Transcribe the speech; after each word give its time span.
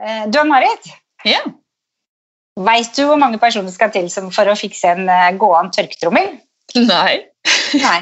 Eh, 0.00 0.24
Du 0.32 0.44
Marit, 0.48 0.92
Ja. 1.24 1.40
veit 2.56 2.96
du 2.96 3.04
hvor 3.06 3.18
mange 3.18 3.38
personer 3.38 3.70
skal 3.70 3.90
til 3.90 4.08
for 4.10 4.48
å 4.48 4.56
fikse 4.56 4.88
en 4.94 5.06
gåen 5.06 5.38
gåan 5.38 5.70
tørketrommel? 5.72 6.38
Nei. 6.76 7.26
Nei. 7.74 8.00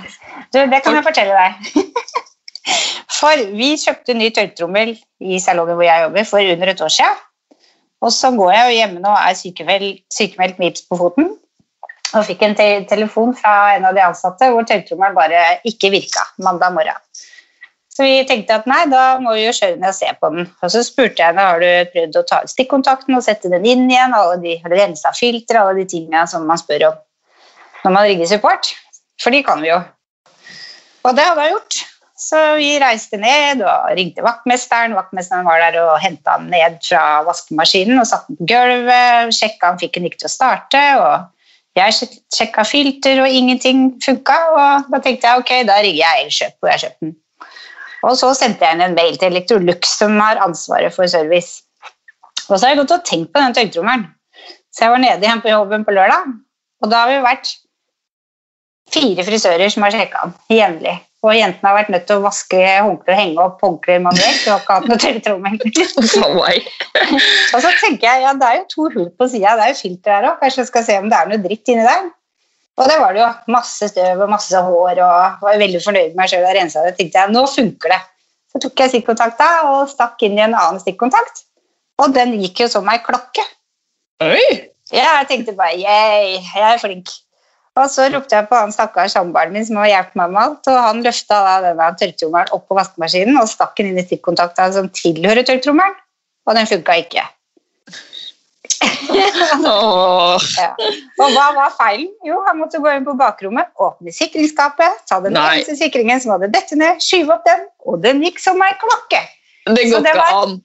Du, 0.52 0.60
det 0.70 0.82
kan 0.84 0.94
jeg 0.94 1.04
fortelle 1.04 1.34
deg. 1.34 1.86
For 3.20 3.36
vi 3.52 3.74
kjøpte 3.76 4.14
ny 4.16 4.30
tørketrommel 4.32 4.94
i 5.20 5.40
salongen 5.42 5.76
hvor 5.76 5.84
jeg 5.84 6.04
jobber, 6.06 6.24
for 6.24 6.52
under 6.54 6.70
et 6.72 6.80
år 6.80 6.92
siden. 6.94 7.18
Og 8.00 8.12
så 8.16 8.30
går 8.32 8.52
jeg 8.54 8.64
jo 8.64 8.76
hjemme 8.78 9.02
nå 9.02 9.10
og 9.12 9.18
er 9.18 9.36
sykemeldt, 9.36 9.98
sykemeldt 10.14 10.60
med 10.60 10.70
gips 10.70 10.86
på 10.88 10.96
foten. 10.96 11.34
Og 12.16 12.24
fikk 12.26 12.46
en 12.46 12.56
te 12.56 12.68
telefon 12.88 13.34
fra 13.36 13.74
en 13.76 13.84
av 13.90 13.94
de 13.94 14.02
ansatte 14.06 14.48
hvor 14.50 14.64
tørketrommelen 14.64 15.18
bare 15.18 15.42
ikke 15.68 15.92
virka 15.92 16.24
mandag 16.42 16.72
morgen. 16.74 16.96
Så 17.90 18.06
vi 18.06 18.20
tenkte 18.28 18.54
at 18.60 18.68
nei, 18.70 18.84
da 18.86 19.18
må 19.18 19.34
vi 19.34 19.44
jo 19.44 19.52
kjøre 19.56 19.76
ned 19.80 19.90
og 19.90 19.96
se 19.96 20.10
på 20.20 20.28
den. 20.30 20.46
Og 20.62 20.70
så 20.72 20.82
spurte 20.86 21.18
jeg 21.18 21.32
henne 21.32 21.42
har 21.42 21.58
du 21.62 21.90
prøvd 21.90 22.18
å 22.20 22.26
ta 22.28 22.42
ut 22.44 22.52
stikkontakten 22.52 23.16
og 23.18 23.24
sette 23.26 23.50
den 23.50 23.66
inn 23.66 23.88
igjen, 23.90 24.14
alle 24.14 24.36
de, 24.42 24.56
rensa 24.70 25.10
filtre, 25.16 25.58
alle 25.58 25.82
de 25.82 25.88
tingene 25.90 26.22
som 26.30 26.46
man 26.46 26.60
spør 26.60 26.90
om 26.92 27.00
når 27.84 27.94
man 27.96 28.06
rigger 28.06 28.28
support. 28.28 28.68
For 29.20 29.34
de 29.34 29.40
kan 29.44 29.62
vi 29.64 29.70
jo. 29.72 29.80
Og 31.08 31.16
det 31.16 31.24
hadde 31.24 31.46
jeg 31.46 31.54
gjort. 31.56 31.78
Så 32.20 32.38
vi 32.60 32.74
reiste 32.80 33.16
ned 33.16 33.62
og 33.64 33.86
ringte 33.96 34.22
vaktmesteren. 34.24 34.92
Vaktmesteren 34.96 35.46
var 35.48 35.62
der 35.62 35.78
og 35.80 35.94
henta 36.02 36.36
den 36.38 36.50
ned 36.52 36.76
fra 36.84 37.22
vaskemaskinen 37.24 38.02
og 38.02 38.08
satte 38.10 38.34
den 38.34 38.42
på 38.42 38.48
gulvet. 38.52 39.32
Sjekka 39.32 39.72
han 39.72 39.80
fikk 39.80 39.96
den 39.96 40.10
ikke 40.10 40.20
til 40.22 40.28
å 40.28 40.34
starte. 40.34 40.82
og 41.00 41.78
Jeg 41.78 41.96
sjek- 41.96 42.20
sjekka 42.36 42.66
filter, 42.68 43.22
og 43.24 43.32
ingenting 43.32 43.96
funka. 44.04 44.38
Og 44.52 44.92
da 44.92 45.00
tenkte 45.00 45.32
jeg 45.32 45.40
ok, 45.40 45.52
da 45.64 45.80
rigger 45.80 46.04
jeg 46.04 46.26
Elkjøp, 46.26 46.54
hvor 46.60 46.72
jeg 46.74 46.84
kjøpte 46.84 47.06
den. 47.08 47.16
Og 48.06 48.16
så 48.16 48.30
sendte 48.36 48.64
jeg 48.64 48.76
inn 48.76 48.84
en 48.84 48.96
mail 48.96 49.18
til 49.18 49.32
Electrolux, 49.32 49.96
som 50.00 50.16
har 50.22 50.40
ansvaret 50.44 50.94
for 50.94 51.10
service. 51.10 51.64
Og 52.48 52.56
så 52.56 52.64
har 52.64 52.74
jeg 52.74 52.80
gått 52.82 52.96
og 52.96 53.04
tenkt 53.06 53.32
på 53.34 53.42
den 53.42 53.56
tørketrommelen. 53.56 54.06
Så 54.70 54.86
jeg 54.86 54.94
var 54.94 55.02
nede 55.02 55.26
igjen 55.26 55.42
på 55.42 55.50
jobben 55.50 55.84
på 55.84 55.94
lørdag, 55.94 56.32
og 56.80 56.90
da 56.92 57.02
har 57.02 57.10
vi 57.10 57.22
vært 57.24 57.52
fire 58.90 59.24
frisører 59.26 59.70
som 59.72 59.86
har 59.86 59.94
sjekka 59.94 60.26
den 60.28 60.58
jevnlig. 60.58 60.96
Og 61.20 61.34
jentene 61.36 61.68
har 61.68 61.76
vært 61.76 61.90
nødt 61.92 62.06
til 62.08 62.16
å 62.16 62.24
vaske 62.24 62.58
håndklær 62.58 63.12
og 63.12 63.18
henge 63.20 63.42
opp 63.44 63.64
håndklær 63.64 63.98
manuelt. 64.06 64.38
De 64.40 64.52
har 64.54 64.62
ikke 64.62 64.76
hatt 64.78 64.86
noe 64.88 65.00
tørketrommel. 65.02 65.58
Og 67.54 67.58
så 67.60 67.72
tenker 67.82 68.06
jeg 68.06 68.24
ja, 68.24 68.32
det 68.40 68.46
er 68.48 68.56
jo 68.56 68.64
to 68.72 68.86
hull 68.94 69.10
på 69.18 69.28
sida, 69.28 69.52
det 69.58 69.66
er 69.66 69.74
jo 69.74 69.80
filter 69.82 70.16
her 70.16 70.28
òg. 70.30 70.38
Kanskje 70.40 70.62
jeg 70.62 70.70
skal 70.70 70.86
se 70.86 70.96
om 71.02 71.10
det 71.12 71.18
er 71.18 71.28
noe 71.28 71.42
dritt 71.44 71.72
inni 71.74 71.84
der. 71.84 72.08
Og 72.80 72.88
det 72.88 72.96
var 73.00 73.12
det 73.12 73.20
jo. 73.20 73.28
Masse 73.52 73.90
støv 73.92 74.24
og 74.24 74.32
masse 74.32 74.56
hår. 74.64 75.02
og 75.04 75.44
var 75.44 75.60
veldig 75.60 75.82
fornøyd 75.84 76.14
med 76.14 76.22
meg 76.22 76.32
sjøl 76.32 76.46
og 76.48 76.56
rensa 76.56 76.86
det. 76.86 76.96
tenkte 76.96 77.20
jeg, 77.20 77.34
nå 77.36 77.44
funker 77.52 77.92
det. 77.92 78.00
Så 78.50 78.60
tok 78.64 78.82
jeg 78.82 78.92
stikkontakta 78.94 79.48
og 79.68 79.88
stakk 79.92 80.22
inn 80.26 80.38
i 80.38 80.44
en 80.46 80.56
annen 80.56 80.80
stikkontakt. 80.82 81.44
Og 82.00 82.14
den 82.16 82.38
gikk 82.40 82.64
jo 82.64 82.70
som 82.72 82.88
ei 82.88 82.98
klokke. 83.04 83.44
Oi! 84.24 84.70
Ja, 84.90 85.20
jeg 85.20 85.28
tenkte 85.28 85.54
bare 85.58 85.76
yeah, 85.78 86.40
jeg 86.40 86.64
er 86.66 86.80
flink. 86.82 87.12
Og 87.78 87.86
så 87.92 88.08
ropte 88.10 88.34
jeg 88.34 88.48
på 88.50 88.58
han 88.58 88.72
stakkars 88.74 89.14
samboeren 89.14 89.52
min 89.54 89.66
som 89.66 89.78
har 89.78 89.90
hjulpet 89.92 90.16
meg 90.18 90.32
med 90.34 90.42
alt, 90.42 90.70
og 90.72 90.78
han 90.88 91.02
løfta 91.04 91.36
da 91.46 91.52
denne 91.68 91.90
tørrtrommelen 92.00 92.54
opp 92.56 92.64
på 92.66 92.78
vaskemaskinen 92.78 93.38
og 93.38 93.48
stakk 93.48 93.76
den 93.78 93.92
inn 93.92 94.00
i 94.02 94.06
stikkontakta 94.08 94.66
som 94.74 94.90
tilhører 94.96 95.46
tørrtrommelen, 95.46 95.94
og 96.48 96.58
den 96.58 96.68
funka 96.70 96.98
ikke. 97.04 97.22
Ja. 98.80 100.70
Og 101.20 101.28
hva 101.34 101.46
var 101.56 101.72
feilen? 101.76 102.08
Jo, 102.26 102.36
han 102.46 102.56
måtte 102.60 102.78
gå 102.82 102.88
inn 102.96 103.04
på 103.06 103.14
bakrommet, 103.18 103.66
åpne 103.80 104.10
sikringsskapet, 104.14 104.92
ta 105.10 105.16
den 105.24 105.36
eneste 105.36 105.74
sikringen 105.78 106.20
som 106.22 106.30
hadde 106.34 106.48
dette 106.54 106.74
ned, 106.80 106.94
skyve 107.04 107.30
opp 107.36 107.44
den, 107.48 107.60
og 107.86 107.94
den 108.04 108.16
gikk 108.24 108.38
som 108.42 108.62
ei 108.64 108.72
klokke. 108.80 109.20
Det 109.70 109.82
går 109.90 110.00
det 110.06 110.12
ikke 110.14 110.20
var- 110.20 110.34
an. 110.40 110.52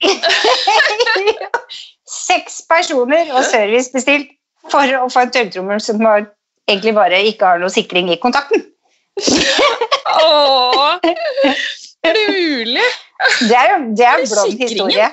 Seks 2.16 2.54
personer 2.70 3.24
og 3.34 3.42
service 3.44 3.90
bestilt 3.92 4.28
for 4.72 4.84
å 4.98 5.08
få 5.12 5.20
en 5.26 5.32
tørrtrommel 5.34 5.80
som 5.82 5.96
egentlig 6.06 6.94
bare 6.96 7.18
ikke 7.28 7.44
har 7.52 7.58
noe 7.62 7.70
sikring 7.70 8.06
i 8.14 8.18
kontakten. 8.22 8.60
Åh. 10.16 10.98
Er 12.06 12.12
det 12.14 12.24
mulig? 12.30 12.86
Det 13.48 13.56
er 13.56 13.66
jo 13.72 13.76
det 13.98 14.06
er 14.06 14.12
Er 14.22 14.24
det 14.24 14.28
historie. 14.60 15.06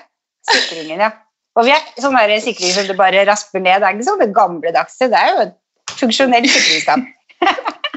Sikringen, 0.50 1.00
ja. 1.00 1.10
Og 1.54 1.68
vi 1.68 1.74
er 1.74 1.82
sånn 2.02 2.18
sikring 2.42 2.72
som 2.74 2.88
du 2.90 2.96
bare 2.98 3.26
rasper 3.30 3.62
ned. 3.62 3.82
Det 3.82 3.90
er 3.90 3.98
ikke 3.98 4.08
sånn 4.08 4.24
det 4.24 4.34
gamledagse. 4.34 5.10
Det 5.12 5.20
er 5.20 5.34
jo 5.34 5.44
et 5.46 5.58
funksjonelt 6.00 6.50
sikringsskap. 6.50 7.02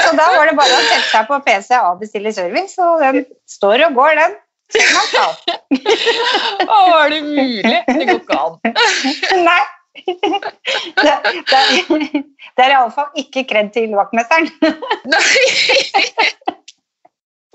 Så 0.00 0.12
da 0.16 0.28
var 0.32 0.46
det 0.48 0.54
bare 0.56 0.76
å 0.76 0.84
sette 0.86 1.08
seg 1.10 1.26
på 1.28 1.40
PC 1.44 1.74
og 1.76 1.88
avbestille 1.96 2.32
service, 2.32 2.78
og 2.80 3.02
den 3.02 3.24
står 3.50 3.84
og 3.88 3.98
går, 3.98 4.20
den. 4.20 4.36
Å, 6.70 6.78
er 7.02 7.12
det 7.12 7.20
mulig? 7.26 7.80
Det 7.90 8.06
går 8.06 8.20
ikke 8.20 8.38
an. 8.38 8.54
Nei. 9.48 9.60
Det, 10.00 11.14
det, 11.50 11.60
det 11.90 12.64
er 12.64 12.76
iallfall 12.76 13.10
ikke 13.18 13.42
kred 13.50 13.72
til 13.74 13.90
vaktmesteren. 13.98 14.48
Nei. 15.10 15.24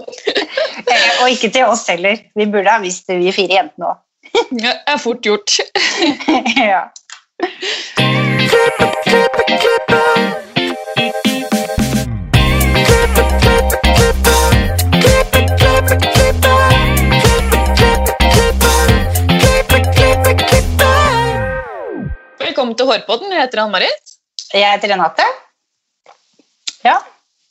Eh, 0.05 1.21
Og 1.23 1.31
ikke 1.31 1.49
til 1.55 1.65
oss 1.71 1.85
heller. 1.89 2.19
Vi 2.35 2.45
burde 2.51 2.69
ha 2.69 2.81
visst 2.83 3.07
det, 3.09 3.15
vi 3.23 3.31
fire 3.33 3.55
jentene 3.55 3.87
òg. 3.93 4.01
Det 4.35 4.73
er 4.87 4.97
fort 4.97 5.21
gjort. 5.21 5.49
Ja. 6.71 6.81
Velkommen 22.39 22.75
til 22.77 22.87
Hårpodden. 22.89 23.31
Jeg 23.33 23.41
heter 23.45 23.61
Ann-Marit. 23.65 24.13
Jeg 24.53 24.71
heter 24.71 24.93
Renate. 24.93 25.25
Ja. 26.85 26.95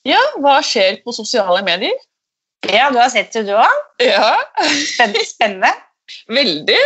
Ja, 0.08 0.20
hva 0.42 0.58
skjer 0.64 1.00
på 1.04 1.14
sosiale 1.16 1.62
medier? 1.66 1.94
ja, 2.64 2.88
du 2.92 2.96
har 2.96 3.10
sett 3.12 3.32
det, 3.34 3.42
du 3.44 3.52
òg. 3.60 3.80
Ja, 4.00 4.36
Spennende. 5.28 5.68
Veldig. 6.30 6.80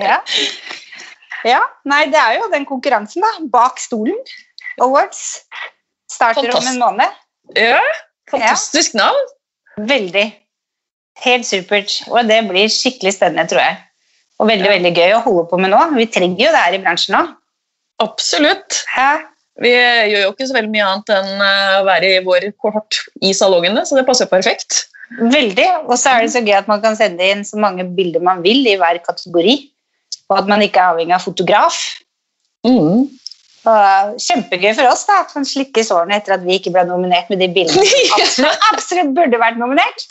Ja. 0.00 0.18
ja. 1.46 1.62
Nei, 1.88 2.02
det 2.12 2.20
er 2.20 2.38
jo 2.40 2.50
den 2.52 2.66
konkurransen, 2.68 3.24
da. 3.24 3.46
Bak 3.52 3.80
stolen. 3.82 4.18
Awards. 4.82 5.42
Starter 6.12 6.52
om 6.54 6.68
en 6.70 6.82
måned. 6.82 7.22
Ja, 7.56 7.80
fantastisk 8.30 8.94
navn. 8.98 9.32
Veldig. 9.76 10.26
Helt 11.24 11.48
supert. 11.48 12.00
Og 12.12 12.28
det 12.28 12.42
blir 12.48 12.70
skikkelig 12.72 13.16
spennende, 13.16 13.46
tror 13.50 13.62
jeg. 13.62 13.78
Og 14.36 14.50
veldig 14.50 14.68
veldig 14.68 14.92
gøy 14.92 15.14
å 15.16 15.22
holde 15.24 15.46
på 15.50 15.58
med 15.60 15.72
nå. 15.72 15.80
Vi 15.96 16.08
trenger 16.12 16.44
jo 16.44 16.52
det 16.52 16.64
her 16.66 16.76
i 16.76 16.82
bransjen 16.82 17.16
nå. 17.16 17.22
Absolutt. 18.04 18.82
Hæ? 18.92 19.24
Vi 19.64 19.70
gjør 19.72 20.26
jo 20.26 20.32
ikke 20.34 20.48
så 20.50 20.56
veldig 20.58 20.72
mye 20.74 20.88
annet 20.90 21.12
enn 21.14 21.30
eh, 21.40 21.76
å 21.78 21.84
være 21.86 22.10
i 22.18 22.24
vår 22.26 22.50
kohort 22.60 22.98
i 23.24 23.32
salongene, 23.36 23.86
så 23.88 23.96
det 23.96 24.04
passer 24.08 24.28
perfekt. 24.28 24.82
Veldig. 25.10 25.66
Og 25.86 25.98
så 25.98 26.12
er 26.12 26.24
det 26.24 26.32
så 26.34 26.42
gøy 26.42 26.56
at 26.58 26.70
man 26.70 26.82
kan 26.82 26.96
sende 26.98 27.28
inn 27.30 27.44
så 27.46 27.58
mange 27.62 27.86
bilder 27.96 28.24
man 28.24 28.42
vil 28.44 28.66
i 28.66 28.76
hver 28.80 28.98
kategori. 29.04 29.56
Og 30.30 30.40
at 30.40 30.50
man 30.50 30.64
ikke 30.64 30.82
er 30.82 30.94
avhengig 30.94 31.14
av 31.14 31.22
fotograf. 31.22 31.78
Mm. 32.66 33.06
Og 33.66 34.18
kjempegøy 34.22 34.72
for 34.78 34.90
oss 34.90 35.06
da, 35.08 35.20
at 35.24 35.32
man 35.34 35.46
slikker 35.46 35.86
sårene 35.86 36.20
etter 36.20 36.36
at 36.36 36.44
vi 36.46 36.58
ikke 36.58 36.72
ble 36.74 36.84
nominert 36.86 37.30
med 37.32 37.40
de 37.42 37.48
bildene 37.54 37.86
som 37.90 38.20
absolutt, 38.20 38.66
absolutt 38.72 39.14
burde 39.16 39.42
vært 39.42 39.62
nominert. 39.62 40.06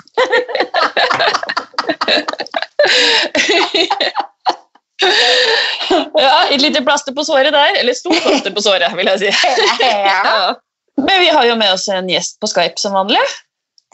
Ja, 6.16 6.48
Et 6.52 6.62
lite 6.62 6.82
plaster 6.82 7.14
på 7.14 7.24
såret 7.28 7.54
der. 7.54 7.76
Eller 7.80 7.94
stort 7.94 8.22
plaster 8.24 8.54
på 8.56 8.64
såret, 8.64 8.96
vil 8.98 9.10
jeg 9.12 9.20
si. 9.26 9.32
Ja. 9.84 10.22
Ja. 10.24 10.54
Men 10.96 11.20
vi 11.20 11.28
har 11.28 11.46
jo 11.46 11.56
med 11.60 11.74
oss 11.74 11.88
en 11.92 12.08
gjest 12.10 12.40
på 12.40 12.48
Skype 12.48 12.80
som 12.80 12.96
vanlig. 12.96 13.20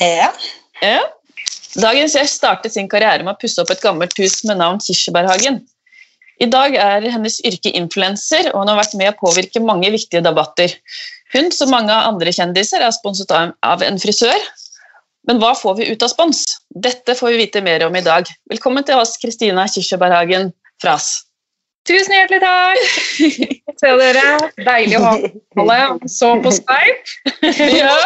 Ja. 0.01 0.29
Ja. 0.81 1.01
Dagens 1.79 2.15
gjest 2.17 2.41
startet 2.41 2.73
sin 2.73 2.89
karriere 2.91 3.23
med 3.23 3.35
å 3.35 3.39
pusse 3.39 3.61
opp 3.63 3.71
et 3.71 3.83
gammelt 3.83 4.17
hus 4.19 4.41
med 4.47 4.59
navn 4.59 4.81
Kirsebærhagen. 4.83 5.61
I 6.41 6.47
dag 6.49 6.73
er 6.73 7.05
hennes 7.13 7.37
yrke 7.45 7.71
influenser, 7.77 8.49
og 8.51 8.63
hun 8.63 8.71
har 8.71 8.79
vært 8.81 8.97
med 8.97 9.11
å 9.11 9.19
påvirke 9.19 9.61
mange 9.63 9.91
viktige 9.93 10.23
debatter. 10.25 10.73
Hun, 11.35 11.51
som 11.53 11.71
mange 11.71 11.93
andre 11.93 12.33
kjendiser, 12.33 12.81
er 12.81 12.91
sponset 12.95 13.31
av 13.31 13.85
en 13.85 14.01
frisør. 14.01 14.49
Men 15.29 15.37
hva 15.39 15.53
får 15.55 15.77
vi 15.77 15.91
ut 15.93 16.03
av 16.03 16.09
spons? 16.11 16.43
Dette 16.73 17.13
får 17.15 17.31
vi 17.31 17.43
vite 17.43 17.61
mer 17.63 17.85
om 17.85 17.95
i 17.95 18.03
dag. 18.03 18.27
Velkommen 18.49 18.83
til 18.87 18.97
oss, 18.97 19.13
Kristina 19.21 19.67
Kirsebærhagen 19.69 20.49
Fras. 20.81 21.21
Tusen 21.87 22.13
hjertelig 22.13 22.41
takk! 22.41 22.81
Se 23.81 23.93
dere. 24.01 24.25
Deilig 24.65 24.97
å 24.99 25.05
ha 25.05 25.15
alle 25.61 26.09
så 26.09 26.35
på 26.41 26.53
Skype. 26.57 27.37
Ja. 27.77 27.97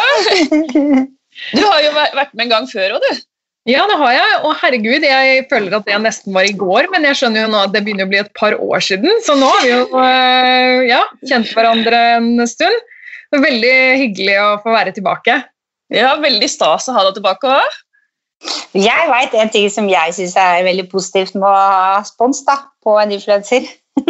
Du 1.54 1.62
har 1.64 1.82
jo 1.84 1.94
vært 1.96 2.34
med 2.34 2.46
en 2.46 2.52
gang 2.54 2.68
før 2.70 2.96
òg, 2.96 3.06
du. 3.06 3.24
Ja, 3.66 3.82
det 3.90 3.96
har 3.98 4.12
jeg. 4.14 4.34
Og 4.46 4.52
herregud, 4.60 5.04
jeg 5.04 5.46
føler 5.50 5.74
at 5.80 5.88
det 5.88 5.96
nesten 6.04 6.34
var 6.36 6.46
i 6.46 6.54
går, 6.54 6.86
men 6.92 7.06
jeg 7.08 7.18
skjønner 7.18 7.44
jo 7.44 7.48
nå 7.50 7.62
at 7.66 7.72
det 7.74 7.82
begynner 7.86 8.06
å 8.06 8.12
bli 8.12 8.20
et 8.20 8.30
par 8.38 8.54
år 8.54 8.84
siden, 8.84 9.10
så 9.26 9.34
nå 9.38 9.48
har 9.50 9.64
vi 9.64 9.72
jo 9.72 9.80
eh, 10.02 10.84
ja, 10.92 11.00
kjent 11.26 11.50
hverandre 11.56 12.02
en 12.20 12.46
stund. 12.46 12.92
Veldig 13.34 13.74
hyggelig 14.04 14.36
å 14.38 14.52
få 14.62 14.70
være 14.70 14.94
tilbake. 14.94 15.40
Ja, 15.94 16.14
Veldig 16.22 16.48
stas 16.50 16.86
å 16.86 16.94
ha 16.94 17.02
deg 17.08 17.18
tilbake 17.18 17.50
òg. 17.58 17.82
Jeg 18.76 19.10
veit 19.10 19.34
en 19.34 19.50
ting 19.50 19.66
som 19.72 19.88
jeg 19.90 20.14
syns 20.14 20.36
er 20.38 20.64
veldig 20.66 20.86
positivt 20.92 21.34
med 21.34 21.48
å 21.48 21.52
ha 21.56 22.00
spons 22.06 22.44
da, 22.46 22.60
på 22.84 22.94
en 23.00 23.14
influenser. 23.16 23.66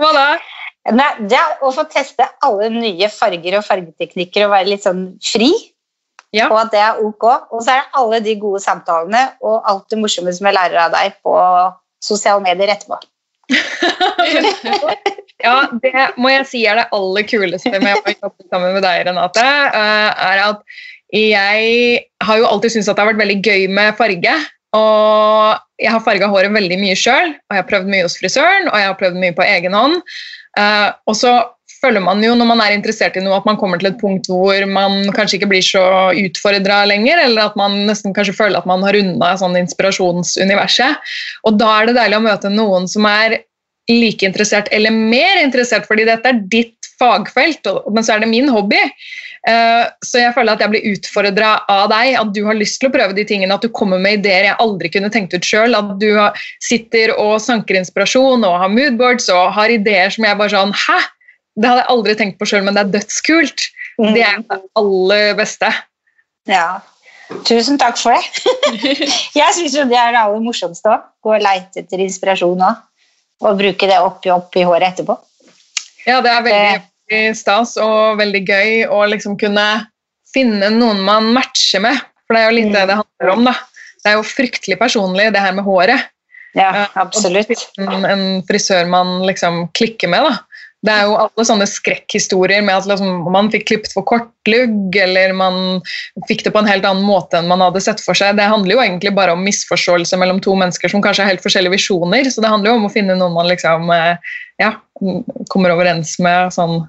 Hva 0.00 0.10
da? 0.16 0.26
Nei, 0.94 1.10
det 1.28 1.36
er 1.36 1.60
å 1.64 1.72
få 1.72 1.86
teste 1.92 2.26
alle 2.44 2.70
nye 2.72 3.08
farger 3.12 3.58
og 3.58 3.66
fargeteknikker 3.66 4.46
og 4.46 4.52
være 4.52 4.72
litt 4.72 4.84
sånn 4.84 5.06
fri. 5.24 5.50
Ja. 6.34 6.48
Og 6.50 6.58
at 6.64 6.72
det 6.74 6.82
er 6.82 7.00
ok. 7.04 7.26
Og 7.54 7.62
så 7.62 7.76
er 7.76 7.82
det 7.82 8.00
alle 8.00 8.20
de 8.24 8.36
gode 8.42 8.60
samtalene 8.64 9.22
og 9.44 9.62
alt 9.70 9.86
det 9.92 10.00
morsomme 10.02 10.34
som 10.34 10.48
jeg 10.50 10.56
lærer 10.56 10.80
av 10.86 10.94
deg 10.94 11.14
på 11.22 11.34
sosiale 12.04 12.42
medier 12.44 12.74
etterpå. 12.74 12.98
Ja, 15.44 15.66
det 15.82 16.14
må 16.16 16.30
jeg 16.30 16.44
si 16.48 16.62
er 16.64 16.78
det 16.78 16.84
aller 16.94 17.24
kuleste 17.28 17.72
med 17.82 17.98
å 17.98 18.12
jobbe 18.14 18.46
sammen 18.48 18.76
med 18.76 18.84
deg, 18.86 19.02
Renate. 19.08 19.42
eh, 19.42 20.22
er 20.30 20.42
at 20.46 20.62
jeg 21.14 22.04
har 22.24 22.38
jo 22.40 22.46
alltid 22.48 22.72
syntes 22.72 22.88
at 22.88 22.96
det 22.96 23.04
har 23.04 23.10
vært 23.10 23.20
veldig 23.20 23.36
gøy 23.44 23.66
med 23.76 23.98
farge. 23.98 24.34
Og 24.74 25.58
jeg 25.82 25.92
har 25.92 26.02
farga 26.06 26.30
håret 26.30 26.54
veldig 26.54 26.78
mye 26.80 26.96
sjøl, 26.98 27.34
og 27.34 27.54
jeg 27.54 27.60
har 27.60 27.68
prøvd 27.68 27.90
mye 27.92 28.06
hos 28.06 28.16
frisøren 28.18 28.70
og 28.70 28.78
jeg 28.78 28.88
har 28.88 28.96
prøvd 28.98 29.20
mye 29.20 29.36
på 29.36 29.44
egen 29.46 29.76
hånd. 29.76 30.00
Uh, 30.58 30.90
og 31.10 31.18
så 31.18 31.34
føler 31.84 32.02
man 32.04 32.22
jo 32.24 32.34
når 32.38 32.48
man 32.48 32.62
er 32.64 32.74
interessert 32.74 33.18
i 33.20 33.22
noe 33.24 33.36
at 33.38 33.48
man 33.48 33.58
kommer 33.60 33.80
til 33.80 33.92
et 33.92 34.00
punkt 34.00 34.28
hvor 34.30 34.66
man 34.70 35.10
kanskje 35.14 35.38
ikke 35.38 35.50
blir 35.52 35.64
så 35.64 35.84
utfordra 36.24 36.82
lenger, 36.90 37.20
eller 37.26 37.50
at 37.50 37.58
man 37.60 37.82
nesten 37.88 38.16
kanskje 38.16 38.36
føler 38.38 38.60
at 38.60 38.68
man 38.70 38.84
har 38.86 38.96
runda 38.96 39.34
sånn 39.40 39.58
inspirasjonsuniverset. 39.60 41.12
Og 41.48 41.58
da 41.60 41.74
er 41.80 41.90
det 41.90 41.98
deilig 41.98 42.20
å 42.20 42.24
møte 42.28 42.52
noen 42.52 42.88
som 42.90 43.06
er 43.10 43.42
like 43.90 44.24
interessert 44.24 44.70
eller 44.72 44.94
mer 44.94 45.42
interessert, 45.42 45.84
fordi 45.88 46.06
dette 46.08 46.30
er 46.30 46.40
ditt 46.48 46.78
fagfelt, 46.98 47.66
men 47.92 48.06
så 48.06 48.14
er 48.14 48.24
det 48.24 48.30
min 48.30 48.48
hobby. 48.48 48.80
Eh, 49.48 49.84
Så 50.00 50.22
jeg 50.22 50.32
føler 50.36 50.54
at 50.54 50.62
jeg 50.62 50.72
blir 50.72 50.86
utfordra 50.94 51.50
av 51.68 51.88
deg, 51.92 52.14
at 52.16 52.30
du 52.32 52.44
har 52.46 52.56
lyst 52.56 52.78
til 52.80 52.88
å 52.88 52.94
prøve 52.94 53.16
de 53.16 53.26
tingene, 53.28 53.52
at 53.52 53.64
du 53.64 53.68
kommer 53.68 54.00
med 54.00 54.20
ideer 54.20 54.48
jeg 54.48 54.60
aldri 54.62 54.88
kunne 54.94 55.10
tenkt 55.12 55.34
ut 55.34 55.44
sjøl, 55.44 55.76
at 55.76 55.98
du 56.00 56.08
sitter 56.64 57.12
og 57.18 57.36
sanker 57.44 57.76
inspirasjon 57.80 58.46
og 58.46 58.60
har 58.62 58.72
moodboards 58.72 59.28
og 59.34 59.52
har 59.58 59.74
ideer 59.74 60.14
som 60.14 60.24
jeg 60.24 60.40
bare 60.40 60.54
sånn 60.54 60.72
Hæ? 60.72 61.00
Det 61.54 61.70
hadde 61.70 61.84
jeg 61.84 61.92
aldri 61.94 62.14
tenkt 62.18 62.40
på 62.40 62.48
sjøl, 62.50 62.64
men 62.66 62.76
det 62.76 62.82
er 62.84 62.94
dødskult. 62.96 63.68
Det 64.00 64.24
er 64.26 64.40
det 64.42 64.58
aller 64.80 65.36
beste. 65.38 65.70
Ja. 66.50 66.80
Tusen 67.46 67.78
takk 67.80 67.96
for 67.98 68.14
det. 68.14 68.80
jeg 69.40 69.54
syns 69.56 69.76
jo 69.76 69.84
det 69.88 69.98
er 69.98 70.12
det 70.12 70.22
aller 70.24 70.42
morsomste 70.44 70.90
òg. 70.92 71.04
Gå 71.24 71.36
og 71.36 71.44
leite 71.44 71.84
etter 71.84 72.02
inspirasjon 72.04 72.64
òg. 72.66 72.82
Og 73.44 73.58
bruke 73.58 73.88
det 73.90 74.00
oppi 74.02 74.32
opp 74.32 74.54
i 74.58 74.64
håret 74.66 74.94
etterpå. 74.94 75.16
Ja, 76.04 76.20
det 76.24 76.30
er 76.30 76.44
veldig, 76.44 76.82
veldig 77.10 77.36
stas 77.38 77.74
og 77.80 78.18
veldig 78.20 78.42
gøy 78.44 78.72
å 78.92 79.00
liksom 79.10 79.38
kunne 79.40 79.66
finne 80.34 80.70
noen 80.74 81.00
man 81.06 81.30
matcher 81.36 81.82
med. 81.84 82.02
For 82.24 82.36
det 82.36 82.42
er 82.42 82.50
jo 82.50 82.56
litt 82.58 82.74
det 82.74 82.84
det 82.90 82.98
handler 82.98 83.32
om, 83.34 83.46
da. 83.48 83.54
Det 84.04 84.10
er 84.10 84.18
jo 84.18 84.26
fryktelig 84.26 84.78
personlig, 84.80 85.30
det 85.32 85.40
her 85.40 85.54
med 85.56 85.66
håret. 85.66 86.10
Ja, 86.54 86.68
Ja, 86.70 86.84
absolutt. 87.02 87.50
Og 87.82 88.04
en 88.06 88.42
frisør 88.46 88.86
man 88.86 89.24
liksom 89.26 89.64
klikker 89.74 90.10
med, 90.12 90.28
da. 90.28 90.53
Det 90.84 90.92
er 90.92 91.06
jo 91.08 91.14
alle 91.16 91.44
sånne 91.48 91.66
skrekkhistorier 91.68 92.60
med 92.64 92.76
at 92.76 92.88
liksom, 92.88 93.28
man 93.32 93.48
fikk 93.52 93.66
klippet 93.70 93.94
for 93.96 94.04
kort 94.04 94.50
lugg, 94.50 94.96
eller 95.00 95.32
man 95.36 95.80
fikk 96.28 96.44
det 96.44 96.52
på 96.52 96.60
en 96.60 96.68
helt 96.68 96.84
annen 96.84 97.06
måte 97.06 97.38
enn 97.40 97.48
man 97.48 97.64
hadde 97.64 97.80
sett 97.80 98.02
for 98.04 98.18
seg. 98.18 98.36
Det 98.36 98.48
handler 98.50 98.76
jo 98.76 98.82
egentlig 98.82 99.14
bare 99.16 99.32
om 99.32 99.44
misforståelse 99.46 100.18
mellom 100.20 100.42
to 100.44 100.56
mennesker 100.60 100.92
som 100.92 101.00
kanskje 101.04 101.24
har 101.24 101.32
helt 101.32 101.44
forskjellige 101.44 101.78
visjoner. 101.78 102.28
Så 102.28 102.44
det 102.44 102.52
handler 102.52 102.72
jo 102.72 102.82
om 102.82 102.88
å 102.90 102.92
finne 102.92 103.16
noen 103.16 103.36
man 103.36 103.48
liksom 103.48 103.88
eh, 103.94 104.36
ja, 104.60 104.74
kommer 105.52 105.72
overens 105.72 106.18
med 106.20 106.52
sånn 106.54 106.82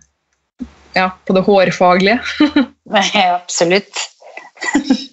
ja, 0.96 1.10
på 1.24 1.36
det 1.38 1.46
hårfaglige. 1.48 2.20
Nei, 2.96 3.08
absolutt. 3.24 4.06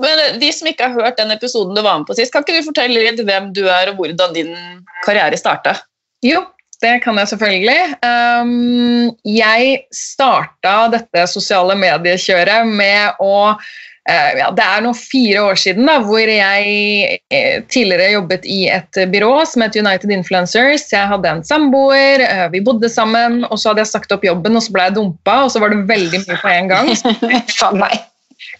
Men 0.00 0.22
eh, 0.26 0.38
de 0.40 0.52
som 0.52 0.68
ikke 0.68 0.88
har 0.88 1.08
hørt 1.08 1.20
den 1.20 1.32
episoden 1.34 1.76
du 1.76 1.80
var 1.80 2.00
med 2.00 2.08
på 2.08 2.16
sist, 2.20 2.32
kan 2.32 2.44
ikke 2.44 2.60
du 2.60 2.68
fortelle 2.68 3.04
litt 3.04 3.20
hvem 3.24 3.52
du 3.56 3.64
er, 3.68 3.92
og 3.92 4.00
hvordan 4.00 4.36
din 4.36 4.56
karriere 5.04 5.40
starta? 5.40 5.76
Jo, 6.24 6.44
det 6.80 6.96
kan 7.04 7.18
jeg 7.20 7.30
selvfølgelig. 7.34 7.80
Um, 8.04 9.12
jeg 9.26 9.84
starta 9.94 10.88
dette 10.92 11.26
sosiale 11.30 11.76
mediekjøret 11.78 12.68
med 12.68 13.20
å 13.20 13.34
uh, 13.52 14.30
ja, 14.38 14.48
Det 14.56 14.64
er 14.64 14.84
nå 14.84 14.94
fire 14.96 15.44
år 15.50 15.60
siden 15.60 15.90
da, 15.90 15.98
hvor 16.04 16.24
jeg 16.24 17.18
eh, 17.30 17.60
tidligere 17.70 18.14
jobbet 18.16 18.48
i 18.48 18.62
et 18.72 19.00
byrå 19.12 19.32
som 19.48 19.66
het 19.66 19.76
United 19.76 20.12
Influencers. 20.14 20.88
Jeg 20.92 21.12
hadde 21.12 21.34
en 21.36 21.44
samboer, 21.46 22.24
uh, 22.24 22.46
vi 22.54 22.64
bodde 22.64 22.90
sammen, 22.92 23.42
og 23.50 23.60
så 23.60 23.72
hadde 23.72 23.84
jeg 23.84 23.92
sagt 23.92 24.16
opp 24.16 24.24
jobben, 24.26 24.56
og 24.56 24.64
så 24.64 24.76
ble 24.76 24.88
jeg 24.88 24.98
dumpa, 24.98 25.42
og 25.44 25.52
så 25.52 25.62
var 25.62 25.74
det 25.74 25.84
veldig 25.90 26.24
mye 26.24 26.40
på 26.40 26.54
en 26.56 26.72
gang. 26.72 26.94
Faen 27.60 27.82
meg. 27.82 28.00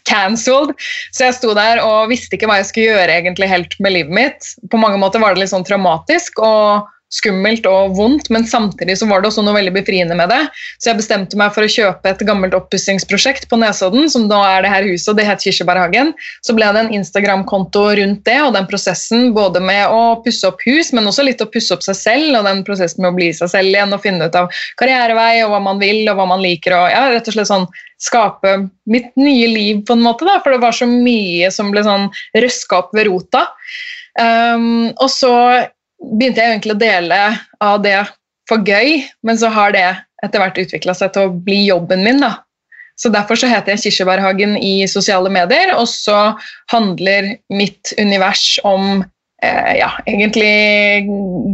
cancelled. 0.04 0.74
Så 1.16 1.26
jeg 1.26 1.36
sto 1.38 1.54
der 1.56 1.80
og 1.82 2.10
visste 2.12 2.36
ikke 2.36 2.48
hva 2.50 2.58
jeg 2.60 2.68
skulle 2.68 2.92
gjøre 2.92 3.16
egentlig 3.16 3.48
helt 3.48 3.76
med 3.80 3.94
livet 3.96 4.16
mitt. 4.16 4.54
På 4.72 4.80
mange 4.80 5.00
måter 5.00 5.22
var 5.22 5.34
det 5.34 5.44
litt 5.44 5.52
sånn 5.52 5.64
traumatisk 5.66 6.40
og 6.44 6.88
skummelt 7.10 7.66
og 7.66 7.96
vondt, 7.98 8.28
men 8.30 8.46
samtidig 8.46 8.96
så 9.00 9.08
var 9.10 9.22
det 9.22 9.30
også 9.30 9.42
noe 9.42 9.56
veldig 9.56 9.72
befriende 9.74 10.16
med 10.18 10.30
det. 10.30 10.40
Så 10.78 10.92
jeg 10.92 11.00
bestemte 11.00 11.38
meg 11.38 11.52
for 11.56 11.66
å 11.66 11.70
kjøpe 11.70 12.12
et 12.12 12.22
gammelt 12.26 12.54
oppussingsprosjekt 12.54 13.48
på 13.50 13.58
Nesodden, 13.60 14.06
som 14.12 14.28
da 14.30 14.38
er 14.52 14.64
det 14.64 14.72
her 14.72 14.86
huset, 14.86 15.10
og 15.12 15.18
det 15.18 15.26
het 15.26 15.42
Kirsebærhagen. 15.42 16.14
Så 16.46 16.54
ble 16.56 16.70
det 16.70 16.84
en 16.84 16.94
Instagram-konto 17.00 17.84
rundt 17.98 18.22
det, 18.28 18.38
og 18.44 18.54
den 18.54 18.68
prosessen 18.70 19.32
både 19.36 19.62
med 19.64 19.90
å 19.90 20.20
pusse 20.24 20.46
opp 20.46 20.62
hus, 20.68 20.92
men 20.94 21.10
også 21.10 21.26
litt 21.26 21.42
å 21.42 21.50
pusse 21.50 21.74
opp 21.74 21.84
seg 21.86 21.98
selv, 21.98 22.30
og 22.38 22.46
den 22.46 22.62
prosessen 22.66 23.02
med 23.02 23.12
å 23.12 23.18
bli 23.18 23.32
seg 23.36 23.50
selv 23.52 23.74
igjen 23.74 23.96
og 23.96 24.04
finne 24.04 24.30
ut 24.30 24.38
av 24.38 24.62
karrierevei 24.80 25.42
og 25.44 25.54
hva 25.54 25.62
man 25.66 25.82
vil 25.82 26.04
og 26.06 26.18
hva 26.20 26.28
man 26.30 26.44
liker, 26.44 26.78
og 26.78 26.94
ja, 26.94 27.08
rett 27.10 27.26
og 27.26 27.36
slett 27.36 27.50
sånn 27.50 27.66
skape 28.00 28.54
mitt 28.88 29.10
nye 29.20 29.48
liv 29.50 29.82
på 29.86 29.96
en 29.96 30.04
måte, 30.04 30.24
da, 30.24 30.38
for 30.40 30.54
det 30.54 30.62
var 30.62 30.76
så 30.76 30.88
mye 30.88 31.50
som 31.52 31.72
ble 31.74 31.82
sånn 31.84 32.08
røska 32.38 32.78
opp 32.84 32.94
ved 32.96 33.10
rota. 33.10 33.44
Um, 34.20 34.90
og 34.96 35.10
så 35.12 35.34
begynte 36.00 36.42
jeg 36.42 36.54
egentlig 36.54 36.76
å 36.76 36.80
dele 36.80 37.20
av 37.64 37.80
det 37.84 37.98
for 38.50 38.66
gøy, 38.66 39.00
men 39.26 39.38
så 39.38 39.50
har 39.52 39.74
det 39.76 39.86
etter 40.24 40.42
hvert 40.42 40.58
utvikla 40.60 40.94
seg 40.96 41.12
til 41.14 41.28
å 41.28 41.34
bli 41.46 41.62
jobben 41.68 42.02
min. 42.04 42.20
da. 42.24 42.40
Så 43.00 43.08
Derfor 43.12 43.38
så 43.40 43.48
heter 43.48 43.72
jeg 43.72 43.86
Kirsebærhagen 43.86 44.58
i 44.60 44.84
sosiale 44.90 45.30
medier, 45.32 45.72
og 45.76 45.88
så 45.88 46.34
handler 46.72 47.34
mitt 47.48 47.94
univers 47.96 48.58
om 48.68 49.00
eh, 49.42 49.72
ja, 49.78 49.94
egentlig 50.04 51.06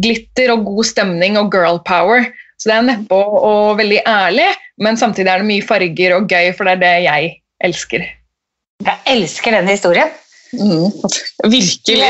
glitter 0.02 0.56
og 0.56 0.66
god 0.66 0.90
stemning 0.90 1.38
og 1.38 1.54
girl 1.54 1.78
power. 1.86 2.26
Så 2.58 2.70
det 2.70 2.76
er 2.78 2.86
nedpå 2.88 3.18
og 3.20 3.76
veldig 3.78 4.00
ærlig, 4.08 4.48
men 4.82 4.98
samtidig 4.98 5.30
er 5.30 5.42
det 5.42 5.50
mye 5.52 5.66
farger 5.66 6.16
og 6.16 6.30
gøy, 6.32 6.50
for 6.56 6.66
det 6.66 6.78
er 6.78 6.82
det 6.82 6.94
jeg 7.06 7.34
elsker. 7.68 8.06
Jeg 8.86 9.02
elsker 9.12 9.54
denne 9.54 9.76
historien. 9.76 10.10
Mm. 10.54 10.90
Virkelig. 11.50 12.06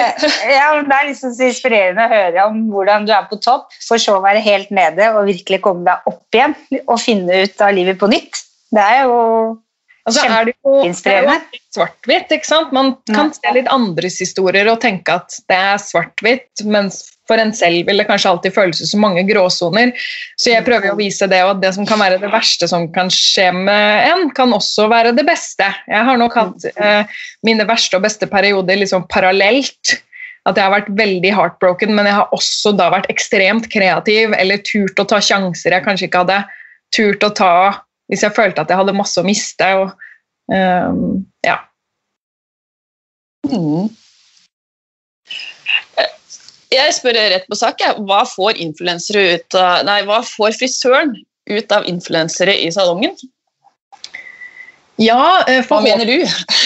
Ja, 0.51 0.67
det 0.85 0.97
er 0.97 1.07
liksom 1.09 1.33
så 1.35 1.49
inspirerende 1.49 2.05
å 2.05 2.13
høre 2.13 2.47
om 2.51 2.59
hvordan 2.73 3.07
du 3.09 3.13
er 3.17 3.29
på 3.31 3.39
topp, 3.43 3.71
for 3.87 4.03
så 4.03 4.19
å 4.19 4.25
være 4.25 4.45
helt 4.45 4.73
nede 4.75 5.09
og 5.15 5.31
virkelig 5.31 5.63
komme 5.65 5.87
deg 5.89 6.11
opp 6.11 6.37
igjen 6.37 6.57
og 6.85 6.99
finne 7.03 7.45
ut 7.47 7.65
av 7.65 7.77
livet 7.77 8.01
på 8.01 8.11
nytt. 8.13 8.43
Det 8.75 8.83
er 8.83 9.07
jo 9.07 9.19
altså, 10.05 10.21
så 10.21 10.27
er 10.27 10.49
det 10.51 10.57
er 10.57 11.27
jo 11.27 11.37
svart-hvitt. 11.77 12.33
ikke 12.37 12.49
sant? 12.49 12.73
Man 12.77 12.95
kan 13.13 13.33
se 13.37 13.57
litt 13.57 13.71
andres 13.73 14.21
historier 14.23 14.69
og 14.73 14.81
tenke 14.85 15.21
at 15.21 15.39
det 15.49 15.61
er 15.73 15.83
svart-hvitt, 15.83 16.67
mens 16.69 17.05
for 17.29 17.41
en 17.43 17.53
selv 17.57 17.87
vil 17.89 18.01
det 18.01 18.07
kanskje 18.09 18.31
alltid 18.31 18.55
føles 18.55 18.81
ut 18.83 18.91
som 18.91 19.03
mange 19.05 19.25
gråsoner. 19.29 19.93
Så 20.39 20.53
jeg 20.53 20.67
prøver 20.67 20.93
å 20.93 20.99
vise 20.99 21.29
det, 21.31 21.43
og 21.45 21.57
at 21.57 21.63
det 21.65 21.73
som 21.77 21.89
kan 21.89 22.01
være 22.03 22.21
det 22.23 22.31
verste 22.33 22.69
som 22.71 22.89
kan 22.95 23.11
skje 23.13 23.49
med 23.57 24.11
en, 24.11 24.29
kan 24.37 24.55
også 24.55 24.89
være 24.93 25.15
det 25.17 25.27
beste. 25.29 25.69
Jeg 25.91 26.09
har 26.09 26.21
nok 26.21 26.37
hatt 26.39 26.67
eh, 26.75 27.17
mine 27.47 27.67
verste 27.69 27.99
og 27.99 28.07
beste 28.07 28.29
perioder 28.31 28.79
liksom 28.83 29.09
parallelt. 29.13 29.99
At 30.47 30.59
jeg 30.59 30.63
har 30.69 30.77
vært 30.77 30.93
veldig 30.95 31.33
heartbroken, 31.35 31.91
men 31.97 32.07
jeg 32.07 32.21
har 32.21 32.35
også 32.35 32.71
da 32.79 32.87
vært 32.95 33.11
ekstremt 33.11 33.67
kreativ 33.73 34.35
eller 34.39 34.63
turt 34.63 35.01
å 35.03 35.09
ta 35.11 35.19
sjanser 35.19 35.75
jeg 35.75 35.83
kanskje 35.83 36.07
ikke 36.07 36.23
hadde 36.23 36.45
turt 36.95 37.27
å 37.27 37.33
ta 37.35 37.57
hvis 38.07 38.23
jeg 38.23 38.37
følte 38.37 38.63
at 38.63 38.71
jeg 38.71 38.79
hadde 38.79 38.95
masse 38.95 39.19
å 39.19 39.27
miste. 39.27 39.67
Og, 39.83 39.91
um, 40.55 41.25
ja. 41.43 41.59
Mm. 43.51 43.91
Jeg 46.73 46.95
spør 46.97 47.15
rett 47.15 47.47
på 47.47 47.59
sak. 47.59 47.83
Hva 48.09 48.25
får 48.27 48.59
ut 48.59 49.57
Nei, 49.87 50.01
hva 50.09 50.21
får 50.27 50.59
frisøren 50.59 51.15
ut 51.47 51.73
av 51.73 51.87
influensere 51.87 52.57
i 52.59 52.71
salongen? 52.75 53.15
ja, 54.97 55.45
eh, 55.49 55.63
Hva 55.67 55.81
mener 55.85 56.09
du? 56.09 56.19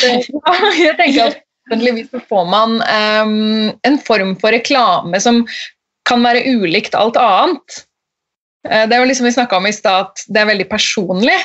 Jeg 0.07 0.97
tenker 0.99 1.27
at 1.27 1.39
forhåpentligvis 1.71 2.27
får 2.31 2.49
man 2.51 2.81
um, 2.81 3.71
en 3.87 3.99
form 4.07 4.35
for 4.41 4.55
reklame 4.55 5.21
som 5.23 5.45
kan 6.09 6.25
være 6.25 6.45
ulikt 6.57 6.97
alt 6.99 7.19
annet. 7.21 7.81
Eh, 8.69 8.87
det 8.89 8.97
er 8.97 9.03
jo 9.03 9.09
liksom 9.11 9.29
vi 9.29 9.35
snakka 9.37 9.61
om 9.61 9.69
i 9.69 9.75
stad, 9.75 10.11
at 10.11 10.25
det 10.29 10.43
er 10.43 10.51
veldig 10.51 10.69
personlig. 10.71 11.39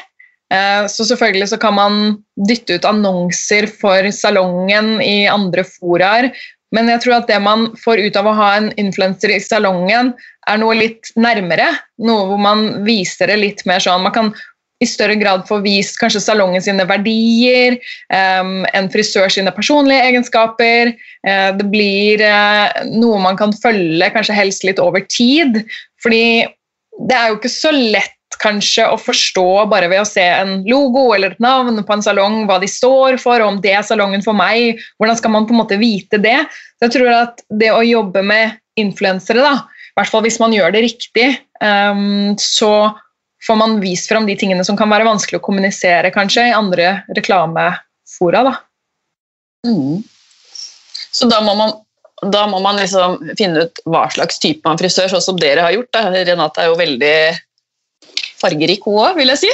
Eh, 0.54 0.86
så 0.92 1.06
selvfølgelig 1.10 1.52
så 1.54 1.60
kan 1.62 1.78
man 1.78 2.02
dytte 2.50 2.78
ut 2.78 2.88
annonser 2.90 3.68
for 3.82 4.10
salongen 4.14 5.00
i 5.04 5.26
andre 5.30 5.66
foraer. 5.68 6.32
Men 6.75 6.91
jeg 6.91 7.05
tror 7.05 7.20
at 7.20 7.29
det 7.32 7.39
man 7.44 7.70
får 7.79 8.03
ut 8.03 8.17
av 8.20 8.27
å 8.27 8.36
ha 8.36 8.50
en 8.58 8.72
influenser 8.82 9.32
i 9.32 9.41
salongen, 9.44 10.13
er 10.50 10.60
noe 10.62 10.75
litt 10.77 11.10
nærmere. 11.17 11.72
Noe 12.03 12.27
hvor 12.29 12.41
man 12.41 12.67
viser 12.86 13.32
det 13.32 13.39
litt 13.41 13.63
mer 13.70 13.82
sånn 13.82 14.03
Man 14.03 14.13
kan 14.15 14.36
i 14.84 14.88
større 14.89 15.15
grad 15.15 15.46
få 15.48 15.62
vist 15.63 15.96
kanskje 16.01 16.22
salongen 16.24 16.63
sine 16.63 16.84
verdier, 16.88 17.77
en 18.12 18.89
frisør 18.91 19.32
sine 19.32 19.53
personlige 19.55 20.03
egenskaper. 20.10 20.91
Uh, 21.25 21.55
det 21.55 21.67
blir 21.72 22.22
uh, 22.22 22.84
noe 22.91 23.22
man 23.24 23.39
kan 23.39 23.55
følge, 23.55 24.12
kanskje 24.12 24.36
helst 24.36 24.67
litt 24.67 24.82
over 24.84 25.05
tid. 25.08 25.62
Fordi 26.03 26.44
det 27.08 27.15
er 27.15 27.32
jo 27.32 27.39
ikke 27.39 27.55
så 27.55 27.72
lett 27.75 28.12
kanskje 28.46 28.86
å 28.88 28.98
forstå 29.02 29.66
bare 29.72 29.90
ved 29.92 30.04
å 30.04 30.08
se 30.08 30.24
en 30.24 30.60
logo 30.70 31.08
eller 31.16 31.34
et 31.34 31.44
navn 31.44 31.82
på 31.86 31.96
en 31.96 32.04
salong, 32.06 32.44
hva 32.50 32.60
de 32.62 32.70
står 32.70 33.18
for, 33.22 33.42
og 33.42 33.56
om 33.56 33.62
det 33.64 33.74
er 33.75 33.86
salongen 33.86 34.24
for 34.25 34.38
meg. 34.38 34.82
Hvordan 35.00 35.20
skal 35.20 35.34
man 35.34 35.48
på 35.50 35.56
en 35.56 35.62
måte 35.64 35.80
vite 35.82 36.22
det? 36.22 36.38
Så 36.78 36.88
jeg 36.88 36.96
tror 36.98 37.14
at 37.16 37.42
det 37.50 37.72
å 37.74 37.84
jobbe 37.86 38.24
med 38.25 38.60
influensere, 38.80 39.44
da, 39.44 39.66
i 39.66 40.00
hvert 40.00 40.12
fall 40.12 40.25
hvis 40.25 40.42
man 40.44 40.54
gjør 40.54 40.75
det 40.75 40.84
riktig, 40.86 41.30
um, 41.64 42.36
så 42.42 42.92
får 43.46 43.60
man 43.60 43.80
vist 43.84 44.10
fram 44.12 44.28
de 44.28 44.36
tingene 44.40 44.66
som 44.68 44.78
kan 44.78 44.92
være 44.92 45.08
vanskelig 45.08 45.40
å 45.40 45.46
kommunisere 45.46 46.12
kanskje 46.14 46.50
i 46.50 46.56
andre 46.56 47.00
reklamefora. 47.16 48.44
Da. 48.50 48.54
Mm. 49.70 50.04
Så 51.16 51.30
da 51.32 51.42
må 51.46 51.56
man 51.58 51.75
da 52.32 52.46
må 52.48 52.62
man 52.64 52.78
liksom 52.80 53.20
finne 53.38 53.66
ut 53.66 53.82
hva 53.92 54.06
slags 54.14 54.40
type 54.42 54.64
man 54.66 54.80
frisør, 54.80 55.10
sånn 55.12 55.24
som 55.24 55.40
dere 55.40 55.66
har 55.66 55.75
gjort. 55.75 55.92
Da. 55.94 56.08
Renate 56.16 56.64
er 56.64 56.72
jo 56.72 56.78
veldig 56.80 57.18
fargerik 58.42 58.86
hun 58.88 59.00
òg, 59.01 59.20
vil 59.20 59.32
jeg 59.34 59.44
si. 59.44 59.51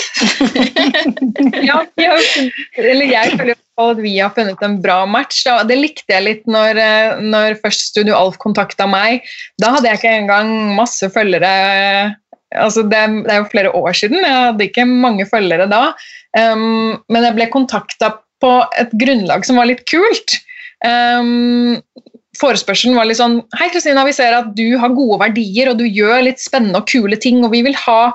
ja, 1.69 1.81
jeg, 1.99 2.45
jeg 2.75 3.35
føler 3.37 3.55
at 3.81 4.01
vi 4.01 4.15
har 4.19 4.33
funnet 4.35 4.61
en 4.65 4.79
bra 4.83 5.01
match. 5.09 5.43
Det 5.69 5.77
likte 5.77 6.13
jeg 6.13 6.25
litt 6.25 6.49
når, 6.49 6.79
eh, 6.81 7.21
når 7.23 7.59
først 7.63 7.87
Studio 7.91 8.17
Alf 8.17 8.39
kontakta 8.41 8.87
meg. 8.89 9.25
Da 9.61 9.75
hadde 9.75 9.89
jeg 9.89 10.01
ikke 10.01 10.15
engang 10.23 10.53
masse 10.77 11.09
følgere. 11.13 11.53
Altså 12.51 12.83
det, 12.83 12.99
det, 13.25 13.31
er 13.31 13.41
jo 13.41 13.51
flere 13.53 13.71
år 13.77 13.95
siden, 13.95 14.19
jeg 14.25 14.47
hadde 14.49 14.67
ikke 14.67 14.87
mange 14.89 15.27
følgere 15.29 15.69
da. 15.71 15.83
Um, 16.35 16.99
men 17.11 17.27
jeg 17.27 17.37
ble 17.37 17.47
kontakta 17.51 18.13
på 18.43 18.51
et 18.81 18.91
grunnlag 18.99 19.45
som 19.47 19.59
var 19.61 19.69
litt 19.69 19.85
kult. 19.89 20.39
Um, 20.83 21.79
forespørselen 22.41 22.97
var 22.97 23.07
litt 23.07 23.19
sånn 23.19 23.39
Hei, 23.59 23.69
Kristina, 23.73 24.03
vi 24.07 24.15
ser 24.15 24.35
at 24.35 24.51
du 24.57 24.65
har 24.81 24.95
gode 24.97 25.19
verdier 25.21 25.71
og 25.71 25.79
du 25.79 25.85
gjør 25.85 26.25
litt 26.25 26.41
spennende 26.41 26.81
og 26.81 26.89
kule 26.89 27.17
ting, 27.21 27.43
og 27.45 27.53
vi 27.53 27.63
vil 27.67 27.77
ha 27.77 28.11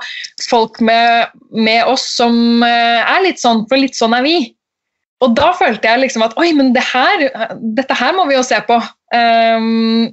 folk 0.50 0.80
med, 0.84 1.32
med 1.54 1.86
oss 1.88 2.04
som 2.18 2.64
eh, 2.66 3.00
er 3.00 3.24
litt 3.24 3.42
sånn, 3.42 3.64
for 3.70 3.80
litt 3.80 3.98
sånn 3.98 4.16
er 4.16 4.26
vi. 4.26 4.36
Og 5.24 5.32
da 5.38 5.52
følte 5.56 5.88
jeg 5.88 6.02
liksom 6.02 6.26
at 6.26 6.36
oi, 6.40 6.50
men 6.56 6.74
det 6.76 6.84
her, 6.84 7.28
dette 7.76 7.96
her 7.96 8.16
må 8.16 8.26
vi 8.28 8.36
jo 8.36 8.44
se 8.44 8.58
på. 8.68 8.76
Um, 9.16 10.10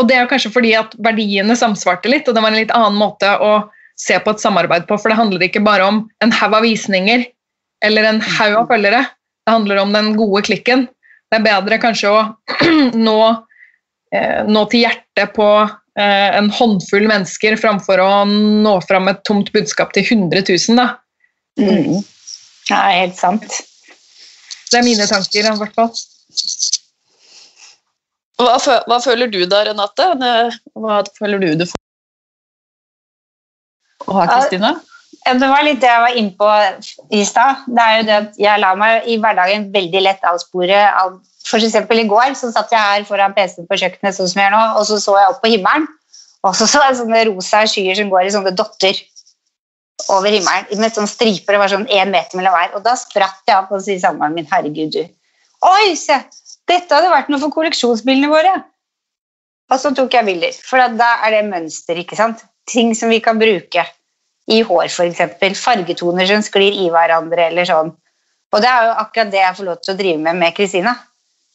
og 0.00 0.08
det 0.08 0.16
er 0.16 0.24
jo 0.24 0.30
kanskje 0.32 0.50
fordi 0.54 0.72
at 0.78 0.96
verdiene 1.04 1.54
samsvarte 1.58 2.10
litt, 2.10 2.26
og 2.26 2.34
det 2.34 2.42
var 2.42 2.50
en 2.50 2.58
litt 2.58 2.74
annen 2.74 2.98
måte 2.98 3.30
å 3.38 3.52
se 4.00 4.16
på 4.18 4.32
et 4.32 4.42
samarbeid 4.42 4.88
på, 4.88 4.96
for 4.98 5.12
det 5.12 5.18
handler 5.18 5.44
ikke 5.46 5.62
bare 5.62 5.86
om 5.86 6.02
en 6.24 6.34
haug 6.34 6.56
av 6.56 6.64
visninger 6.64 7.26
eller 7.84 8.08
en 8.08 8.22
haug 8.24 8.56
av 8.62 8.72
følgere. 8.72 9.04
Det 9.46 9.54
handler 9.54 9.82
om 9.82 9.94
den 9.94 10.14
gode 10.18 10.42
klikken 10.48 10.88
det 11.30 11.38
er 11.38 11.46
bedre 11.46 11.78
kanskje 11.82 12.10
å 12.10 12.22
nå, 13.06 13.18
eh, 14.14 14.40
nå 14.50 14.64
til 14.72 14.84
hjertet 14.86 15.34
på 15.36 15.48
eh, 15.62 16.28
en 16.36 16.50
håndfull 16.54 17.06
mennesker 17.10 17.58
framfor 17.60 18.02
å 18.02 18.10
nå 18.28 18.74
fram 18.86 19.10
et 19.12 19.22
tomt 19.28 19.52
budskap 19.54 19.94
til 19.96 20.06
100 20.06 20.42
000. 20.50 20.80
Da. 20.80 20.88
Mm. 21.60 22.00
Ja, 22.70 22.82
helt 22.98 23.18
sant. 23.18 23.46
Det 24.70 24.78
er 24.78 24.86
mine 24.86 25.06
tanker, 25.10 25.46
i 25.46 25.58
hvert 25.62 25.78
fall. 25.78 25.90
Hva, 28.40 28.56
hva, 28.88 28.98
føler 29.04 29.30
du 29.30 29.42
da, 29.50 29.64
Renate? 29.68 30.06
Hva 30.78 31.02
føler 31.18 31.42
du 31.42 31.48
du 31.60 31.66
får? 31.68 31.80
Og 34.06 34.14
har 34.16 34.30
Kristina? 34.30 34.78
Det 35.26 35.48
var 35.50 35.62
litt 35.66 35.82
det 35.82 35.88
jeg 35.90 36.02
var 36.02 36.16
inne 36.16 36.32
på 36.38 36.46
i 37.14 37.24
stad. 37.28 37.66
Det 37.68 37.82
er 37.84 37.98
jo 37.98 38.06
det 38.08 38.14
at 38.16 38.38
jeg 38.40 38.62
lar 38.62 38.78
meg 38.80 39.06
i 39.10 39.18
hverdagen 39.20 39.68
veldig 39.74 40.02
lett 40.06 40.24
avspore 40.26 40.80
av 40.88 41.18
eksempel 41.58 42.02
i 42.02 42.08
går 42.08 42.34
så 42.38 42.50
satt 42.54 42.72
jeg 42.72 42.80
her 42.80 43.06
foran 43.08 43.34
PC-en 43.34 43.68
på 43.68 43.78
kjøkkenet, 43.80 44.14
sånn 44.16 44.28
som 44.30 44.40
jeg 44.40 44.48
gjør 44.48 44.56
nå, 44.56 44.64
og 44.78 44.84
så 44.86 44.98
så 45.02 45.16
jeg 45.18 45.32
opp 45.32 45.40
på 45.42 45.52
himmelen. 45.52 45.86
Og 46.46 46.56
så 46.56 46.66
så 46.72 46.82
jeg 46.86 46.98
sånne 47.02 47.24
rosa 47.28 47.64
skyer 47.68 47.98
som 47.98 48.10
går 48.12 48.26
i 48.28 48.34
sånne 48.34 48.54
dotter 48.56 49.00
over 50.08 50.32
himmelen 50.32 50.80
med 50.80 50.96
sånne 50.96 51.10
striper. 51.10 51.54
Det 51.54 51.62
var 51.62 51.72
sånn 51.72 51.88
én 51.92 52.12
meter 52.14 52.40
mellom 52.40 52.56
hver. 52.56 52.74
Og 52.78 52.84
da 52.86 52.96
spratt 52.98 53.42
jeg 53.46 53.58
opp 53.58 53.72
og 53.74 53.84
sier 53.84 54.00
samboeren 54.00 54.36
min 54.36 54.48
herregud, 54.50 54.96
du. 54.96 55.04
Oi, 55.68 55.94
se! 56.00 56.16
Dette 56.70 56.94
hadde 56.94 57.10
vært 57.10 57.28
noe 57.32 57.42
for 57.42 57.52
kolleksjonsbildene 57.52 58.30
våre. 58.30 58.52
Og 59.70 59.78
så 59.82 59.92
tok 59.94 60.14
jeg 60.14 60.26
bilder. 60.26 60.56
For 60.66 60.82
da 60.96 61.16
er 61.26 61.36
det 61.36 61.48
mønster, 61.50 61.98
ikke 61.98 62.18
sant. 62.18 62.44
Ting 62.70 62.94
som 62.94 63.10
vi 63.10 63.18
kan 63.22 63.40
bruke 63.40 63.84
i 64.50 64.60
hår, 64.66 64.88
f.eks. 64.90 65.60
Fargetoner 65.60 66.28
som 66.28 66.44
sklir 66.44 66.76
i 66.84 66.88
hverandre, 66.92 67.48
eller 67.50 67.68
sånn. 67.68 67.92
Og 68.50 68.62
det 68.62 68.70
er 68.70 68.88
jo 68.88 68.94
akkurat 69.04 69.30
det 69.32 69.42
jeg 69.42 69.56
får 69.58 69.68
lov 69.68 69.82
til 69.84 69.94
å 69.94 69.98
drive 70.00 70.22
med 70.24 70.40
med 70.40 70.56
Kristina. 70.56 70.94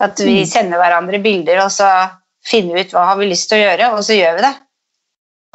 At 0.03 0.19
vi 0.19 0.41
mm. 0.41 0.49
sender 0.49 0.79
hverandre 0.79 1.19
bilder, 1.23 1.61
og 1.65 1.71
så 1.71 1.89
finner 2.45 2.77
vi 2.77 2.85
ut 2.85 2.93
hva 2.95 3.07
har 3.11 3.19
vi 3.19 3.29
lyst 3.29 3.49
til 3.51 3.59
å 3.59 3.65
gjøre, 3.65 3.89
og 3.95 4.03
så 4.07 4.17
gjør 4.17 4.37
vi 4.37 4.45
det. 4.45 4.53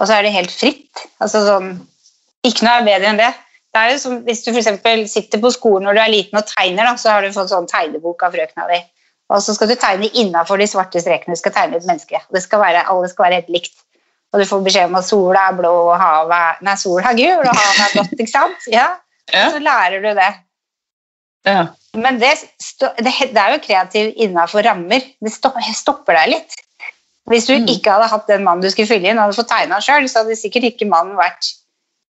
Og 0.01 0.09
så 0.09 0.17
er 0.17 0.25
det 0.25 0.35
helt 0.37 0.53
fritt. 0.53 1.07
Altså 1.21 1.45
sånn, 1.47 1.75
Ikke 2.49 2.65
noe 2.65 2.79
er 2.81 2.87
bedre 2.87 3.11
enn 3.11 3.21
det. 3.21 3.33
det 3.75 3.81
er 3.83 3.93
jo 3.93 3.99
som, 4.01 4.15
hvis 4.25 4.41
du 4.47 4.51
f.eks. 4.53 5.13
sitter 5.13 5.43
på 5.43 5.53
skolen 5.53 5.85
når 5.89 5.99
du 5.99 6.01
er 6.05 6.15
liten 6.15 6.41
og 6.41 6.49
tegner, 6.49 6.89
da, 6.89 6.97
så 6.97 7.13
har 7.13 7.25
du 7.25 7.37
fått 7.37 7.53
sånn 7.53 7.69
tegnebok 7.69 8.25
av 8.25 8.33
frøkna 8.37 8.65
di. 8.71 8.81
Og 9.31 9.45
så 9.45 9.55
skal 9.55 9.71
du 9.71 9.77
tegne 9.79 10.09
innafor 10.19 10.59
de 10.59 10.67
svarte 10.67 11.03
strekene. 11.03 11.37
Du 11.37 11.41
skal 11.41 11.55
tegne 11.55 11.79
et 11.79 11.87
menneske. 11.87 12.19
Det 12.33 12.43
skal 12.43 12.65
være, 12.65 12.87
alle 12.91 13.11
skal 13.13 13.29
være 13.29 13.43
helt 13.43 13.53
likt. 13.61 13.77
Og 14.31 14.43
du 14.43 14.47
får 14.47 14.63
beskjed 14.67 14.91
om 14.91 14.99
at 15.01 15.09
sola 15.09 15.49
er 15.51 15.59
blå, 15.59 15.73
og 15.91 15.97
havet 15.99 16.63
Nei, 16.67 16.77
sola 16.79 17.11
er 17.11 17.19
gul, 17.19 17.43
og 17.43 17.51
havet 17.51 17.83
er 17.83 17.95
blått. 17.97 18.17
ikke 18.19 18.31
sant? 18.31 18.71
Ja. 18.71 18.87
ja. 19.33 19.49
Så 19.51 19.63
lærer 19.65 20.05
du 20.05 20.11
det. 20.19 20.31
Ja. 21.49 21.61
Men 21.99 22.21
det, 22.21 22.35
det, 23.01 23.13
er 23.35 23.55
jo 23.55 23.63
kreativ 23.65 24.13
innafor 24.21 24.63
rammer. 24.67 25.07
Det 25.19 25.33
stopper 25.35 26.19
deg 26.21 26.37
litt. 26.37 26.59
Hvis 27.31 27.47
du 27.47 27.57
mm. 27.57 27.71
ikke 27.75 27.95
hadde 27.95 28.11
hatt 28.11 28.29
den 28.31 28.45
mannen 28.47 28.65
du 28.65 28.71
skulle 28.73 28.91
fylle 28.91 29.11
inn, 29.11 29.21
hadde 29.21 29.37
fått 29.37 29.51
tegna 29.51 29.81
sjøl, 29.83 30.07
så 30.11 30.23
hadde 30.23 30.39
sikkert 30.39 30.71
ikke 30.71 30.89
mannen 30.91 31.19
vært 31.19 31.51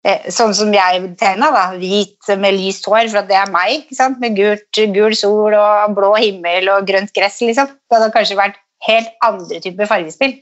eh, 0.05 0.27
sånn 0.33 0.53
som 0.57 0.73
jeg 0.73 1.13
tegna, 1.21 1.51
hvit 1.77 2.33
med 2.41 2.57
lyst 2.57 2.85
hår, 2.89 3.09
for 3.13 3.29
det 3.29 3.37
er 3.37 3.53
meg. 3.53 3.83
ikke 3.83 3.97
sant? 3.97 4.21
Med 4.23 4.37
gult, 4.37 4.81
gul 4.95 5.17
sol 5.17 5.57
og 5.57 5.97
blå 5.97 6.13
himmel 6.17 6.69
og 6.73 6.89
grønt 6.89 7.13
gress. 7.17 7.39
liksom. 7.45 7.69
Det 7.69 7.97
hadde 7.97 8.13
kanskje 8.15 8.39
vært 8.39 8.61
helt 8.87 9.13
andre 9.25 9.61
typer 9.63 9.89
fargespill. 9.89 10.37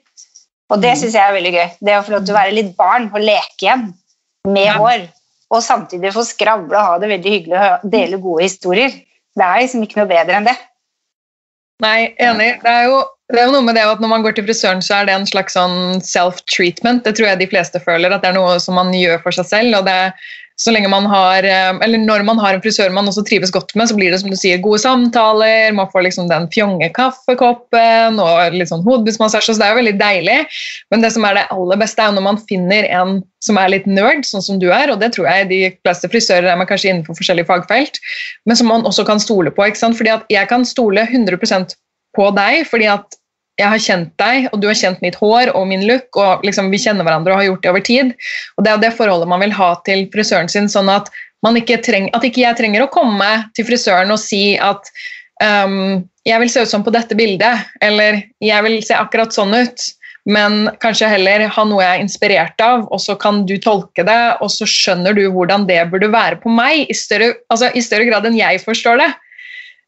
Og 0.73 0.81
det 0.81 0.95
mm. 0.95 0.99
syns 1.01 1.17
jeg 1.17 1.21
er 1.21 1.35
veldig 1.35 1.53
gøy. 1.53 1.67
Det 1.87 1.97
å 1.97 2.03
få 2.05 2.15
lov 2.15 2.25
til 2.25 2.33
å 2.33 2.39
være 2.39 2.55
litt 2.57 2.71
barn 2.77 3.09
og 3.11 3.21
leke 3.21 3.67
igjen 3.67 3.89
med 4.49 4.69
ja. 4.69 4.77
hår. 4.81 5.09
Og 5.53 5.61
samtidig 5.61 6.13
få 6.15 6.23
skravle 6.25 6.73
og 6.73 6.87
ha 6.89 7.01
det 7.01 7.11
veldig 7.11 7.33
hyggelig 7.35 7.59
og 7.59 7.91
dele 7.93 8.21
gode 8.21 8.47
historier. 8.47 8.95
Det 9.35 9.45
er 9.45 9.61
liksom 9.61 9.83
ikke 9.85 9.99
noe 10.01 10.09
bedre 10.09 10.39
enn 10.39 10.47
det. 10.49 10.55
Nei, 11.83 12.15
enig. 12.23 12.53
Det 12.63 12.71
er, 12.71 12.85
jo, 12.87 13.01
det 13.33 13.41
er 13.41 13.49
jo 13.49 13.53
noe 13.57 13.65
med 13.67 13.75
det 13.77 13.83
at 13.83 14.01
når 14.01 14.11
man 14.13 14.23
går 14.23 14.37
til 14.37 14.45
frisøren, 14.47 14.81
så 14.83 15.01
er 15.01 15.09
det 15.09 15.15
en 15.17 15.27
slags 15.27 15.57
sånn 15.57 15.99
self-treatment. 16.07 17.03
Det 17.05 17.17
tror 17.17 17.29
jeg 17.29 17.41
de 17.43 17.49
fleste 17.51 17.81
føler, 17.83 18.15
at 18.15 18.23
det 18.23 18.31
er 18.31 18.37
noe 18.39 18.55
som 18.63 18.79
man 18.79 18.93
gjør 18.95 19.19
for 19.25 19.35
seg 19.35 19.49
selv. 19.51 19.81
og 19.81 19.89
det 19.89 19.99
så 20.55 20.71
lenge 20.71 20.87
man 20.87 21.05
har, 21.11 21.43
eh, 21.43 21.73
eller 21.83 21.99
Når 21.99 22.23
man 22.23 22.39
har 22.39 22.53
en 22.53 22.61
frisør 22.63 22.91
man 22.91 23.07
også 23.07 23.25
trives 23.27 23.51
godt 23.51 23.75
med, 23.75 23.89
så 23.89 23.95
blir 23.95 24.11
det 24.11 24.21
som 24.21 24.29
du 24.29 24.37
sier, 24.39 24.61
gode 24.63 24.79
samtaler, 24.79 25.73
man 25.75 25.89
får 25.91 26.05
liksom 26.07 26.29
den 26.29 26.47
fjonge 26.53 26.87
kaffekoppen 26.95 28.19
og 28.23 28.55
litt 28.55 28.71
sånn 28.71 28.85
hodebudsmassasje. 28.85 29.53
Så 29.53 29.59
det 29.59 29.67
er 29.67 29.73
jo 29.73 29.81
veldig 29.81 29.95
deilig. 29.99 30.37
Men 30.91 31.03
det 31.03 31.11
som 31.11 31.27
er 31.27 31.35
det 31.35 31.47
aller 31.51 31.81
beste, 31.81 32.01
er 32.01 32.15
når 32.15 32.27
man 32.29 32.39
finner 32.47 32.87
en 32.87 33.19
som 33.43 33.59
er 33.59 33.73
litt 33.73 33.85
nerd, 33.85 34.23
sånn 34.25 34.41
som 34.41 34.61
du 34.61 34.69
er, 34.71 34.89
og 34.89 35.01
det 35.03 35.11
tror 35.13 35.27
jeg 35.27 35.49
de 35.51 35.61
fleste 35.83 36.09
frisører 36.09 36.47
er, 36.47 36.57
man 36.57 36.69
kanskje 36.69 36.93
innenfor 36.93 37.19
forskjellige 37.19 37.49
fagfelt, 37.51 37.99
men 38.47 38.57
som 38.57 38.71
man 38.71 38.87
også 38.87 39.05
kan 39.05 39.19
stole 39.19 39.51
på. 39.51 39.67
ikke 39.67 39.83
sant? 39.83 39.99
Fordi 39.99 40.15
at 40.15 40.25
jeg 40.31 40.47
kan 40.49 40.65
stole 40.65 41.03
100% 41.03 41.75
på 42.15 42.31
deg, 42.39 42.63
fordi 42.71 42.87
at 42.95 43.19
jeg 43.55 43.71
har 43.71 43.81
kjent 43.81 44.11
deg, 44.19 44.47
og 44.51 44.59
du 44.59 44.67
har 44.67 44.77
kjent 44.77 45.03
mitt 45.03 45.17
hår 45.19 45.53
og 45.55 45.67
min 45.69 45.85
look, 45.87 46.09
og 46.19 46.43
liksom 46.47 46.71
vi 46.73 46.81
kjenner 46.81 47.07
hverandre 47.07 47.33
og 47.33 47.39
har 47.39 47.49
gjort 47.49 47.63
det 47.63 47.71
over 47.71 47.85
tid. 47.87 48.13
Og 48.57 48.65
Det 48.65 48.71
er 48.71 48.81
det 48.83 48.95
forholdet 48.97 49.31
man 49.31 49.43
vil 49.43 49.55
ha 49.55 49.69
til 49.87 50.07
frisøren 50.13 50.51
sin, 50.51 50.67
sånn 50.71 50.91
at, 50.91 51.11
ikke, 51.45 51.79
treng, 51.85 52.09
at 52.17 52.25
ikke 52.25 52.43
jeg 52.43 52.59
trenger 52.59 52.83
å 52.83 52.91
komme 52.91 53.29
til 53.55 53.67
frisøren 53.67 54.11
og 54.11 54.19
si 54.19 54.57
at 54.57 54.89
um, 55.43 56.03
jeg 56.25 56.41
vil 56.41 56.51
se 56.51 56.65
ut 56.65 56.71
som 56.71 56.83
på 56.83 56.93
dette 56.93 57.15
bildet, 57.15 57.67
eller 57.85 58.23
jeg 58.43 58.65
vil 58.65 58.81
se 58.83 58.97
akkurat 58.97 59.35
sånn 59.35 59.55
ut. 59.55 59.91
Men 60.25 60.71
kanskje 60.81 61.11
heller 61.11 61.43
ha 61.53 61.63
noe 61.69 61.83
jeg 61.83 61.99
er 61.99 62.01
inspirert 62.01 62.61
av, 62.65 62.87
og 62.89 62.99
så 62.99 63.13
kan 63.21 63.43
du 63.45 63.59
tolke 63.61 64.03
det, 64.07 64.21
og 64.41 64.49
så 64.49 64.65
skjønner 64.65 65.13
du 65.13 65.27
hvordan 65.29 65.67
det 65.69 65.83
burde 65.91 66.09
være 66.09 66.39
på 66.41 66.49
meg, 66.49 66.89
i 66.89 66.97
større, 66.97 67.35
altså, 67.53 67.69
i 67.77 67.83
større 67.85 68.09
grad 68.09 68.25
enn 68.25 68.39
jeg 68.39 68.63
forstår 68.65 69.03
det. 69.03 69.11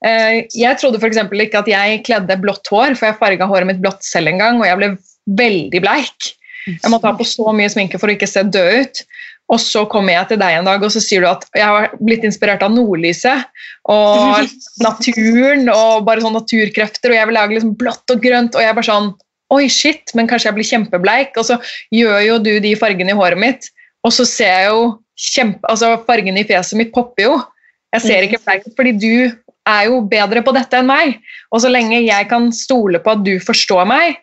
Eh, 0.05 0.45
jeg 0.53 0.77
trodde 0.81 0.99
f.eks. 1.01 1.19
ikke 1.25 1.61
at 1.63 1.69
jeg 1.71 2.01
kledde 2.05 2.41
blått 2.41 2.69
hår, 2.69 2.97
for 2.97 3.09
jeg 3.09 3.19
farga 3.21 3.47
håret 3.49 3.69
mitt 3.69 3.81
blått 3.81 4.05
selv 4.05 4.33
en 4.33 4.43
gang, 4.43 4.59
og 4.61 4.67
jeg 4.69 4.79
ble 4.81 4.91
veldig 5.39 5.83
bleik. 5.83 6.33
Jeg 6.67 6.91
måtte 6.91 7.07
ha 7.07 7.15
på 7.15 7.25
så 7.27 7.53
mye 7.55 7.71
sminke 7.71 7.99
for 7.99 8.11
å 8.11 8.17
ikke 8.17 8.29
se 8.29 8.43
død 8.43 8.81
ut. 8.83 9.01
Og 9.47 9.61
så 9.63 9.85
kommer 9.87 10.11
jeg 10.11 10.27
til 10.33 10.39
deg 10.41 10.57
en 10.57 10.67
dag 10.67 10.81
og 10.83 10.91
så 10.91 10.99
sier 10.99 11.23
du 11.23 11.29
at 11.29 11.45
jeg 11.55 11.63
har 11.63 11.93
blitt 12.03 12.25
inspirert 12.27 12.65
av 12.65 12.73
nordlyset 12.73 13.45
og 13.87 14.49
naturen 14.83 15.69
og 15.71 16.03
bare 16.07 16.23
sånn 16.23 16.35
naturkrefter, 16.35 17.13
og 17.13 17.15
jeg 17.15 17.29
vil 17.29 17.39
lage 17.39 17.55
liksom 17.55 17.77
blått 17.79 18.11
og 18.11 18.19
grønt. 18.23 18.57
Og 18.57 18.65
jeg 18.65 18.73
er 18.73 18.77
bare 18.77 18.89
sånn 18.89 19.13
Oi, 19.55 19.69
shit, 19.71 20.11
men 20.11 20.27
kanskje 20.27 20.49
jeg 20.49 20.55
blir 20.57 20.67
kjempebleik. 20.67 21.37
Og 21.39 21.45
så 21.47 21.55
gjør 21.95 22.17
jo 22.25 22.33
du 22.43 22.57
de 22.59 22.73
fargene 22.75 23.13
i 23.13 23.15
håret 23.15 23.39
mitt, 23.39 23.69
og 24.03 24.11
så 24.11 24.25
ser 24.27 24.49
jeg 24.51 24.65
jo 24.73 24.81
kjempe... 25.29 25.63
Altså, 25.71 25.93
fargene 26.03 26.43
i 26.43 26.47
fjeset 26.49 26.75
mitt 26.75 26.91
popper 26.91 27.23
jo. 27.23 27.37
Jeg 27.95 28.03
ser 28.03 28.27
ikke 28.27 28.41
bleik, 28.43 28.67
fordi 28.75 28.91
du 28.99 29.13
er 29.67 29.89
jo 29.89 29.99
bedre 30.09 30.43
på 30.45 30.53
dette 30.55 30.79
enn 30.79 30.89
meg. 30.89 31.17
Og 31.51 31.63
så 31.63 31.71
lenge 31.71 31.99
jeg 32.03 32.29
kan 32.31 32.49
stole 32.55 33.01
på 33.03 33.13
at 33.15 33.25
du 33.25 33.35
forstår 33.43 33.87
meg, 33.89 34.17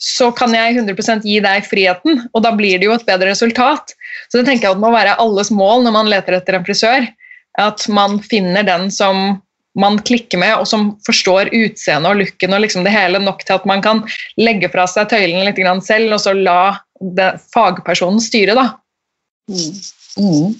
så 0.00 0.30
kan 0.34 0.54
jeg 0.54 0.74
100% 0.74 1.24
gi 1.26 1.38
deg 1.42 1.66
friheten, 1.68 2.24
og 2.34 2.42
da 2.44 2.50
blir 2.56 2.80
det 2.80 2.88
jo 2.88 2.96
et 2.96 3.06
bedre 3.06 3.30
resultat. 3.30 3.94
Så 4.28 4.40
det 4.40 4.48
tenker 4.48 4.68
jeg 4.68 4.76
at 4.76 4.82
må 4.82 4.90
være 4.94 5.16
alles 5.22 5.52
mål 5.54 5.84
når 5.86 5.94
man 5.94 6.10
leter 6.10 6.38
etter 6.38 6.58
en 6.58 6.66
frisør. 6.66 7.06
At 7.62 7.86
man 7.86 8.18
finner 8.24 8.66
den 8.66 8.90
som 8.90 9.38
man 9.78 9.98
klikker 10.06 10.38
med, 10.38 10.54
og 10.58 10.68
som 10.70 10.92
forstår 11.06 11.50
utseendet 11.54 12.10
og 12.10 12.20
looken 12.20 12.54
og 12.54 12.62
liksom 12.62 12.86
det 12.86 12.94
hele 12.94 13.18
nok 13.22 13.42
til 13.46 13.56
at 13.56 13.66
man 13.66 13.82
kan 13.82 14.04
legge 14.38 14.70
fra 14.70 14.86
seg 14.90 15.10
tøylene 15.10 15.46
litt 15.48 15.62
selv, 15.86 16.14
og 16.14 16.22
så 16.22 16.34
la 16.34 16.76
fagpersonen 17.54 18.22
styre. 18.22 18.54
da. 18.54 18.68
Mm. 19.50 19.78
Mm. 20.14 20.54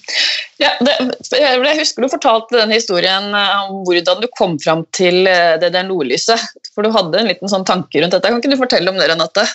Ja, 0.58 0.72
det, 0.82 0.94
jeg 1.38 1.78
husker 1.78 2.02
du 2.02 2.10
fortalte 2.10 2.58
den 2.58 2.72
historien 2.74 3.30
eh, 3.36 3.68
om 3.68 3.84
hvordan 3.86 4.22
du 4.22 4.28
kom 4.34 4.56
fram 4.62 4.82
til 4.96 5.28
eh, 5.30 5.54
det 5.62 5.72
der 5.76 5.86
nordlyset. 5.86 6.40
For 6.74 6.86
du 6.86 6.94
hadde 6.94 7.20
en 7.20 7.30
liten 7.30 7.50
sånn 7.50 7.66
tanke 7.68 8.02
rundt 8.02 8.16
dette. 8.16 8.30
Kan 8.30 8.42
ikke 8.42 8.54
du 8.54 8.60
fortelle 8.60 8.90
om 8.90 8.98
det, 8.98 9.08
Renate? 9.10 9.46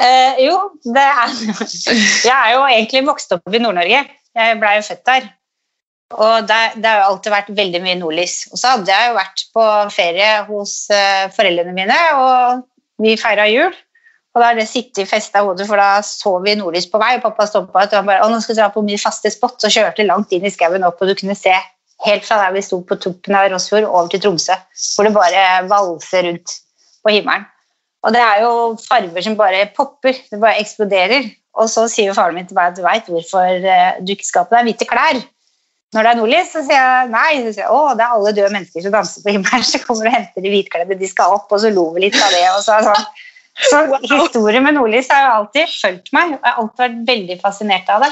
Eh, 0.00 0.44
jo, 0.46 0.56
det 0.84 1.04
er 1.04 1.34
Jeg 2.28 2.36
er 2.36 2.54
jo 2.54 2.64
egentlig 2.68 3.04
vokst 3.08 3.36
opp 3.36 3.52
i 3.52 3.60
Nord-Norge. 3.62 4.06
Jeg 4.36 4.58
blei 4.60 4.78
jo 4.78 4.86
født 4.86 5.06
der. 5.08 5.28
Og 6.10 6.46
det, 6.48 6.58
det, 6.80 6.88
har 6.88 7.04
jo 7.04 7.10
alltid 7.12 7.32
vært 7.32 7.52
veldig 7.54 7.80
mye 7.84 7.98
nordlys. 8.00 8.40
Og 8.50 8.58
så 8.58 8.74
hadde 8.74 8.90
jeg 8.90 9.10
jo 9.10 9.18
vært 9.18 9.44
på 9.54 9.66
ferie 9.94 10.30
hos 10.48 10.72
uh, 10.90 11.28
foreldrene 11.36 11.74
mine, 11.76 11.98
og 12.18 12.64
vi 13.02 13.14
feira 13.20 13.46
jul. 13.46 13.70
Og 14.30 14.38
da 14.38 14.52
har 14.52 14.58
det 14.58 14.68
sittet 14.70 15.10
festa 15.10 15.40
i 15.40 15.46
hodet, 15.46 15.66
for 15.66 15.80
da 15.80 16.02
så 16.06 16.36
vi 16.44 16.54
nordlys 16.58 16.86
på 16.90 17.00
vei. 17.02 17.16
Og 17.16 17.24
pappa 17.24 17.48
stoppa 17.50 17.82
og 17.82 17.96
han 17.98 18.06
bare, 18.06 18.22
å, 18.22 18.30
nå 18.30 18.38
skal 18.42 18.54
vi 18.54 18.60
dra 18.60 18.68
på 18.74 18.84
min 18.86 19.00
faste 19.00 19.32
spot, 19.32 19.58
og 19.66 19.74
kjørte 19.74 20.06
langt 20.06 20.32
inn 20.36 20.46
i 20.46 20.52
skauen 20.54 20.86
opp, 20.86 21.02
og 21.02 21.10
du 21.10 21.16
kunne 21.18 21.38
se 21.38 21.54
helt 22.06 22.24
fra 22.24 22.38
der 22.40 22.54
vi 22.54 22.62
sto 22.64 22.78
på 22.86 22.96
toppen 23.02 23.36
av 23.36 23.50
Rossfjord 23.52 23.88
over 23.88 24.12
til 24.12 24.22
Tromsø, 24.22 24.54
hvor 24.94 25.08
det 25.08 25.16
bare 25.16 25.42
valser 25.68 26.28
rundt 26.28 26.54
på 27.04 27.16
himmelen. 27.16 27.48
Og 28.06 28.14
det 28.14 28.22
er 28.24 28.46
jo 28.46 28.52
farger 28.80 29.26
som 29.26 29.36
bare 29.36 29.66
popper, 29.76 30.16
det 30.30 30.40
bare 30.40 30.62
eksploderer. 30.62 31.26
Og 31.60 31.68
så 31.68 31.84
sier 31.90 32.08
jo 32.08 32.16
faren 32.16 32.38
min 32.38 32.46
til 32.48 32.56
meg 32.56 32.70
at 32.70 32.78
du 32.78 32.86
veit 32.86 33.10
hvorfor 33.10 33.66
eh, 33.74 33.98
du 34.00 34.14
ikke 34.14 34.28
skal 34.28 34.46
på 34.48 34.56
deg 34.56 34.70
hvite 34.70 34.86
klær 34.88 35.18
når 35.90 36.06
det 36.06 36.10
er 36.10 36.18
nordlys, 36.20 36.52
så 36.52 36.60
sier 36.62 36.78
jeg 36.78 37.08
nei. 37.10 37.30
Så 37.42 37.54
sier 37.56 37.64
jeg, 37.64 37.72
å, 37.74 37.94
det 37.98 38.04
er 38.04 38.14
alle 38.14 38.32
døde 38.36 38.52
mennesker 38.54 38.84
som 38.84 38.94
danser 38.94 39.24
på 39.24 39.34
himmelen. 39.34 39.64
Så 39.70 39.80
kommer 39.82 40.06
du 40.06 40.10
og 40.12 40.14
henter 40.14 40.44
de 40.44 40.52
hvitkledde, 40.52 40.98
de 41.00 41.10
skal 41.10 41.34
opp, 41.34 41.50
og 41.50 41.62
så 41.62 41.72
lo 41.74 41.88
vi 41.96 42.04
litt 42.06 42.18
av 42.20 42.30
det. 42.34 42.44
og 42.52 42.62
så, 42.62 42.78
sånn. 42.86 43.08
Så 43.58 43.82
historien 44.06 44.64
med 44.64 44.76
nordlys 44.76 45.10
har 45.12 45.24
jo 45.24 45.36
alltid 45.38 45.72
fulgt 45.72 46.12
meg. 46.16 46.34
og 46.34 46.38
Jeg 46.38 46.52
har 46.52 46.60
alltid 46.62 46.82
vært 46.84 47.00
veldig 47.08 47.38
fascinert 47.42 47.90
av 47.92 48.04
det. 48.06 48.10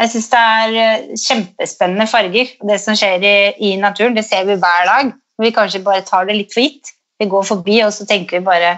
Jeg 0.00 0.12
syns 0.14 0.30
det 0.32 0.40
er 0.40 0.78
eh, 0.82 1.10
kjempespennende 1.20 2.06
farger. 2.08 2.54
Det 2.70 2.78
som 2.80 2.96
skjer 2.96 3.26
i, 3.28 3.34
i, 3.68 3.74
naturen, 3.80 4.16
det 4.16 4.24
ser 4.26 4.46
vi 4.48 4.56
hver 4.56 4.88
dag. 4.88 5.12
Vi 5.42 5.52
kanskje 5.54 5.82
bare 5.84 6.04
tar 6.06 6.26
det 6.28 6.38
litt 6.38 6.54
for 6.54 6.64
gitt. 6.64 6.94
Vi 7.20 7.28
går 7.30 7.44
forbi, 7.46 7.76
og 7.84 7.92
så 7.94 8.06
tenker 8.08 8.38
vi 8.38 8.46
bare 8.46 8.72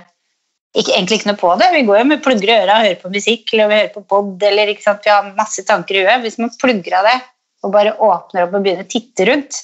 ikke, 0.74 0.90
egentlig 0.90 1.20
ikke 1.20 1.30
noe 1.30 1.40
på 1.40 1.52
det. 1.60 1.70
Vi 1.76 1.84
går 1.86 2.00
jo 2.00 2.08
med 2.10 2.24
plugger 2.24 2.50
i 2.50 2.56
øra 2.56 2.80
og 2.80 2.88
hører 2.88 2.98
på 3.04 3.12
musikk 3.14 3.52
eller 3.54 3.70
vi 3.70 3.78
hører 3.78 3.92
på 3.94 4.02
pod. 4.10 4.34
eller 4.42 4.72
ikke 4.72 4.86
sant? 4.88 5.06
Vi 5.06 5.12
har 5.12 5.30
masse 5.38 5.62
tanker 5.68 6.00
i 6.00 6.02
huet. 6.02 6.24
Hvis 6.26 6.40
man 6.42 6.52
plugger 6.60 6.98
av 6.98 7.08
det 7.08 7.20
og 7.64 7.72
bare 7.72 7.94
åpner 7.94 8.44
opp 8.44 8.58
og 8.58 8.66
begynner 8.66 8.84
å 8.84 8.90
titte 8.90 9.24
rundt, 9.30 9.62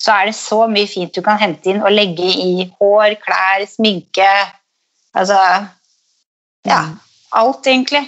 så 0.00 0.18
er 0.18 0.28
det 0.28 0.36
så 0.36 0.64
mye 0.68 0.90
fint 0.90 1.14
du 1.14 1.22
kan 1.24 1.38
hente 1.40 1.70
inn 1.70 1.80
og 1.80 1.94
legge 1.94 2.26
i 2.26 2.66
hår, 2.80 3.14
klær, 3.22 3.62
sminke 3.70 4.26
Altså 5.14 5.38
Ja, 6.64 6.80
alt, 7.32 7.66
egentlig. 7.66 8.04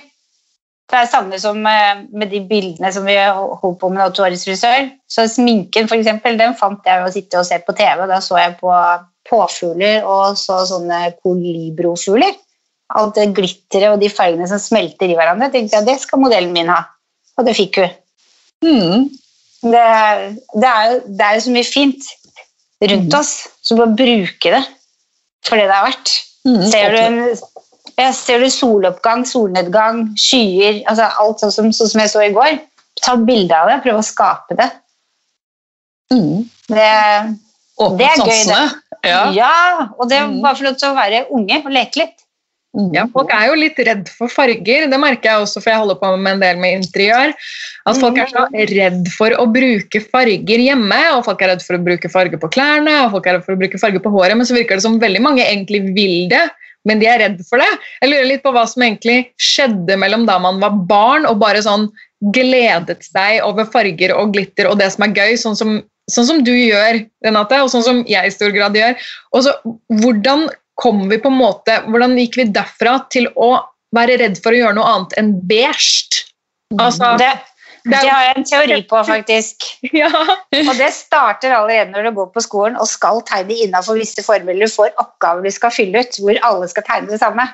Det 0.86 1.00
er 1.00 1.08
samme 1.10 1.38
som 1.42 1.58
med 1.58 2.30
de 2.30 2.40
bildene 2.46 2.92
som 2.94 3.06
vi 3.08 3.16
holdt 3.18 3.80
på 3.80 3.90
med 3.90 4.00
da 4.00 4.06
til 4.14 4.24
årets 4.28 4.46
frisør. 4.46 4.86
Så 5.10 5.26
sminken, 5.28 5.88
for 5.90 5.98
eksempel, 5.98 6.38
den 6.38 6.54
fant 6.56 6.86
jeg 6.86 7.02
ved 7.02 7.10
å 7.10 7.14
sitte 7.14 7.40
og 7.40 7.48
se 7.48 7.58
på 7.66 7.74
TV. 7.76 8.04
Da 8.06 8.20
så 8.22 8.38
jeg 8.38 8.54
på 8.60 8.70
påfugler 9.26 10.06
og 10.06 10.38
så 10.38 10.60
sånne 10.68 11.10
kolibrofugler. 11.18 12.36
Alt 12.96 13.18
det 13.18 13.32
glitteret 13.34 13.96
og 13.96 14.00
de 14.02 14.12
fargene 14.12 14.46
som 14.46 14.62
smelter 14.62 15.10
i 15.10 15.18
hverandre. 15.18 15.50
Tenkte 15.50 15.80
jeg, 15.80 15.88
Det 15.88 15.98
skal 16.04 16.22
modellen 16.22 16.54
min 16.54 16.70
ha. 16.70 16.84
Og 17.36 17.48
det 17.48 17.56
fikk 17.58 17.80
hun. 17.82 17.96
Mm. 18.64 19.08
Det, 19.66 19.82
det, 20.54 20.70
er 20.70 20.86
jo, 20.92 21.00
det, 21.10 21.26
er 21.26 21.34
jo, 21.34 21.42
så 21.44 21.56
mye 21.56 21.66
fint 21.66 22.08
rundt 22.86 23.10
mm. 23.10 23.18
oss, 23.18 23.32
så 23.64 23.76
bare 23.76 23.96
bruke 23.98 24.52
det 24.54 24.62
for 25.46 25.58
det 25.58 25.66
det 25.70 25.76
er 25.76 25.86
verdt. 25.86 26.14
Mm, 26.46 26.62
ser, 26.70 26.94
du 26.94 27.96
ja, 27.96 28.10
ser 28.14 28.44
du 28.44 28.50
soloppgang, 28.52 29.24
solnedgang, 29.26 30.02
skyer 30.20 30.82
altså 30.86 31.08
Alt 31.22 31.42
sånn 31.42 31.54
som, 31.54 31.70
sånn 31.74 31.90
som 31.92 32.02
jeg 32.04 32.12
så 32.12 32.24
i 32.26 32.34
går. 32.36 32.60
Ta 33.02 33.16
bilde 33.20 33.56
av 33.56 33.70
det, 33.70 33.80
prøv 33.84 34.00
å 34.00 34.06
skape 34.06 34.56
det. 34.58 34.68
Mm. 36.14 36.44
Det, 36.70 36.90
det, 37.98 38.10
er 38.12 38.22
det. 38.22 38.60
Ja. 39.06 39.22
ja 39.34 39.56
og 39.96 40.06
det 40.10 40.20
er 40.20 40.30
bare 40.42 40.54
for 40.54 40.68
lov 40.68 40.78
til 40.80 40.92
å 40.92 40.96
være 40.96 41.26
unge 41.34 41.60
og 41.64 41.74
leke 41.74 42.04
litt. 42.04 42.25
Ja, 42.92 43.06
Folk 43.12 43.30
er 43.32 43.46
jo 43.48 43.56
litt 43.56 43.78
redd 43.88 44.08
for 44.12 44.28
farger. 44.32 44.86
Det 44.90 44.98
merker 45.00 45.30
jeg 45.30 45.44
også, 45.46 45.62
for 45.64 45.72
jeg 45.72 45.80
holder 45.80 45.96
på 46.00 46.10
med 46.16 46.34
en 46.34 46.42
del 46.42 46.58
med 46.60 46.76
interiør. 46.82 47.32
At 47.88 48.00
folk 48.02 48.18
er 48.20 48.28
så 48.28 48.44
redd 48.52 49.08
for 49.14 49.32
å 49.40 49.46
bruke 49.48 50.02
farger 50.04 50.62
hjemme, 50.66 51.00
og 51.14 51.24
folk 51.28 51.44
er 51.44 51.54
redd 51.54 51.64
for 51.64 51.78
å 51.78 51.84
bruke 51.86 52.10
farger 52.12 52.42
på 52.42 52.50
klærne 52.52 52.98
og 53.04 53.14
folk 53.14 53.28
er 53.28 53.38
redd 53.38 53.46
for 53.46 53.56
å 53.56 53.60
bruke 53.60 53.80
farger 53.80 54.02
på 54.02 54.12
håret, 54.12 54.36
men 54.36 54.48
så 54.48 54.56
virker 54.56 54.78
det 54.78 54.84
som 54.84 55.00
veldig 55.00 55.22
mange 55.24 55.44
egentlig 55.44 55.82
vil 55.96 56.26
det, 56.32 56.42
men 56.86 57.00
de 57.00 57.08
er 57.10 57.22
redd 57.22 57.40
for 57.48 57.62
det. 57.62 57.68
Jeg 58.02 58.12
lurer 58.12 58.28
litt 58.28 58.44
på 58.44 58.52
hva 58.54 58.66
som 58.68 58.84
egentlig 58.84 59.30
skjedde 59.42 59.96
mellom 60.00 60.26
da 60.28 60.36
man 60.42 60.60
var 60.62 60.76
barn 60.90 61.26
og 61.30 61.40
bare 61.42 61.62
sånn 61.64 61.88
gledet 62.34 63.04
seg 63.06 63.40
over 63.46 63.68
farger 63.72 64.14
og 64.16 64.34
glitter 64.36 64.70
og 64.70 64.78
det 64.80 64.90
som 64.94 65.06
er 65.06 65.16
gøy, 65.16 65.34
sånn 65.40 65.58
som, 65.58 65.74
sånn 66.12 66.28
som 66.28 66.44
du 66.46 66.52
gjør, 66.54 67.02
Renate, 67.24 67.62
og 67.62 67.72
sånn 67.72 67.86
som 67.86 68.04
jeg 68.08 68.28
i 68.28 68.34
stor 68.34 68.54
grad 68.54 68.78
gjør. 68.78 68.96
Og 69.34 69.46
så, 69.46 69.56
hvordan 70.02 70.46
kom 70.76 71.06
vi 71.08 71.18
på 71.22 71.32
en 71.32 71.40
måte, 71.40 71.80
Hvordan 71.88 72.16
gikk 72.20 72.40
vi 72.40 72.48
derfra 72.52 72.98
til 73.12 73.28
å 73.34 73.56
være 73.96 74.20
redd 74.22 74.40
for 74.44 74.52
å 74.52 74.60
gjøre 74.60 74.76
noe 74.78 74.94
annet 74.94 75.18
enn 75.20 75.34
beige? 75.48 76.24
Altså, 76.76 77.12
det, 77.20 77.30
det, 77.86 78.00
har 78.02 78.24
jeg 78.26 78.36
en 78.36 78.48
teori 78.50 78.80
på, 78.90 79.02
faktisk. 79.12 79.68
Ja. 79.94 80.10
Og 80.62 80.72
det 80.78 80.90
starter 80.94 81.54
allerede 81.56 81.94
når 81.94 82.08
du 82.08 82.16
går 82.18 82.32
på 82.34 82.44
skolen 82.44 82.80
og 82.80 82.90
skal 82.90 83.22
tegne 83.28 83.56
innafor 83.66 84.00
visse 84.00 84.24
former. 84.26 84.58
Du 84.58 84.68
får 84.70 84.92
oppgaver 85.02 85.46
du 85.46 85.54
skal 85.54 85.74
fylle 85.74 86.02
ut, 86.02 86.18
hvor 86.22 86.42
alle 86.50 86.68
skal 86.72 86.86
tegne 86.88 87.14
det 87.14 87.22
samme. 87.22 87.46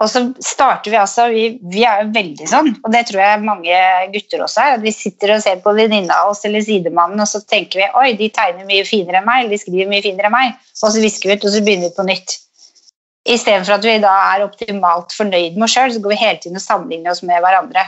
Og 0.00 0.08
så 0.08 0.22
starter 0.40 0.90
vi 0.90 0.96
altså 0.96 1.26
vi, 1.30 1.42
vi, 1.68 1.82
er 1.84 2.00
jo 2.00 2.12
veldig 2.14 2.46
sånn, 2.48 2.70
og 2.80 2.94
det 2.94 3.02
tror 3.10 3.20
jeg 3.20 3.42
mange 3.44 3.80
gutter 4.14 4.40
også 4.46 4.62
er. 4.62 4.78
at 4.78 4.84
Vi 4.84 4.92
sitter 4.94 5.34
og 5.34 5.42
ser 5.44 5.60
på 5.62 5.74
venninna 5.76 6.22
av 6.22 6.32
oss 6.32 6.40
eller 6.48 6.64
sidemannen, 6.64 7.20
og 7.20 7.28
så 7.28 7.42
tenker 7.44 7.82
vi 7.82 7.90
oi, 8.00 8.14
de 8.16 8.30
tegner 8.32 8.66
mye 8.68 8.86
finere 8.88 9.20
enn 9.20 9.28
meg, 9.28 9.42
eller 9.42 9.54
de 9.54 9.60
skriver 9.60 9.90
mye 9.92 10.04
finere 10.04 10.30
enn 10.30 10.34
meg. 10.34 10.56
Og 10.80 10.88
så 10.88 10.96
visker 10.96 11.28
vi 11.28 11.36
ut, 11.36 11.44
og 11.44 11.54
så 11.54 11.60
begynner 11.66 11.92
vi 11.92 11.98
på 11.98 12.08
nytt. 12.08 12.38
Istedenfor 13.28 13.76
at 13.76 13.84
vi 13.86 13.98
da 14.02 14.12
er 14.32 14.44
optimalt 14.46 15.14
fornøyd 15.14 15.54
med 15.54 15.68
oss 15.68 15.76
sjøl, 15.76 15.92
så 15.94 16.02
går 16.02 16.14
vi 16.14 16.22
hele 16.24 16.40
tiden 16.42 16.58
og 16.58 16.64
sammenligner 16.64 17.14
oss 17.14 17.22
med 17.26 17.38
hverandre. 17.44 17.84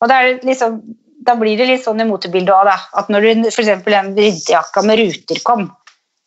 Og 0.00 0.08
da, 0.08 0.20
liksom, 0.46 0.78
da 1.26 1.34
blir 1.36 1.60
det 1.60 1.68
litt 1.68 1.84
sånn 1.84 2.00
i 2.00 2.08
motebildet 2.08 2.54
òg, 2.56 2.70
da. 2.70 2.78
At 2.96 3.10
når 3.12 3.26
du 3.26 3.50
f.eks. 3.50 3.74
den 3.84 4.14
vinterjakka 4.16 4.84
med 4.88 5.02
ruter 5.02 5.42
kom, 5.44 5.66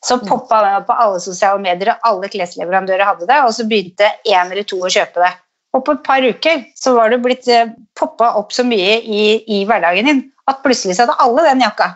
så 0.05 0.19
mm. 0.19 0.27
poppa 0.27 0.59
den 0.65 0.77
opp 0.81 0.89
på 0.91 0.99
alle 1.05 1.23
sosiale 1.23 1.61
medier, 1.63 1.95
og 1.95 2.09
alle 2.11 2.29
klesleverandører 2.29 3.07
hadde 3.07 3.29
det, 3.29 3.39
og 3.41 3.55
så 3.55 3.65
begynte 3.69 4.11
én 4.29 4.51
eller 4.51 4.67
to 4.67 4.77
å 4.83 4.91
kjøpe 4.91 5.23
det. 5.23 5.31
Og 5.73 5.81
på 5.87 5.95
et 5.95 6.03
par 6.05 6.21
uker 6.21 6.65
så 6.77 6.93
var 6.93 7.09
det 7.09 7.23
blitt 7.23 7.47
eh, 7.49 7.71
poppa 7.97 8.35
opp 8.37 8.53
så 8.53 8.65
mye 8.67 8.99
i, 9.01 9.23
i 9.49 9.63
hverdagen 9.65 10.09
din 10.09 10.21
at 10.49 10.61
plutselig 10.61 10.97
så 10.97 11.07
hadde 11.07 11.17
alle 11.23 11.47
den 11.47 11.63
jakka. 11.63 11.87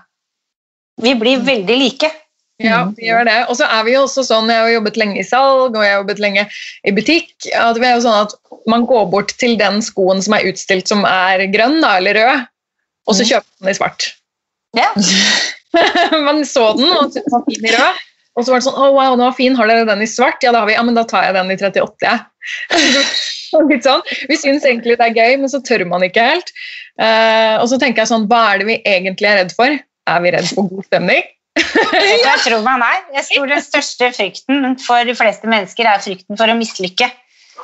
Vi 1.03 1.13
blir 1.19 1.43
mm. 1.43 1.45
veldig 1.45 1.77
like. 1.83 2.09
Ja, 2.63 2.81
mm. 2.87 2.93
vi 2.97 3.05
gjør 3.05 3.27
det. 3.27 3.37
Og 3.51 3.57
så 3.59 3.67
er 3.69 3.83
vi 3.85 3.93
jo 3.93 4.03
også 4.07 4.23
sånn, 4.25 4.49
Jeg 4.49 4.63
har 4.63 4.71
jobbet 4.73 4.97
lenge 4.97 5.19
i 5.21 5.25
salg 5.25 5.75
og 5.75 5.83
jeg 5.83 5.93
har 5.93 5.99
jobbet 6.01 6.21
lenge 6.23 6.45
i 6.89 6.93
butikk. 6.95 7.31
at 7.53 7.77
vi 7.77 7.85
er 7.85 7.97
jo 7.97 8.05
sånn 8.07 8.25
at 8.25 8.33
Man 8.67 8.87
går 8.89 9.05
bort 9.13 9.35
til 9.37 9.57
den 9.59 9.81
skoen 9.85 10.23
som 10.25 10.33
er 10.33 10.49
utstilt 10.49 10.89
som 10.89 11.05
er 11.07 11.45
grønn 11.53 11.79
da, 11.83 11.97
eller 12.01 12.17
rød, 12.17 12.47
og 13.07 13.15
så 13.15 13.23
mm. 13.23 13.29
kjøper 13.29 13.47
man 13.47 13.67
den 13.67 13.71
i 13.71 13.77
svart. 13.77 14.07
Ja. 14.77 14.89
man 16.27 16.43
så 16.45 16.65
den 16.75 16.89
og 16.89 17.13
syntes 17.13 17.23
den 17.23 17.35
var 17.35 17.45
fin 17.47 17.69
i 17.69 17.75
rød. 17.77 18.03
Og 18.37 18.45
så 18.45 18.53
var 18.53 18.59
det 18.59 18.67
sånn 18.67 18.77
Å, 18.77 18.89
wow, 18.93 19.13
den 19.15 19.25
var 19.25 19.37
fin. 19.37 19.55
Har 19.57 19.69
dere 19.69 19.85
den 19.87 20.03
i 20.03 20.09
svart? 20.09 20.43
Ja, 20.45 20.51
da 20.53 20.61
har 20.61 20.69
vi. 20.69 20.75
Ja, 20.75 20.83
men 20.85 20.97
da 20.97 21.05
tar 21.09 21.25
jeg 21.25 21.37
den 21.37 21.53
i 21.53 21.57
38, 21.57 21.95
jeg. 22.03 22.19
Ja. 22.83 23.05
sånn. 23.87 24.03
Vi 24.29 24.37
syns 24.37 24.67
egentlig 24.67 24.97
det 24.99 25.07
er 25.07 25.15
gøy, 25.15 25.39
men 25.41 25.49
så 25.49 25.61
tør 25.65 25.87
man 25.89 26.05
ikke 26.05 26.25
helt. 26.27 26.51
Uh, 27.01 27.57
og 27.61 27.69
så 27.71 27.79
tenker 27.81 28.03
jeg 28.03 28.11
sånn 28.11 28.27
Hva 28.29 28.43
er 28.51 28.61
det 28.61 28.69
vi 28.69 28.77
egentlig 28.83 29.29
er 29.29 29.41
redd 29.41 29.55
for? 29.57 29.73
Er 30.07 30.21
vi 30.23 30.33
redd 30.35 30.51
for 30.51 30.69
god 30.69 30.85
stemning? 30.89 31.25
Jeg 31.57 32.41
tror 32.43 32.61
man 32.65 32.83
er. 32.85 33.01
Jeg 33.17 33.25
tror 33.31 33.49
Den 33.51 33.63
største 33.63 34.11
frykten 34.15 34.77
for 34.83 35.07
de 35.07 35.15
fleste 35.17 35.49
mennesker 35.49 35.89
er 35.89 36.03
frykten 36.03 36.39
for 36.39 36.51
å 36.51 36.57
mislykke 36.57 37.09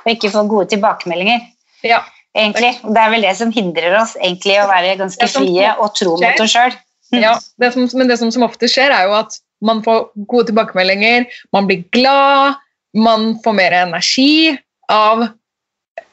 og 0.03 0.09
ikke 0.15 0.31
få 0.33 0.43
gode 0.51 0.71
tilbakemeldinger. 0.73 1.45
Ja. 1.85 2.01
Egentlig. 2.33 2.71
Det 2.81 2.97
er 2.97 3.11
vel 3.13 3.25
det 3.27 3.35
som 3.37 3.53
hindrer 3.53 3.93
oss 3.99 4.15
egentlig 4.17 4.57
å 4.57 4.65
være 4.69 4.97
ganske 5.03 5.27
frie 5.29 5.69
og 5.77 5.93
tro 5.99 6.15
mot 6.17 6.43
oss 6.43 6.55
sjøl. 6.55 6.73
Ja, 7.13 7.35
det 7.61 7.69
som, 7.75 7.85
men 7.93 8.09
det 8.09 8.17
som, 8.17 8.31
som 8.33 8.45
ofte 8.47 8.65
skjer, 8.71 8.89
er 8.89 9.05
jo 9.05 9.13
at 9.19 9.37
man 9.63 9.83
får 9.85 10.07
gode 10.25 10.49
tilbakemeldinger, 10.49 11.27
man 11.53 11.69
blir 11.69 11.83
glad, 11.93 12.57
man 12.97 13.35
får 13.43 13.57
mer 13.57 13.75
energi 13.83 14.55
av 14.91 15.27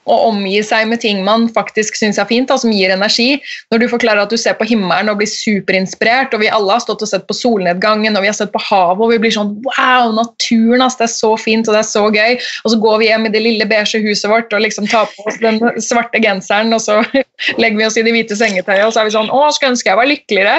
å 0.09 0.17
omgi 0.31 0.59
seg 0.65 0.89
med 0.89 1.03
ting 1.03 1.21
man 1.27 1.47
faktisk 1.53 1.99
syns 1.99 2.19
er 2.19 2.29
fint, 2.29 2.49
da, 2.49 2.57
som 2.61 2.73
gir 2.73 2.93
energi. 2.93 3.37
Når 3.73 3.83
du 3.83 3.87
forklarer 3.93 4.25
at 4.25 4.33
du 4.33 4.39
ser 4.41 4.57
på 4.57 4.67
himmelen 4.69 5.11
og 5.13 5.21
blir 5.21 5.29
superinspirert, 5.29 6.35
og 6.35 6.43
vi 6.43 6.51
alle 6.51 6.73
har 6.73 6.83
stått 6.85 7.05
og 7.05 7.11
sett 7.11 7.27
på 7.29 7.37
solnedgangen 7.37 8.17
og 8.17 8.25
vi 8.25 8.31
har 8.31 8.37
sett 8.37 8.53
på 8.55 8.63
havet, 8.65 9.03
og 9.05 9.13
vi 9.13 9.21
blir 9.23 9.35
sånn 9.35 9.53
Wow, 9.67 10.15
naturen, 10.17 10.85
ass, 10.85 10.97
det 10.99 11.07
er 11.09 11.13
så 11.13 11.35
fint 11.41 11.69
og 11.69 11.77
det 11.77 11.83
er 11.83 11.89
så 11.91 12.05
gøy. 12.09 12.39
Og 12.65 12.73
så 12.73 12.81
går 12.81 13.03
vi 13.03 13.11
hjem 13.11 13.29
i 13.29 13.35
det 13.35 13.45
lille 13.45 13.69
beige 13.69 14.01
huset 14.03 14.31
vårt 14.33 14.55
og 14.57 14.65
liksom 14.65 14.89
tar 14.91 15.11
på 15.13 15.27
oss 15.29 15.41
den 15.43 15.61
svarte 15.83 16.23
genseren, 16.23 16.73
og 16.77 16.83
så 16.85 17.01
legger 17.61 17.79
vi 17.79 17.89
oss 17.89 18.01
i 18.01 18.07
det 18.07 18.15
hvite 18.17 18.39
sengetøyet, 18.39 18.87
og 18.87 18.95
så 18.95 19.03
er 19.03 19.11
vi 19.11 19.17
sånn 19.19 19.31
Å, 19.31 19.45
skulle 19.55 19.75
ønske 19.77 19.93
jeg 19.93 20.01
var 20.01 20.11
lykkeligere. 20.11 20.57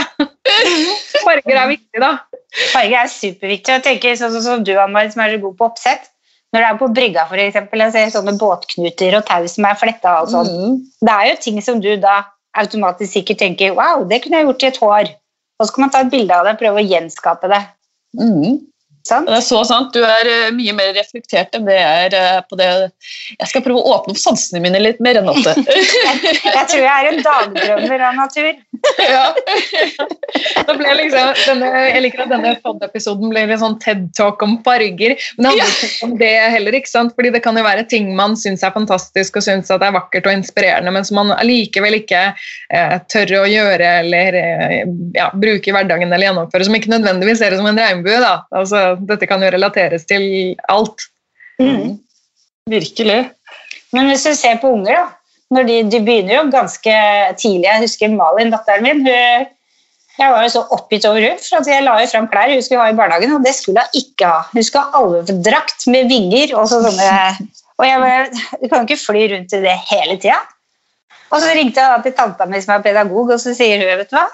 Farger 1.25 1.58
er 1.58 1.69
viktig, 1.73 2.01
da. 2.01 2.15
Farger 2.71 3.04
er 3.04 3.12
superviktig. 3.12 3.77
Jeg 3.77 3.86
tenker 3.86 4.17
sånn 4.19 4.41
som 4.43 4.65
du, 4.65 4.73
Ann-Marit, 4.80 5.15
som 5.15 5.23
er 5.25 5.36
så 5.36 5.43
god 5.43 5.58
på 5.60 5.69
oppsett. 5.71 6.12
Når 6.51 6.59
du 6.59 6.67
er 6.67 6.79
på 6.79 6.89
brygga, 6.91 7.25
for 7.29 7.39
eksempel, 7.39 7.83
og 7.85 7.93
ser 7.95 8.11
sånne 8.11 8.35
båtknuter 8.39 9.15
og 9.17 9.25
tau 9.27 9.45
som 9.47 9.67
er 9.69 9.77
fletta 9.79 10.17
og 10.19 10.31
sånn. 10.33 10.49
Mm. 10.51 10.79
Det 10.99 11.13
er 11.13 11.29
jo 11.29 11.37
ting 11.45 11.61
som 11.63 11.79
du 11.83 11.93
da 12.01 12.17
automatisk 12.59 13.13
sikkert 13.13 13.39
tenker 13.39 13.77
Wow, 13.77 14.03
det 14.09 14.19
kunne 14.23 14.41
jeg 14.41 14.49
gjort 14.49 14.65
i 14.65 14.69
et 14.71 14.81
hår. 14.81 15.13
Og 15.61 15.67
så 15.67 15.75
kan 15.75 15.85
man 15.85 15.93
ta 15.93 16.01
et 16.03 16.11
bilde 16.11 16.35
av 16.35 16.47
det 16.47 16.57
og 16.57 16.63
prøve 16.63 16.81
å 16.81 16.89
gjenskape 16.89 17.51
det. 17.51 17.61
Mm. 18.19 18.59
Sant? 19.07 19.29
Det 19.29 19.37
er 19.37 19.43
så 19.45 19.61
sant. 19.67 19.93
Du 19.95 20.03
er 20.05 20.27
eh, 20.29 20.51
mye 20.53 20.73
mer 20.77 20.91
reflektert 20.95 21.55
enn 21.57 21.65
det 21.67 21.77
jeg 21.77 22.07
er 22.07 22.15
eh, 22.17 22.39
på 22.47 22.57
det 22.59 22.67
Jeg 23.39 23.49
skal 23.49 23.63
prøve 23.65 23.81
å 23.81 23.95
åpne 23.95 24.13
opp 24.13 24.21
sansene 24.21 24.61
mine 24.63 24.81
litt 24.81 25.01
mer 25.03 25.17
enn 25.21 25.29
åtte 25.31 25.55
Jeg 25.61 26.65
tror 26.69 26.83
jeg 26.83 26.91
er 26.91 27.09
en 27.09 27.21
dagdrømmer 27.25 28.03
av 28.07 28.19
natur. 28.19 28.51
ja. 29.13 29.25
Da 30.67 30.75
ble 30.77 30.93
liksom, 30.99 31.31
denne, 31.47 31.71
jeg 31.89 32.03
liker 32.05 32.25
at 32.25 32.33
denne 32.33 32.53
pod-episoden 32.63 33.33
ble 33.33 33.45
litt 33.49 33.61
sånn 33.61 33.77
TED-talk 33.81 34.43
om 34.45 34.57
farger. 34.65 35.17
Men 35.37 35.47
det 35.47 35.53
handler 35.55 35.89
ikke 35.89 36.07
om 36.07 36.15
det 36.21 36.31
heller. 36.55 36.77
ikke 36.77 36.91
sant? 36.91 37.15
Fordi 37.17 37.33
det 37.35 37.43
kan 37.45 37.57
jo 37.57 37.65
være 37.65 37.87
ting 37.91 38.11
man 38.17 38.37
syns 38.39 38.65
er 38.65 38.75
fantastisk 38.75 39.39
og 39.39 39.45
syns 39.45 39.71
at 39.73 39.81
det 39.81 39.89
er 39.89 39.97
vakkert 39.97 40.29
og 40.29 40.37
inspirerende, 40.37 40.93
men 40.93 41.07
som 41.07 41.19
man 41.21 41.33
allikevel 41.37 41.97
ikke 42.01 42.23
eh, 42.31 42.95
tør 43.11 43.35
å 43.41 43.43
gjøre 43.49 43.91
eller 44.03 44.39
eh, 44.39 44.77
ja, 45.17 45.29
bruke 45.33 45.71
i 45.71 45.75
hverdagen 45.75 46.11
eller 46.11 46.29
gjennomføre, 46.29 46.67
som 46.67 46.77
ikke 46.77 46.93
nødvendigvis 46.93 47.41
ser 47.41 47.53
det 47.53 47.61
som 47.61 47.69
en 47.69 47.81
regnbue. 47.81 48.19
da. 48.21 48.33
Altså, 48.55 48.90
dette 48.99 49.30
kan 49.30 49.43
jo 49.43 49.51
relateres 49.54 50.06
til 50.10 50.25
alt. 50.71 51.08
Mm. 51.62 51.97
Virkelig. 52.71 53.19
Men 53.91 54.12
hvis 54.12 54.23
du 54.27 54.36
ser 54.38 54.62
på 54.62 54.71
unger, 54.75 54.95
da 54.95 55.08
når 55.51 55.67
de, 55.67 55.80
de 55.91 55.99
begynner 56.04 56.38
jo 56.38 56.43
ganske 56.51 56.93
tidlig. 57.39 57.67
Jeg 57.67 57.84
husker 57.84 58.13
Malin, 58.13 58.54
datteren 58.54 58.86
min. 58.86 59.04
Hun, 59.04 59.49
jeg 60.19 60.34
var 60.34 60.43
jo 60.45 60.51
så 60.54 60.62
oppgitt 60.75 61.08
over 61.08 61.23
henne, 61.23 61.39
for 61.41 61.62
at 61.62 61.69
jeg 61.71 61.84
la 61.86 61.95
jo 62.01 62.10
fram 62.12 62.27
klær 62.32 62.51
hun 62.51 62.63
skulle 62.63 62.84
ha 62.84 62.91
i 62.91 62.97
barnehagen, 62.97 63.36
og 63.36 63.45
det 63.45 63.54
skulle 63.58 63.84
hun 63.84 63.99
ikke 64.01 64.27
ha. 64.27 64.41
Hun 64.51 64.67
skulle 64.67 64.84
ha 64.86 65.01
alvedrakt 65.01 65.88
med 65.91 66.12
vinger 66.12 66.56
og 66.60 66.69
så 66.71 66.82
sånne 66.84 67.12
Og 67.82 67.88
jeg 67.88 68.01
bare 68.04 68.25
Du 68.62 68.67
kan 68.67 68.84
jo 68.84 68.91
ikke 68.91 69.01
fly 69.01 69.23
rundt 69.32 69.56
i 69.58 69.62
det 69.63 69.77
hele 69.89 70.17
tida. 70.21 70.38
Og 71.32 71.39
så 71.41 71.56
ringte 71.56 71.80
jeg 71.80 71.95
da 71.95 72.04
til 72.04 72.15
tanta 72.15 72.45
mi 72.45 72.60
som 72.62 72.75
er 72.75 72.86
pedagog, 72.86 73.32
og 73.32 73.39
så 73.39 73.56
sier 73.56 73.80
hun, 73.82 73.91
vet 74.01 74.12
du 74.12 74.17
hva 74.19 74.27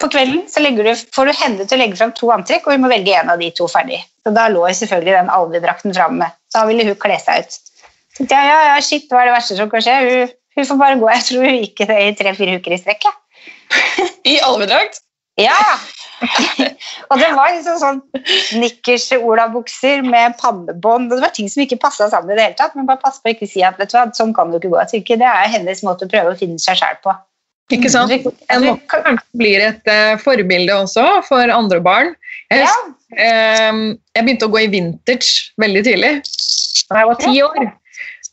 På 0.00 0.08
kvelden 0.08 0.46
så 0.48 0.62
du, 0.64 0.94
får 1.14 1.28
du 1.28 1.32
henne 1.36 1.64
til 1.66 1.76
å 1.76 1.80
legge 1.80 1.98
fram 1.98 2.12
to 2.16 2.30
antrekk, 2.32 2.66
og 2.66 2.76
hun 2.76 2.84
må 2.86 2.92
velge 2.92 3.16
en 3.18 3.32
av 3.32 3.40
de 3.42 3.50
to 3.56 3.66
ferdig. 3.68 4.00
Så 4.24 4.32
da 4.36 4.46
lå 4.52 4.62
selvfølgelig 4.68 5.16
den 5.16 5.32
alvedrakten 5.34 5.96
framme. 5.96 6.30
Da 6.54 6.64
ville 6.68 6.86
hun 6.88 6.96
kle 7.00 7.18
seg 7.20 7.44
ut. 7.44 7.58
Så 8.14 8.22
tenkte 8.22 8.38
jeg, 8.38 8.50
ja, 8.52 8.60
ja, 8.70 8.80
shit, 8.84 9.10
hva 9.10 9.22
er 9.22 9.30
det 9.30 9.36
verste 9.36 9.58
som 9.58 9.70
kan 9.72 9.84
skje? 9.84 9.96
Hun, 10.06 10.34
hun 10.56 10.68
får 10.70 10.80
bare 10.80 10.98
gå. 11.02 11.10
Jeg 11.14 11.26
tror 11.28 11.46
hun 11.46 11.60
gikk 11.60 11.84
det 11.90 12.00
i 12.00 12.10
tre-fire 12.18 12.58
uker 12.60 12.76
i 12.76 12.80
strekk. 12.80 13.08
I 14.32 14.40
alvedrakt? 14.44 15.02
Ja, 15.40 15.56
og 17.10 17.20
det 17.20 17.30
var 17.32 17.52
liksom 17.54 17.78
sånn 17.80 18.00
nikkers-olabukser 18.60 20.02
med 20.04 20.36
pannebånd. 20.40 21.08
og 21.08 21.16
Det 21.16 21.24
var 21.24 21.34
ting 21.36 21.48
som 21.52 21.64
ikke 21.64 21.80
passa 21.80 22.10
sammen 22.12 22.34
i 22.34 22.38
det 22.38 22.48
hele 22.48 22.58
tatt. 22.58 22.76
Men 22.76 22.88
bare 22.88 23.00
pass 23.02 23.20
på 23.20 23.30
å 23.30 23.34
ikke 23.34 23.48
si 23.48 23.64
at 23.66 23.80
vet 23.80 23.92
du 23.92 23.96
hva, 23.96 24.06
sånn 24.16 24.34
kan 24.36 24.52
du 24.52 24.58
ikke 24.58 24.72
gå. 24.72 24.78
Jeg 24.82 24.92
tenker 24.94 25.22
Det 25.22 25.30
er 25.30 25.52
hennes 25.54 25.82
måte 25.86 26.06
å 26.06 26.12
prøve 26.12 26.34
å 26.34 26.38
finne 26.40 26.60
seg 26.62 26.80
sjæl 26.80 27.00
på. 27.04 27.14
Ikke 27.70 27.90
sant? 27.92 28.12
En 28.50 28.64
måte 28.66 28.86
kanskje 28.90 29.40
blir 29.40 29.62
et 29.68 29.90
uh, 29.90 30.16
forbilde 30.20 30.74
også 30.74 31.04
for 31.28 31.52
andre 31.54 31.80
barn. 31.84 32.14
Jeg, 32.50 32.64
Ja. 32.66 32.72
eh, 33.14 33.80
jeg 34.16 34.24
begynte 34.26 34.48
å 34.48 34.52
gå 34.52 34.64
i 34.64 34.70
vintage 34.72 35.52
veldig 35.62 35.82
tidlig, 35.86 36.14
da 36.90 37.02
jeg 37.04 37.10
var 37.12 37.20
ti 37.22 37.34
år. 37.46 37.68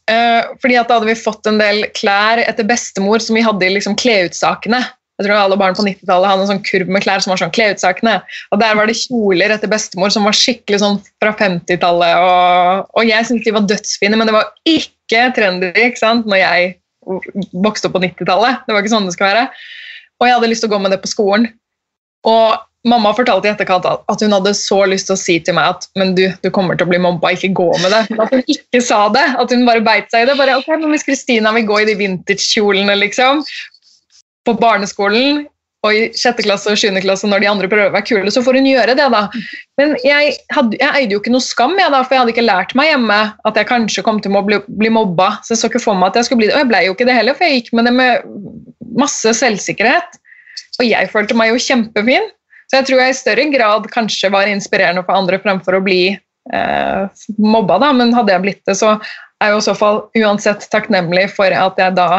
Uh, 0.08 0.56
fordi 0.63 0.78
at 0.80 0.88
da 0.88 0.97
hadde 0.97 1.10
vi 1.10 1.17
fått 1.19 1.45
en 1.50 1.60
del 1.60 1.84
klær 1.97 2.39
etter 2.41 2.65
bestemor 2.65 3.19
som 3.21 3.36
vi 3.38 3.43
hadde 3.45 3.67
i 3.67 3.73
liksom 3.76 3.97
kleutsakene. 4.00 4.80
Jeg 5.17 5.26
tror 5.26 5.39
alle 5.41 5.58
barn 5.58 5.73
på 5.73 5.82
90-tallet 5.86 6.30
hadde 6.30 6.43
en 6.45 6.50
sånn 6.52 6.65
kurv 6.65 6.89
med 6.93 7.02
klær 7.04 7.23
som 7.23 7.32
var 7.34 7.39
sånn 7.41 7.54
kleutsakene. 7.54 8.19
Og 8.54 8.60
der 8.62 8.76
var 8.78 8.89
det 8.89 9.00
kjoler 9.00 9.54
etter 9.56 9.69
bestemor 9.71 10.13
som 10.13 10.28
var 10.30 10.38
skikkelig 10.38 10.80
sånn 10.84 11.00
fra 11.21 11.32
50-tallet. 11.39 12.19
Og, 12.21 12.91
og 12.93 13.10
jeg 13.10 13.26
syntes 13.26 13.47
de 13.47 13.56
var 13.56 13.65
dødsfine, 13.69 14.19
men 14.19 14.30
det 14.30 14.36
var 14.38 14.52
ikke 14.69 15.23
trendy 15.38 15.71
ikke 15.73 16.02
sant? 16.04 16.30
når 16.30 16.43
jeg 16.43 16.76
vokste 17.65 17.89
opp 17.89 17.98
på 17.98 18.04
90-tallet. 18.04 18.63
Det 18.65 18.76
var 18.76 18.84
ikke 18.84 18.93
sånn 18.96 19.08
det 19.10 19.15
skal 19.15 19.32
være. 19.32 19.46
Og 20.17 20.28
jeg 20.28 20.38
hadde 20.38 20.50
lyst 20.52 20.65
til 20.65 20.72
å 20.72 20.76
gå 20.76 20.82
med 20.84 20.93
det 20.93 21.02
på 21.04 21.12
skolen. 21.12 21.50
Og 22.28 22.58
mamma 22.88 23.12
fortalte 23.15 23.50
i 23.50 23.52
etterkant 23.52 23.86
at 23.88 24.24
hun 24.24 24.34
hadde 24.36 24.54
så 24.58 24.80
lyst 24.89 25.10
til 25.10 25.17
å 25.17 25.20
si 25.20 25.38
til 25.43 25.58
meg 25.58 25.76
at 25.76 25.88
men 26.00 26.13
du, 26.17 26.26
du 26.43 26.50
kommer 26.54 26.78
til 26.78 26.88
å 26.88 26.91
bli 26.91 27.02
mobba, 27.04 27.34
ikke 27.36 27.54
gå 27.58 27.67
med 27.82 27.93
det. 27.93 28.04
Men 28.12 28.24
at 28.26 28.34
hun 28.36 28.43
ikke 28.54 28.82
sa 28.84 29.02
det. 29.13 29.26
At 29.41 29.54
hun 29.54 29.67
bare 29.67 29.84
beit 29.86 30.10
seg 30.13 30.26
i 30.26 30.30
det. 30.30 30.38
Bare, 30.39 30.58
ok, 30.62 30.72
men 30.78 30.96
Hvis 30.96 31.08
Kristina 31.08 31.54
vil 31.56 31.67
gå 31.70 31.82
i 31.84 31.89
de 31.89 31.98
vintage-kjolene 32.00 32.98
liksom, 33.04 33.43
på 34.48 34.56
barneskolen 34.62 35.46
og 35.86 35.94
i 35.94 36.06
sjette 36.18 36.44
klasse 36.46 36.72
og 36.72 36.80
sjuende 36.80 37.02
klasse 37.04 37.28
når 37.30 37.44
de 37.44 37.50
andre 37.52 37.70
prøver 37.70 37.92
å 37.92 37.94
være 37.94 38.08
kule, 38.10 38.32
så 38.34 38.42
får 38.44 38.58
hun 38.58 38.70
gjøre 38.70 38.96
det, 38.98 39.08
da. 39.13 39.24
Men 39.78 39.94
jeg, 40.02 40.34
hadde, 40.56 40.80
jeg 40.82 41.02
eide 41.02 41.13
jo 41.13 41.22
ikke 41.22 41.34
noe 41.34 41.46
skam, 41.46 41.76
jeg 41.78 41.94
da, 41.94 42.02
for 42.04 42.16
jeg 42.16 42.24
hadde 42.24 42.34
ikke 42.34 42.46
lært 42.48 42.74
meg 42.78 42.90
hjemme 42.90 43.20
at 43.48 43.60
jeg 43.60 43.70
kanskje 43.70 44.04
kom 44.08 44.22
til 44.24 44.34
å 44.34 44.42
bli, 44.48 44.60
bli 44.80 44.92
mobba. 44.94 45.36
Så 45.46 45.54
jeg 45.54 45.62
så 45.62 45.70
ikke 45.70 45.84
for 45.84 46.00
meg 46.00 46.12
at 46.12 46.22
jeg 46.22 46.30
skulle 46.30 46.42
bli 46.42 46.50
det. 46.50 46.56
Og 46.58 46.63
jeg 46.63 46.72
ble 46.72 46.82
jo 46.88 46.96
ikke 46.98 47.10
det 47.10 47.18
heller, 47.20 47.38
for 47.38 47.46
jeg 47.46 47.62
gikk 47.62 47.76
med 47.78 47.90
det 47.90 47.94
med 48.00 48.32
masse 48.98 49.36
selvsikkerhet. 49.38 50.18
Og 50.82 50.88
jeg 50.90 51.12
følte 51.13 51.38
meg 51.38 51.54
jo 51.54 51.62
kjempefin. 51.62 52.32
Så 52.68 52.82
jeg 52.82 52.90
tror 52.90 53.04
jeg 53.04 53.13
i 53.13 53.20
større 53.22 53.46
grad 53.54 53.86
kanskje 53.94 54.32
var 54.34 54.50
inspirerende 54.52 55.06
for 55.06 55.16
andre 55.16 55.40
fremfor 55.44 55.78
å 55.78 55.84
bli 55.86 56.02
eh, 56.12 57.28
mobba, 57.38 57.78
da. 57.86 57.94
Men 57.96 58.16
hadde 58.18 58.34
jeg 58.34 58.44
blitt 58.44 58.63
det, 58.68 58.76
så 58.82 58.98
er 58.98 59.52
jeg 59.52 59.56
jo 59.56 59.62
i 59.62 59.68
så 59.70 59.78
fall 59.78 60.02
uansett 60.18 60.66
takknemlig 60.74 61.30
for 61.38 61.54
at 61.54 61.78
jeg 61.80 61.96
da 61.96 62.10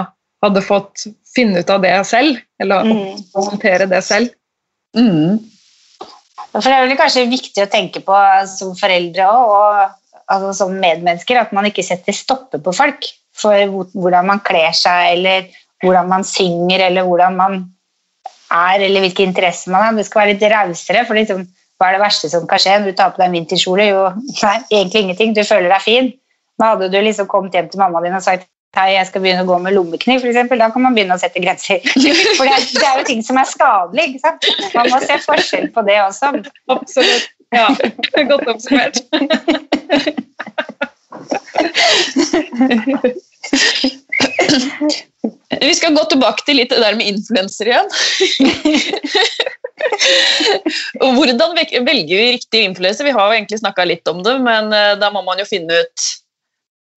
hadde 0.45 0.63
fått 0.63 1.09
finne 1.39 1.63
ut 1.63 1.71
av 1.71 1.85
det 1.85 1.95
selv, 2.09 2.43
eller 2.61 2.85
Mm. 2.89 3.23
håndtere 3.37 3.87
det 3.91 4.03
selv. 4.05 4.35
Mm. 4.97 5.39
For 6.53 6.65
det 6.65 6.75
er 6.75 6.87
vel 6.87 6.99
kanskje 6.99 7.29
viktig 7.31 7.63
å 7.63 7.71
tenke 7.71 8.03
på 8.05 8.19
som 8.51 8.75
foreldre 8.79 9.27
også, 9.29 9.55
og 9.55 9.91
altså, 10.29 10.53
som 10.63 10.77
medmennesker 10.81 11.41
at 11.41 11.53
man 11.57 11.69
ikke 11.69 11.85
setter 11.87 12.17
stopper 12.17 12.63
på 12.65 12.75
folk 12.75 13.09
for 13.39 13.55
hvordan 13.95 14.27
man 14.27 14.41
kler 14.43 14.73
seg, 14.75 15.13
eller 15.15 15.49
hvordan 15.85 16.09
man 16.11 16.25
synger, 16.27 16.89
eller 16.89 17.07
hvordan 17.07 17.37
man 17.39 17.61
er, 18.51 18.81
eller 18.81 19.05
hvilke 19.05 19.23
interesser 19.23 19.71
man 19.71 19.85
har. 19.85 19.95
Det 19.95 20.07
skal 20.09 20.25
være 20.25 20.35
litt 20.35 20.47
rausere, 20.51 21.05
for 21.07 21.19
liksom, 21.19 21.45
hva 21.79 21.91
er 21.91 21.99
det 21.99 22.03
verste 22.03 22.31
som 22.33 22.49
kan 22.51 22.59
skje 22.59 22.79
når 22.81 22.91
du 22.91 22.99
tar 22.99 23.13
på 23.15 23.21
deg 23.21 23.29
en 23.29 23.37
vinterkjole? 23.39 23.89
Jo, 23.93 24.07
nei, 24.43 24.57
egentlig 24.73 25.05
ingenting. 25.05 25.37
Du 25.37 25.45
føler 25.47 25.71
deg 25.71 25.85
fin. 25.85 26.13
Men 26.59 26.73
hadde 26.73 26.89
du 26.91 26.99
liksom 26.99 27.29
kommet 27.31 27.55
hjem 27.55 27.69
til 27.71 27.79
mamma 27.79 28.03
din 28.03 28.17
og 28.19 28.25
sagt 28.25 28.49
jeg 28.77 29.07
skal 29.09 29.23
begynne 29.25 29.43
å 29.43 29.49
gå 29.49 29.57
med 29.65 29.75
lommekniv, 29.75 30.25
eksempel. 30.29 30.61
Da 30.61 30.69
kan 30.75 30.85
man 30.85 30.95
begynne 30.97 31.17
å 31.17 31.21
sette 31.21 31.41
grenser. 31.43 31.81
For 32.39 32.45
det 32.45 32.53
er, 32.55 32.67
det 32.69 32.87
er 32.87 33.01
jo 33.01 33.09
ting 33.09 33.25
som 33.27 33.41
er 33.41 33.49
skadelig. 33.49 34.05
ikke 34.11 34.25
sant? 34.27 34.49
Man 34.77 34.91
må 34.93 35.01
se 35.03 35.19
forskjell 35.25 35.69
på 35.75 35.85
det 35.89 35.99
også. 36.05 36.33
Absolutt. 36.75 37.31
Ja, 37.57 37.67
godt 38.29 38.49
oppsummert. 38.53 39.01
Vi 45.63 45.75
skal 45.75 45.97
gå 45.97 46.05
tilbake 46.13 46.45
til 46.45 46.61
litt 46.61 46.71
det 46.73 46.83
der 46.83 46.99
med 46.99 47.09
influenser 47.09 47.71
igjen. 47.73 47.89
Hvordan 51.01 51.57
velger 51.57 51.85
vi 51.89 52.33
riktig 52.37 52.65
influenser? 52.69 53.09
Vi 53.09 53.17
har 53.17 53.25
jo 53.31 53.39
egentlig 53.39 53.63
snakka 53.63 53.89
litt 53.89 54.09
om 54.13 54.21
det, 54.27 54.37
men 54.45 54.73
eh, 54.77 54.97
da 55.01 55.09
må 55.15 55.25
man 55.25 55.41
jo 55.41 55.49
finne 55.49 55.83
ut 55.83 56.09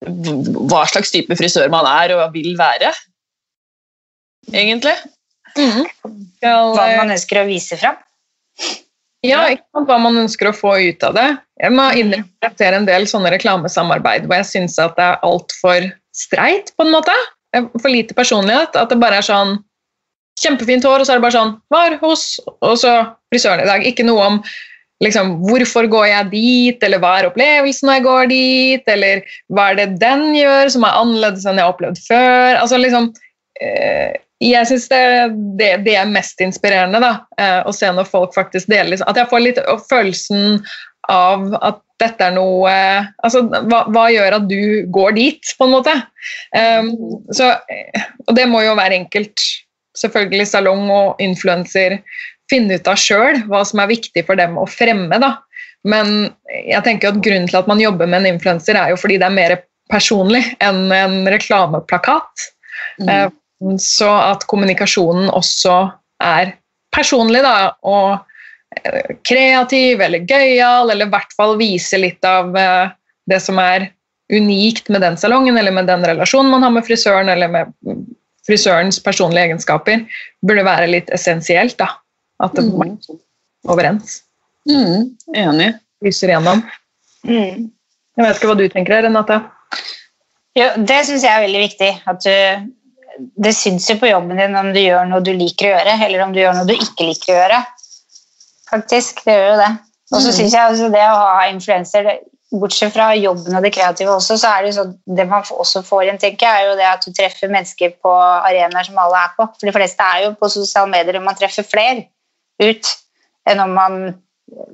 hva 0.02 0.84
slags 0.90 1.12
type 1.14 1.36
frisør 1.38 1.70
man 1.72 1.86
er 1.88 2.14
og 2.16 2.32
vil 2.34 2.54
være. 2.58 2.92
Egentlig. 4.52 4.94
Skal, 5.52 6.72
Hva 6.74 6.86
man 6.98 7.12
ønsker 7.14 7.42
å 7.42 7.48
vise 7.48 7.78
fram. 7.78 7.98
Ja, 9.22 9.44
ikke 9.52 9.62
sant, 9.70 9.86
hva 9.86 9.98
man 10.02 10.18
ønsker 10.24 10.48
å 10.50 10.56
få 10.56 10.74
ut 10.82 11.04
av 11.06 11.14
det. 11.14 11.28
Jeg 11.62 11.74
må 11.76 11.84
innrømme 11.94 12.26
at 12.42 12.48
jeg 12.48 12.58
ser 12.58 12.76
en 12.76 12.88
del 12.88 13.06
sånne 13.06 13.30
reklamesamarbeid 13.36 14.26
hvor 14.26 14.40
jeg 14.40 14.48
syns 14.48 14.80
at 14.82 14.96
det 14.98 15.04
er 15.06 15.26
altfor 15.28 15.86
streit, 16.16 16.72
på 16.74 16.86
en 16.86 16.94
måte. 16.96 17.14
For 17.52 17.92
lite 17.92 18.16
personlighet. 18.18 18.74
At 18.74 18.90
det 18.90 18.98
bare 18.98 19.20
er 19.20 19.26
sånn 19.26 19.60
kjempefint 20.42 20.86
hår, 20.88 21.04
og 21.04 21.06
så 21.06 21.14
er 21.14 21.20
det 21.20 21.26
bare 21.26 21.36
sånn 21.36 21.50
Var 21.70 21.98
hos 22.00 22.22
Og 22.64 22.78
så 22.80 22.92
frisøren 23.30 23.62
i 23.62 23.68
dag. 23.68 23.84
Ikke 23.86 24.06
noe 24.08 24.30
om 24.30 24.38
liksom, 25.02 25.36
hvorfor 25.46 25.88
går 25.90 26.08
jeg 26.10 26.30
dit, 26.32 26.84
eller 26.86 27.02
hva 27.02 27.16
er 27.18 27.28
opplevelsen 27.30 27.88
når 27.88 27.98
jeg 27.98 28.06
går 28.06 28.32
dit, 28.32 28.90
eller 28.94 29.22
hva 29.52 29.70
er 29.70 29.80
det 29.80 29.88
den 30.02 30.28
gjør 30.36 30.72
som 30.74 30.86
er 30.86 30.98
annerledes 31.00 31.46
enn 31.46 31.60
jeg 31.60 31.66
har 31.66 31.74
opplevd 31.74 32.02
før. 32.06 32.60
Altså 32.60 32.80
liksom 32.80 33.10
eh, 33.62 34.20
jeg 34.42 34.66
syns 34.66 34.88
det, 34.90 35.04
det, 35.58 35.70
det 35.86 35.96
er 35.98 36.10
mest 36.10 36.40
inspirerende, 36.42 37.02
da, 37.02 37.12
eh, 37.38 37.60
å 37.66 37.74
se 37.74 37.90
når 37.94 38.08
folk 38.10 38.34
faktisk 38.34 38.70
deler 38.70 38.90
liksom, 38.90 39.10
At 39.10 39.20
jeg 39.20 39.30
får 39.30 39.44
litt 39.44 39.60
følelsen 39.90 40.62
av 41.10 41.48
at 41.62 41.82
dette 42.02 42.26
er 42.26 42.34
noe 42.34 42.70
altså, 43.22 43.44
hva, 43.46 43.84
hva, 43.94 44.06
gjør 44.10 44.38
at 44.38 44.48
du 44.50 44.88
går 44.94 45.14
dit, 45.18 45.52
på 45.58 45.68
en 45.68 45.74
måte? 45.76 45.94
Um, 46.54 46.90
så, 47.34 47.52
og 48.26 48.34
det 48.38 48.48
må 48.50 48.62
jo 48.64 48.74
være 48.78 48.98
enkelt. 49.02 49.44
Selvfølgelig 49.98 50.48
salong 50.48 50.86
og 50.90 51.20
influenser 51.22 51.98
finne 52.50 52.78
ut 52.78 52.88
av 52.90 52.98
sjøl 53.00 53.42
hva 53.50 53.62
som 53.68 53.82
er 53.82 53.92
viktig 53.92 54.24
for 54.26 54.38
dem 54.38 54.58
å 54.60 54.66
fremme. 54.70 55.18
da. 55.22 55.36
Men 55.88 56.32
jeg 56.48 56.82
tenker 56.86 57.10
at 57.10 57.22
grunnen 57.24 57.48
til 57.50 57.58
at 57.58 57.70
man 57.70 57.82
jobber 57.82 58.08
med 58.08 58.22
en 58.22 58.34
influenser, 58.34 58.78
er 58.78 58.92
jo 58.92 59.00
fordi 59.00 59.18
det 59.20 59.28
er 59.28 59.38
mer 59.38 59.56
personlig 59.92 60.44
enn 60.62 60.86
en 60.94 61.16
reklameplakat. 61.30 62.50
Mm. 63.02 63.08
Eh, 63.08 63.28
så 63.82 64.10
at 64.32 64.46
kommunikasjonen 64.50 65.30
også 65.30 65.76
er 66.22 66.54
personlig, 66.94 67.42
da, 67.44 67.72
og 67.88 68.22
eh, 68.82 69.16
kreativ 69.26 70.02
eller 70.04 70.26
gøyal, 70.28 70.90
eller 70.90 71.08
i 71.08 71.14
hvert 71.14 71.34
fall 71.36 71.58
vise 71.60 72.00
litt 72.00 72.24
av 72.26 72.56
eh, 72.58 72.94
det 73.30 73.40
som 73.42 73.58
er 73.62 73.90
unikt 74.32 74.88
med 74.92 75.02
den 75.04 75.18
salongen, 75.20 75.58
eller 75.58 75.74
med 75.74 75.90
den 75.90 76.04
relasjonen 76.08 76.52
man 76.54 76.64
har 76.64 76.74
med 76.74 76.86
frisøren, 76.86 77.30
eller 77.32 77.50
med 77.52 77.74
frisørens 78.46 78.98
personlige 79.02 79.50
egenskaper, 79.50 80.06
burde 80.46 80.64
være 80.66 80.88
litt 80.90 81.10
essensielt. 81.14 81.76
da, 81.78 81.90
At 82.42 82.56
det 82.58 82.66
mm. 82.66 82.82
er 82.82 83.72
overens. 83.72 84.20
Mm, 84.68 85.12
enig. 85.38 85.72
Lyser 86.02 86.32
igjennom. 86.32 86.62
Mm. 87.26 87.68
Jeg 88.16 88.26
vet 88.26 88.38
ikke 88.38 88.50
hva 88.50 88.58
du 88.58 88.64
tenker, 88.70 89.02
Renate? 89.06 89.38
Jo, 90.58 90.66
det 90.84 90.98
syns 91.08 91.24
jeg 91.24 91.32
er 91.32 91.44
veldig 91.46 91.62
viktig. 91.62 91.92
At 92.10 92.26
du, 92.26 92.66
det 93.46 93.54
syns 93.56 93.86
jo 93.88 93.96
på 94.00 94.10
jobben 94.10 94.40
din 94.40 94.58
om 94.58 94.72
du 94.74 94.82
gjør 94.82 95.06
noe 95.08 95.22
du 95.24 95.32
liker 95.36 95.70
å 95.70 95.72
gjøre, 95.76 95.96
eller 96.08 96.26
om 96.26 96.34
du 96.34 96.42
gjør 96.42 96.58
noe 96.58 96.68
du 96.68 96.74
ikke 96.74 97.08
liker 97.08 97.32
å 97.32 97.38
gjøre. 97.38 97.62
Faktisk, 98.72 99.24
det 99.26 99.38
gjør 99.38 99.48
jo 99.52 99.56
det. 99.62 99.72
Og 100.12 100.18
så 100.18 100.28
mm. 100.28 100.36
syns 100.36 100.58
jeg 100.58 100.62
altså 100.66 100.92
det 100.92 101.06
å 101.08 101.16
ha 101.16 101.48
influenser, 101.48 102.10
bortsett 102.52 102.92
fra 102.92 103.06
jobben 103.16 103.56
og 103.56 103.64
det 103.64 103.72
kreative 103.72 104.12
også, 104.12 104.36
så 104.36 104.50
er 104.50 104.60
det 104.60 104.72
jo 104.72 104.74
sånn 104.82 104.90
Det 105.16 105.24
man 105.24 105.46
også 105.56 105.80
får 105.86 106.02
igjen, 106.04 106.18
tenker 106.20 106.44
jeg, 106.44 106.58
er 106.58 106.68
jo 106.68 106.74
det 106.76 106.88
at 106.90 107.06
du 107.06 107.14
treffer 107.16 107.48
mennesker 107.52 107.94
på 108.04 108.12
arenaer 108.12 108.88
som 108.88 108.98
alle 109.00 109.22
er 109.24 109.32
på. 109.38 109.46
For 109.56 109.70
de 109.70 109.74
fleste 109.78 110.04
er 110.04 110.26
jo 110.26 110.34
på 110.36 110.50
sosiale 110.52 110.92
medier, 110.92 111.16
og 111.16 111.24
man 111.24 111.38
treffer 111.38 111.64
flere 111.64 112.04
ut 112.60 112.92
enn 113.48 113.62
om 113.62 113.72
man 113.74 114.02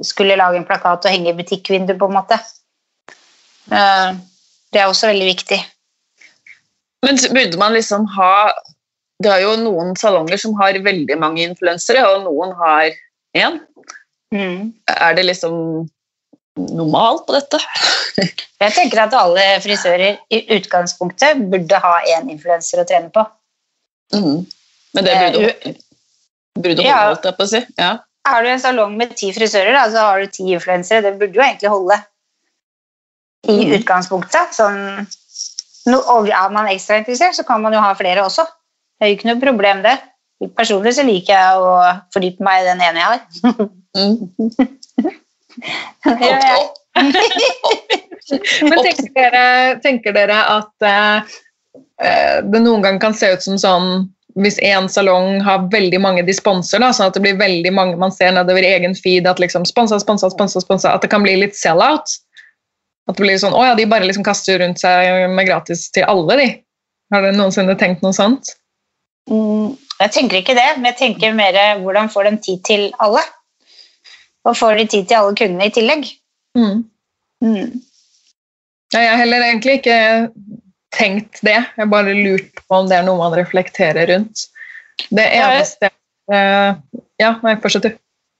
skulle 0.04 0.36
lage 0.36 0.58
en 0.58 0.66
plakat 0.68 1.06
og 1.06 1.12
henge 1.12 1.32
i 1.32 1.36
butikkvinduet, 1.38 1.98
på 2.00 2.08
en 2.08 2.16
måte. 2.18 2.38
Eh, 3.72 4.16
det 4.72 4.80
er 4.80 4.88
også 4.88 5.10
veldig 5.12 5.28
viktig. 5.28 5.58
Men 7.06 7.20
burde 7.34 7.60
man 7.60 7.76
liksom 7.76 8.08
ha 8.16 8.50
Det 9.22 9.30
er 9.30 9.42
jo 9.44 9.52
noen 9.58 9.94
salonger 9.98 10.38
som 10.38 10.54
har 10.60 10.76
veldig 10.82 11.16
mange 11.18 11.42
influensere, 11.42 12.04
og 12.06 12.22
noen 12.22 12.52
har 12.54 12.92
én. 13.34 13.56
Mm. 14.34 14.74
Er 14.86 15.16
det 15.18 15.24
liksom 15.26 15.88
normalt 16.78 17.24
på 17.26 17.34
dette? 17.34 17.58
Jeg 18.62 18.74
tenker 18.76 19.02
at 19.02 19.16
alle 19.18 19.42
frisører 19.64 20.20
i 20.30 20.38
utgangspunktet 20.54 21.42
burde 21.50 21.82
ha 21.82 21.96
én 22.14 22.30
influenser 22.30 22.82
å 22.82 22.86
trene 22.86 23.10
på. 23.10 23.26
Mm. 24.14 24.46
Men 24.94 25.08
det 25.08 25.16
burde, 25.18 25.74
eh, 26.58 26.62
burde 26.64 26.84
holde, 26.84 27.08
holdt 27.12 27.30
jeg 27.30 27.38
på 27.38 27.46
å 27.46 27.52
si. 27.54 27.62
Ja. 27.78 27.92
Har 28.28 28.44
du 28.44 28.50
en 28.52 28.60
salong 28.60 28.96
med 28.98 29.14
ti 29.16 29.30
frisører, 29.32 29.72
da, 29.72 29.86
så 29.92 30.04
har 30.10 30.20
du 30.20 30.32
ti 30.32 30.44
influensere. 30.52 31.04
Det 31.06 31.18
burde 31.20 31.38
jo 31.38 31.44
egentlig 31.44 31.70
holde 31.72 31.96
i 33.48 33.56
mm. 33.62 33.72
utgangspunktet. 33.78 34.54
Sånn, 34.56 34.78
no, 35.88 35.98
er 36.26 36.54
man 36.54 36.68
ekstra 36.68 36.98
interessert, 37.00 37.36
så 37.38 37.44
kan 37.48 37.62
man 37.64 37.74
jo 37.76 37.84
ha 37.84 37.92
flere 37.98 38.24
også. 38.26 38.44
Det 38.98 39.04
er 39.06 39.10
jo 39.12 39.16
ikke 39.18 39.30
noe 39.30 39.42
problem, 39.42 39.78
det. 39.86 39.96
Personlig 40.58 40.92
så 40.94 41.02
liker 41.06 41.32
jeg 41.34 41.52
å 41.62 41.64
fordype 42.14 42.44
meg 42.46 42.54
i 42.62 42.68
den 42.68 42.84
ene 42.84 43.00
jeg 43.00 43.08
har. 43.08 43.20
Men 48.68 48.78
tenker 48.84 49.10
dere, 49.14 49.44
tenker 49.82 50.12
dere 50.14 50.38
at 50.58 50.86
eh, 50.86 51.18
det 52.44 52.60
noen 52.62 52.84
gang 52.84 52.98
kan 53.02 53.14
se 53.16 53.26
ut 53.32 53.42
som 53.44 53.58
sånn 53.60 53.88
hvis 54.38 54.58
én 54.62 54.86
salong 54.90 55.40
har 55.42 55.66
veldig 55.72 55.98
mange 56.02 56.22
de 56.26 56.34
sponser, 56.36 56.78
da, 56.82 56.92
sånn 56.94 57.10
at 57.10 57.16
det 57.16 57.24
blir 57.24 57.38
veldig 57.40 57.72
mange 57.74 57.98
man 57.98 58.14
ser 58.14 58.30
nedover 58.36 58.66
egen 58.66 58.94
feed, 58.94 59.26
at 59.26 59.40
liksom 59.42 59.66
sponsa, 59.66 59.98
sponsa, 60.02 60.30
sponsa, 60.30 60.62
sponsa, 60.62 60.94
at 60.94 61.02
det 61.02 61.10
kan 61.12 61.24
bli 61.24 61.34
litt 61.40 61.58
sell-out. 61.58 62.14
At 63.08 63.16
det 63.16 63.24
blir 63.24 63.40
sånn 63.40 63.56
Å 63.56 63.64
ja, 63.70 63.74
de 63.74 63.86
bare 63.88 64.06
liksom 64.06 64.26
kaster 64.26 64.60
rundt 64.60 64.82
seg 64.82 65.30
med 65.32 65.48
gratis 65.48 65.86
til 65.94 66.06
alle, 66.06 66.36
de. 66.38 66.48
Har 67.14 67.24
dere 67.24 67.38
noensinne 67.38 67.74
tenkt 67.80 68.04
noe 68.04 68.14
sånt? 68.14 68.52
Mm, 69.32 69.74
jeg 70.04 70.14
tenker 70.14 70.42
ikke 70.42 70.56
det, 70.56 70.68
men 70.76 70.90
jeg 70.92 70.98
tenker 71.00 71.36
mer 71.36 71.58
hvordan 71.82 72.12
får 72.12 72.28
de 72.28 72.34
tid 72.44 72.62
til 72.68 72.86
alle? 73.02 73.24
Og 74.46 74.56
får 74.56 74.78
de 74.78 74.86
tid 74.92 75.08
til 75.08 75.18
alle 75.18 75.36
kundene 75.40 75.68
i 75.68 75.74
tillegg? 75.74 76.06
Mm. 76.56 76.84
Mm. 77.44 77.80
Ja, 78.92 79.00
jeg 79.02 79.10
har 79.10 79.20
heller 79.20 79.44
egentlig 79.48 79.80
ikke 79.80 79.98
tenkt 80.94 81.42
det. 81.46 81.58
Jeg 81.76 81.90
bare 81.92 82.16
lurt 82.16 82.62
på 82.64 82.82
om 82.82 82.88
det 82.90 82.98
er 82.98 83.06
noe 83.06 83.20
man 83.20 83.36
reflekterer 83.36 84.08
rundt. 84.12 84.48
Det 85.08 85.24
eneste 85.24 85.90
uh, 86.32 86.78
Ja, 87.20 87.34
nei, 87.44 87.56
fortsett 87.62 87.86
du. 87.86 87.90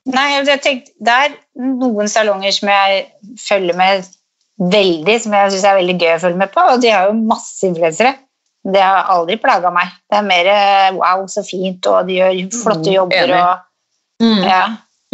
Nei, 0.08 0.28
jeg 0.38 0.60
tenkte, 0.64 0.94
Det 1.04 1.16
er 1.24 1.34
noen 1.60 2.08
salonger 2.10 2.54
som 2.54 2.70
jeg 2.72 3.02
følger 3.42 3.76
med 3.78 4.06
veldig, 4.58 5.18
som 5.22 5.34
jeg 5.36 5.52
syns 5.52 5.66
er 5.68 5.78
veldig 5.78 5.98
gøy 6.00 6.14
å 6.14 6.22
følge 6.22 6.40
med 6.40 6.52
på, 6.54 6.64
og 6.72 6.80
de 6.82 6.90
har 6.92 7.10
jo 7.10 7.18
masse 7.18 7.62
influensere. 7.66 8.16
Det 8.68 8.82
har 8.82 9.10
aldri 9.12 9.38
plaga 9.40 9.70
meg. 9.72 9.92
Det 10.10 10.18
er 10.18 10.26
mer 10.26 10.48
eh, 10.52 10.88
wow, 10.96 11.26
så 11.30 11.44
fint, 11.46 11.86
og 11.86 12.08
de 12.08 12.18
gjør 12.18 12.40
flotte 12.56 12.88
mm, 12.88 12.94
jobber 12.96 13.34
og 13.36 14.24
mm. 14.24 14.40
Ja. 14.48 14.64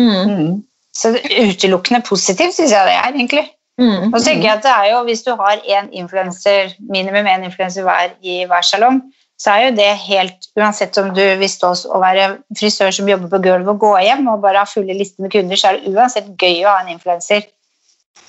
Mm. 0.00 0.62
Så 0.94 1.12
utelukkende 1.18 2.00
positivt 2.06 2.56
syns 2.56 2.72
jeg 2.72 2.88
det 2.88 2.96
er, 2.96 3.10
egentlig. 3.12 3.44
Mm. 3.80 4.12
Og 4.12 4.20
så 4.20 4.28
tenker 4.28 4.46
jeg 4.46 4.56
at 4.60 4.62
det 4.62 4.70
er 4.70 4.88
jo, 4.92 5.02
Hvis 5.08 5.24
du 5.26 5.32
har 5.34 5.58
en 5.78 5.88
influenser, 5.92 6.76
minimum 6.78 7.26
én 7.26 7.46
influenser 7.48 7.82
hver 7.82 8.12
i 8.22 8.44
hver 8.46 8.62
salong, 8.62 9.00
så 9.40 9.50
er 9.50 9.64
jo 9.64 9.76
det 9.76 9.88
helt 10.04 10.46
Uansett 10.54 10.98
om 11.02 11.08
du 11.14 11.22
vil 11.40 11.50
stå 11.50 11.72
og 11.90 12.04
være 12.04 12.28
frisør 12.58 12.92
som 12.94 13.08
jobber 13.10 13.32
på 13.32 13.42
gulvet 13.42 13.72
og 13.72 13.80
gå 13.82 13.96
hjem 14.06 14.28
og 14.30 14.44
bare 14.44 14.62
ha 14.62 14.68
fulle 14.70 14.94
lister 14.94 15.24
med 15.24 15.32
kunder, 15.34 15.58
så 15.58 15.72
er 15.72 15.80
det 15.80 15.90
uansett 15.90 16.30
gøy 16.38 16.62
å 16.62 16.70
ha 16.70 16.84
en 16.84 16.92
influenser 16.94 17.48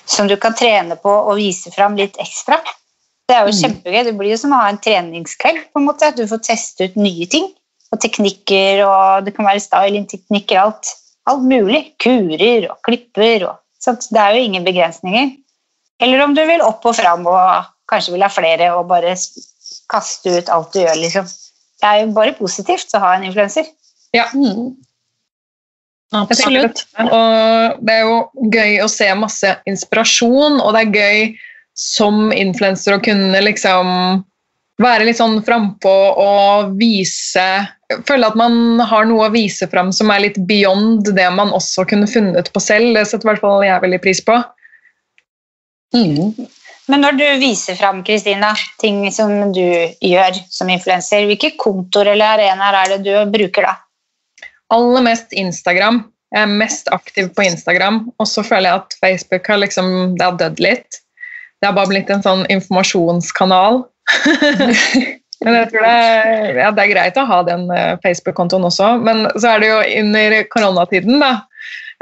som 0.06 0.26
du 0.26 0.34
kan 0.42 0.54
trene 0.54 0.98
på 0.98 1.12
og 1.12 1.38
vise 1.38 1.70
fram 1.74 1.94
litt 1.98 2.18
ekstra. 2.22 2.58
Det 3.26 3.34
er 3.34 3.46
jo 3.46 3.54
mm. 3.54 3.60
kjempegøy. 3.60 4.00
Det 4.06 4.14
blir 4.18 4.32
jo 4.34 4.40
som 4.40 4.54
å 4.54 4.60
ha 4.62 4.70
en 4.70 4.82
treningskveld. 4.82 5.64
på 5.72 5.80
en 5.82 5.86
måte, 5.86 6.10
at 6.10 6.18
Du 6.18 6.26
får 6.30 6.42
teste 6.46 6.86
ut 6.86 6.98
nye 6.98 7.26
ting 7.30 7.48
og 7.94 8.00
teknikker, 8.02 8.82
og 8.86 9.26
det 9.26 9.34
kan 9.36 9.46
være 9.46 9.62
styling-teknikker, 9.62 10.58
alt, 10.58 10.90
alt 11.26 11.42
mulig. 11.46 11.82
Kurer 12.02 12.68
og 12.70 12.78
klipper 12.86 13.48
og 13.50 13.58
så 13.82 13.96
det 14.10 14.20
er 14.20 14.36
jo 14.36 14.44
ingen 14.46 14.66
begrensninger. 14.66 15.34
Eller 16.02 16.24
om 16.24 16.34
du 16.36 16.42
vil 16.44 16.64
opp 16.64 16.84
og 16.88 16.96
fram 16.98 17.26
og 17.28 17.68
kanskje 17.90 18.14
vil 18.14 18.24
ha 18.26 18.30
flere 18.32 18.72
og 18.76 18.88
bare 18.90 19.14
kaste 19.90 20.32
ut 20.38 20.50
alt 20.52 20.72
du 20.74 20.82
gjør, 20.82 20.96
liksom. 21.00 21.28
Det 21.80 21.88
er 21.88 22.02
jo 22.02 22.12
bare 22.16 22.36
positivt 22.36 22.94
å 22.96 23.02
ha 23.04 23.14
en 23.16 23.26
influenser. 23.28 23.68
Ja. 24.16 24.26
Mm. 24.34 24.74
Absolutt. 26.14 26.84
Og 27.02 27.82
det 27.84 27.96
er 27.96 28.06
jo 28.06 28.48
gøy 28.52 28.78
å 28.84 28.88
se 28.90 29.08
masse 29.18 29.56
inspirasjon, 29.68 30.60
og 30.62 30.72
det 30.76 30.84
er 30.84 30.96
gøy 31.00 31.20
som 31.76 32.30
influenser 32.32 32.96
å 32.96 33.02
kunne 33.04 33.40
liksom 33.44 33.90
være 34.80 35.08
litt 35.08 35.18
sånn 35.18 35.40
frampå 35.44 35.96
og 36.22 36.76
vise 36.80 37.48
Føle 37.86 38.26
at 38.26 38.34
man 38.38 38.80
har 38.82 39.06
noe 39.06 39.28
å 39.28 39.32
vise 39.34 39.68
fram 39.70 39.92
som 39.94 40.10
er 40.10 40.24
litt 40.24 40.38
beyond 40.48 41.06
det 41.14 41.26
man 41.34 41.52
også 41.54 41.84
kunne 41.86 42.08
funnet 42.10 42.50
på 42.52 42.62
selv. 42.62 42.96
Det 42.96 43.04
setter 43.06 43.28
i 43.28 43.30
hvert 43.30 43.44
fall 43.44 43.62
jeg 43.66 43.82
veldig 43.84 44.00
pris 44.02 44.22
på. 44.26 44.38
Mm. 45.94 46.34
Men 46.90 47.02
når 47.02 47.18
du 47.18 47.24
viser 47.42 47.78
fram 47.78 48.02
Kristina, 48.06 48.52
ting 48.82 49.04
som 49.14 49.52
du 49.54 49.62
gjør 50.02 50.38
som 50.50 50.70
influenser, 50.70 51.26
hvilke 51.30 51.54
kontor 51.58 52.10
eller 52.10 52.36
arenaer 52.36 52.80
er 52.82 52.94
det 52.94 53.00
du 53.06 53.32
bruker 53.32 53.66
da? 53.66 53.74
Aller 54.74 55.06
mest 55.06 55.34
Instagram. 55.34 56.02
Jeg 56.34 56.42
er 56.42 56.54
mest 56.58 56.90
aktiv 56.94 57.30
på 57.34 57.46
Instagram. 57.46 58.04
Og 58.18 58.30
så 58.30 58.42
føler 58.46 58.70
jeg 58.70 58.82
at 58.82 58.98
Facebook 59.02 59.50
har 59.50 59.62
liksom, 59.62 59.92
det 60.18 60.26
har 60.26 60.38
dødd 60.42 60.62
litt. 60.62 61.02
Det 61.60 61.70
har 61.70 61.76
bare 61.78 61.90
blitt 61.90 62.10
en 62.12 62.22
sånn 62.22 62.42
informasjonskanal 62.52 63.84
men 65.44 65.58
jeg 65.58 65.68
tror 65.72 65.84
det, 65.84 65.96
ja, 66.56 66.70
det, 66.72 66.84
er 66.86 66.92
greit 66.94 67.18
å 67.20 67.26
ha 67.28 67.42
den 67.46 67.66
eh, 67.74 67.98
Facebook-kontoen 68.04 68.64
også, 68.70 68.94
men 69.04 69.26
så 69.36 69.52
er 69.52 69.62
det 69.62 69.68
jo 69.68 69.82
under 70.00 70.40
koronatiden, 70.52 71.20
da. 71.20 71.34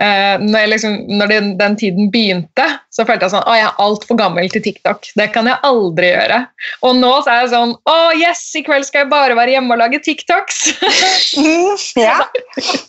Eh, 0.03 0.41
når, 0.43 0.67
liksom, 0.73 0.95
når 1.07 1.31
den, 1.31 1.51
den, 1.59 1.77
tiden 1.79 2.09
begynte, 2.11 2.65
så 2.91 3.05
følte 3.07 3.29
jeg 3.29 3.35
sånn 3.37 3.45
Å, 3.47 3.53
jeg 3.55 3.67
er 3.69 3.83
altfor 3.85 4.19
gammel 4.19 4.49
til 4.51 4.65
TikTok. 4.65 5.07
Det 5.15 5.29
kan 5.31 5.47
jeg 5.47 5.63
aldri 5.67 6.09
gjøre. 6.11 6.41
Og 6.89 6.97
nå 6.99 7.13
så 7.23 7.31
er 7.31 7.45
jeg 7.45 7.53
sånn 7.53 7.77
Å, 7.79 7.95
yes, 8.19 8.43
i 8.59 8.65
kveld 8.67 8.89
skal 8.89 9.05
jeg 9.05 9.13
bare 9.13 9.39
være 9.39 9.55
hjemme 9.55 9.77
og 9.77 9.83
lage 9.85 10.03
TikToks. 10.03 10.65
mm, 11.39 11.85
ja. 12.09 12.19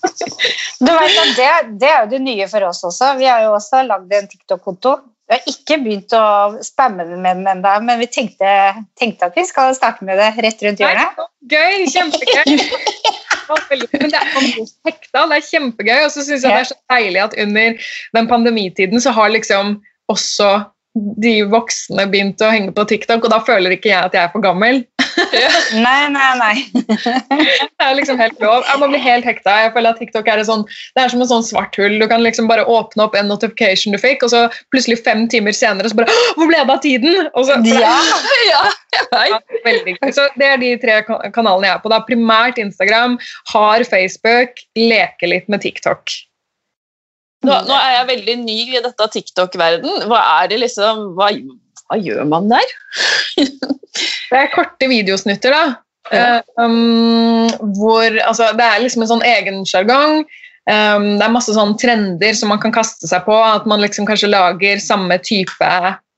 Du 0.86 0.90
vet 0.90 1.22
at 1.22 1.38
det, 1.38 1.52
det, 1.78 1.92
er 1.92 2.00
jo 2.04 2.10
det 2.16 2.24
nye 2.26 2.50
for 2.50 2.66
oss 2.72 2.82
også. 2.90 3.14
Vi 3.22 3.30
har 3.30 3.46
jo 3.46 3.54
også 3.54 3.86
lagd 3.86 4.10
en 4.14 4.32
TikTok-konto 4.32 4.98
vi 5.26 5.34
har 5.34 5.48
ikke 5.50 5.78
begynt 5.82 6.14
å 6.14 6.26
spamme 6.62 7.06
med 7.10 7.40
den 7.40 7.48
ennå, 7.50 7.72
men 7.88 7.98
vi 8.02 8.08
tenkte, 8.14 8.50
tenkte, 9.00 9.32
at 9.32 9.38
vi 9.38 9.46
skal 9.48 9.74
starte 9.78 10.06
med 10.06 10.20
det 10.22 10.28
rett 10.46 10.62
rundt 10.62 10.84
hjørnet. 10.84 11.24
Gøy! 11.50 11.88
Kjempegøy! 11.90 12.60
Men 13.46 14.10
det 14.10 14.18
er, 14.18 14.30
hekta, 14.88 15.26
det 15.30 15.36
er 15.36 15.44
kjempegøy. 15.46 16.00
Og 16.08 16.14
så 16.14 16.24
syns 16.26 16.46
jeg 16.46 16.50
det 16.50 16.62
er 16.64 16.70
så 16.72 16.78
deilig 16.90 17.20
at 17.22 17.36
under 17.44 17.92
den 18.18 18.30
pandemitiden 18.30 19.04
så 19.04 19.14
har 19.14 19.30
liksom 19.34 19.76
også 20.10 20.50
de 21.22 21.34
voksne 21.52 22.08
begynt 22.10 22.42
å 22.42 22.50
henge 22.54 22.74
på 22.74 22.86
TikTok, 22.90 23.26
og 23.28 23.34
da 23.34 23.42
føler 23.46 23.76
ikke 23.76 23.92
jeg 23.92 24.00
at 24.00 24.16
jeg 24.16 24.24
er 24.24 24.34
for 24.34 24.42
gammel. 24.46 24.82
Nei, 25.86 26.08
nei, 26.14 26.30
nei. 26.40 26.56
Det 26.76 27.84
er 27.84 27.96
liksom 27.98 28.20
helt 28.20 28.40
lov. 28.44 28.64
Jeg 28.68 28.82
må 28.82 28.90
bli 28.92 29.00
helt 29.02 29.28
hekta. 29.28 29.56
Jeg 29.66 29.74
føler 29.76 29.94
at 29.96 30.02
TikTok 30.02 30.30
er, 30.32 30.44
sånn, 30.48 30.66
det 30.96 31.04
er 31.04 31.12
som 31.14 31.24
en 31.24 31.30
sånn 31.32 31.46
svart 31.48 31.78
hull. 31.80 31.98
Du 32.02 32.08
kan 32.12 32.24
liksom 32.24 32.50
bare 32.52 32.66
åpne 32.70 33.08
opp 33.08 33.18
en 33.18 33.30
notification 33.32 33.96
du 33.96 34.00
fikk, 34.02 34.26
og 34.26 34.34
så 34.34 34.46
plutselig 34.74 35.02
fem 35.06 35.26
timer 35.32 35.56
senere 35.56 35.92
så 35.92 35.98
bare 36.00 36.14
Hvor 36.38 36.50
ble 36.50 36.62
det 36.62 36.76
av 36.78 36.84
tiden? 36.86 37.30
Og 37.34 37.50
så, 37.50 37.60
Ja. 37.72 37.98
ja. 38.52 38.64
Ja, 38.96 39.42
veldig 39.66 39.98
gøy. 39.98 40.12
Så 40.16 40.24
Det 40.40 40.48
er 40.48 40.62
de 40.62 40.70
tre 40.80 41.02
kanalene 41.36 41.68
jeg 41.68 41.74
er 41.76 41.82
på. 41.84 41.92
Da. 41.92 42.00
Primært 42.08 42.62
Instagram, 42.62 43.18
har 43.52 43.84
Facebook, 43.88 44.62
leke 44.80 45.28
litt 45.30 45.52
med 45.52 45.66
TikTok. 45.66 46.16
Nå, 47.46 47.58
nå 47.68 47.76
er 47.76 47.92
jeg 48.00 48.08
veldig 48.10 48.36
ny 48.42 48.58
i 48.78 48.82
dette 48.82 49.10
TikTok-verden. 49.18 50.08
Hva 50.10 50.22
er 50.40 50.50
det 50.54 50.62
liksom 50.64 51.12
Hva, 51.18 51.30
hva 51.90 52.00
gjør 52.02 52.24
man 52.30 52.52
der? 52.52 52.76
Det 54.26 54.40
er 54.40 54.52
korte 54.52 54.88
videosnutter, 54.92 55.54
da. 55.54 55.76
Ja. 56.12 56.24
Eh, 56.38 56.66
um, 56.66 57.48
hvor 57.78 58.06
altså, 58.28 58.52
Det 58.58 58.66
er 58.66 58.82
liksom 58.84 59.06
en 59.06 59.14
sånn 59.14 59.26
egen 59.26 59.62
sjargong. 59.70 60.26
Um, 60.66 61.06
det 61.20 61.26
er 61.26 61.34
masse 61.34 61.54
sånn 61.54 61.76
trender 61.82 62.34
som 62.38 62.50
man 62.52 62.60
kan 62.62 62.74
kaste 62.76 63.08
seg 63.10 63.24
på. 63.28 63.36
At 63.38 63.68
man 63.70 63.84
liksom 63.84 64.08
kanskje 64.10 64.32
lager 64.34 64.82
samme 64.84 65.18
type 65.24 65.70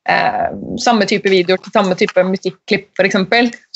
eh, 0.08 0.48
samme 0.80 1.08
type 1.10 1.30
videoer 1.32 1.60
til 1.62 1.74
samme 1.76 1.98
type 2.00 2.24
musikklipp, 2.30 2.88
f.eks. 2.96 3.18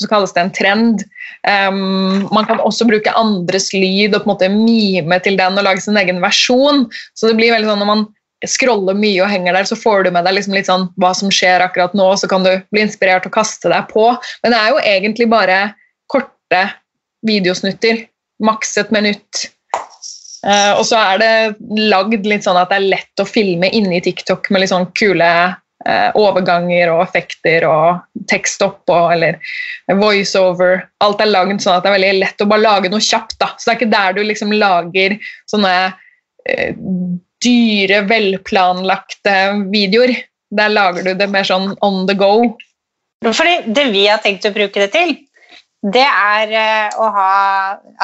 Så 0.00 0.10
kalles 0.10 0.34
det 0.34 0.42
en 0.42 0.54
trend. 0.56 1.04
Um, 1.44 2.26
man 2.32 2.48
kan 2.48 2.62
også 2.62 2.88
bruke 2.88 3.14
andres 3.18 3.70
lyd 3.76 4.16
og 4.16 4.22
på 4.22 4.26
en 4.26 4.32
måte 4.32 4.50
mime 4.52 5.20
til 5.24 5.38
den 5.40 5.58
og 5.58 5.68
lage 5.68 5.84
sin 5.84 5.98
egen 6.00 6.22
versjon. 6.24 6.86
Så 7.18 7.30
det 7.30 7.38
blir 7.40 7.54
veldig 7.54 7.72
sånn 7.72 7.82
når 7.84 7.92
man 7.92 8.06
scroller 8.48 8.96
mye 8.98 9.22
og 9.22 9.30
henger 9.30 9.56
der, 9.56 9.68
så 9.68 9.78
får 9.78 10.06
du 10.06 10.12
med 10.14 10.26
deg 10.26 10.36
liksom 10.36 10.56
litt 10.56 10.68
sånn 10.70 10.88
hva 11.00 11.12
som 11.16 11.30
skjer 11.32 11.64
akkurat 11.64 11.94
nå, 11.98 12.08
så 12.18 12.28
kan 12.30 12.46
du 12.46 12.52
bli 12.74 12.84
inspirert 12.84 13.26
og 13.28 13.34
kaste 13.36 13.70
deg 13.72 13.88
på. 13.92 14.08
Men 14.42 14.54
det 14.54 14.60
er 14.60 14.72
jo 14.72 14.84
egentlig 14.94 15.28
bare 15.32 15.58
korte 16.10 16.62
videosnutter. 17.26 18.06
Maks 18.42 18.76
et 18.80 18.90
minutt. 18.94 19.48
Uh, 20.42 20.74
og 20.74 20.84
så 20.88 20.98
er 20.98 21.20
det 21.22 21.34
lagd 21.92 22.26
litt 22.26 22.42
sånn 22.42 22.58
at 22.58 22.72
det 22.72 22.80
er 22.80 22.92
lett 22.96 23.22
å 23.22 23.28
filme 23.28 23.68
inni 23.70 24.00
TikTok 24.02 24.50
med 24.50 24.64
litt 24.64 24.72
sånn 24.72 24.88
kule 24.98 25.28
uh, 25.86 26.10
overganger 26.18 26.90
og 26.90 27.04
effekter 27.04 27.66
og 27.68 28.02
tekst 28.30 28.64
oppå 28.66 28.96
eller 29.14 29.38
voiceover. 30.00 30.88
Alt 31.04 31.22
er 31.22 31.30
lagd 31.30 31.62
sånn 31.62 31.76
at 31.76 31.86
det 31.86 31.92
er 31.92 31.98
veldig 32.00 32.14
lett 32.24 32.42
å 32.42 32.48
bare 32.50 32.66
lage 32.66 32.90
noe 32.90 33.02
kjapt. 33.02 33.38
da. 33.38 33.52
Så 33.54 33.68
det 33.70 33.74
er 33.74 33.80
ikke 33.80 33.94
der 33.94 34.18
du 34.18 34.24
liksom 34.26 34.56
lager 34.56 35.14
sånne 35.50 35.76
eh, 36.50 36.74
dyre, 37.42 38.02
velplanlagte 38.10 39.34
videoer. 39.72 40.14
Der 40.52 40.72
lager 40.72 41.06
du 41.06 41.14
det 41.16 41.28
mer 41.32 41.46
sånn 41.48 41.72
on 41.84 42.06
the 42.08 42.16
go. 42.18 42.52
Fordi 43.24 43.72
det 43.72 43.86
vi 43.92 44.06
har 44.08 44.22
tenkt 44.22 44.46
å 44.48 44.54
bruke 44.54 44.82
det 44.82 44.90
til, 44.94 45.14
det 45.82 46.04
er 46.06 46.52
eh, 46.54 46.98
å 47.00 47.08
ha 47.10 47.30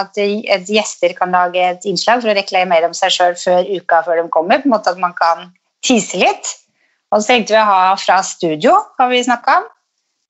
at 0.01 0.17
gjester 0.19 1.15
kan 1.15 1.35
lage 1.35 1.63
et 1.63 1.85
innslag 1.87 2.23
for 2.23 2.33
å 2.33 2.39
reklamere 2.39 2.89
om 2.91 2.97
seg 2.97 3.15
sjøl 3.15 3.37
før 3.39 3.69
uka 3.71 4.03
før 4.07 4.23
de 4.23 4.31
kommer. 4.35 4.63
på 4.63 4.67
en 4.67 4.75
måte 4.75 4.91
At 4.91 4.99
man 4.99 5.15
kan 5.15 5.53
tease 5.87 6.19
litt. 6.19 6.55
Og 7.15 7.23
så 7.23 7.33
tenkte 7.35 7.55
vi 7.55 7.61
å 7.61 7.69
ha 7.69 7.83
fra 7.97 8.19
studio, 8.27 8.75
har 8.99 9.09
vi 9.13 9.23
snakka 9.25 9.61
om. 9.63 9.69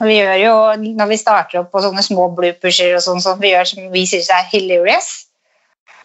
Vi 0.07 0.15
gjør 0.15 0.37
jo, 0.39 0.53
når 0.95 1.09
vi 1.11 1.19
starter 1.19 1.59
opp 1.59 1.73
på 1.73 1.81
sånne 1.83 2.05
små 2.07 2.29
blooperser 2.37 2.93
og 2.95 3.03
sånn 3.03 3.23
som 3.23 3.41
vi 3.43 3.51
gjør 3.51 3.67
som 3.67 3.89
vi 3.91 4.05
syns 4.07 4.29
er 4.31 4.47
hilarious. 4.53 5.09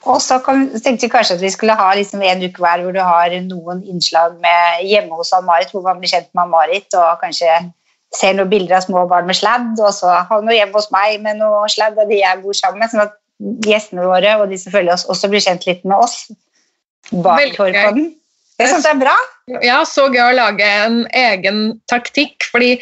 Og 0.10 0.20
så 0.20 0.39
kom, 0.44 0.66
tenkte 0.84 1.08
vi 1.08 1.12
kanskje 1.13 1.38
at 1.38 1.44
vi 1.44 1.52
skulle 1.54 1.78
ha 1.80 1.94
liksom 1.96 2.24
en 2.26 2.44
uke 2.44 2.60
hver 2.60 2.84
hvor 2.84 2.96
du 2.96 3.00
har 3.00 3.34
noen 3.46 3.84
innslag 3.88 4.36
med 4.44 4.84
hjemme 4.89 5.16
hos 5.16 5.32
Ann-Marit, 5.36 5.72
hvor 5.72 5.86
man 5.86 6.02
blir 6.02 6.12
kjent 6.12 6.28
med 6.34 6.44
Ann-Marit 6.44 6.98
og 7.00 7.22
kanskje 7.22 7.62
ser 8.13 8.36
noen 8.38 8.52
bilder 8.52 8.78
av 8.78 8.86
små 8.86 9.06
barn 9.10 9.30
med 9.30 9.38
sladd, 9.39 9.72
og 9.80 9.94
så 9.96 10.12
ha 10.28 10.39
noe 10.44 10.58
hjemme 10.58 10.76
hos 10.76 10.92
meg 10.94 11.22
med 11.24 11.39
noe 11.39 11.63
sladd 11.72 11.98
av 11.98 12.12
de 12.12 12.20
jeg 12.20 12.42
bor 12.44 12.58
sammen 12.58 12.84
med, 12.84 12.92
sånn 12.92 13.06
at 13.08 13.16
gjestene 13.66 14.06
våre 14.08 14.36
og 14.42 14.52
de 14.52 14.60
som 14.60 14.76
følger 14.76 14.94
oss, 14.94 15.08
også 15.10 15.32
blir 15.32 15.44
kjent 15.44 15.66
litt 15.70 15.88
med 15.88 15.98
oss. 15.98 16.28
Bak 17.12 17.39
Veldig 17.39 17.72
Det. 17.74 18.04
Jeg 18.62 18.70
syns 18.70 18.86
det 18.86 18.92
er 18.92 19.00
bra. 19.02 19.16
Ja, 19.66 19.80
så 19.88 20.06
gøy 20.13 20.22
å 20.28 20.36
lage 20.38 20.68
en 20.86 21.02
egen 21.10 21.63
taktikk. 21.89 22.46
fordi 22.52 22.76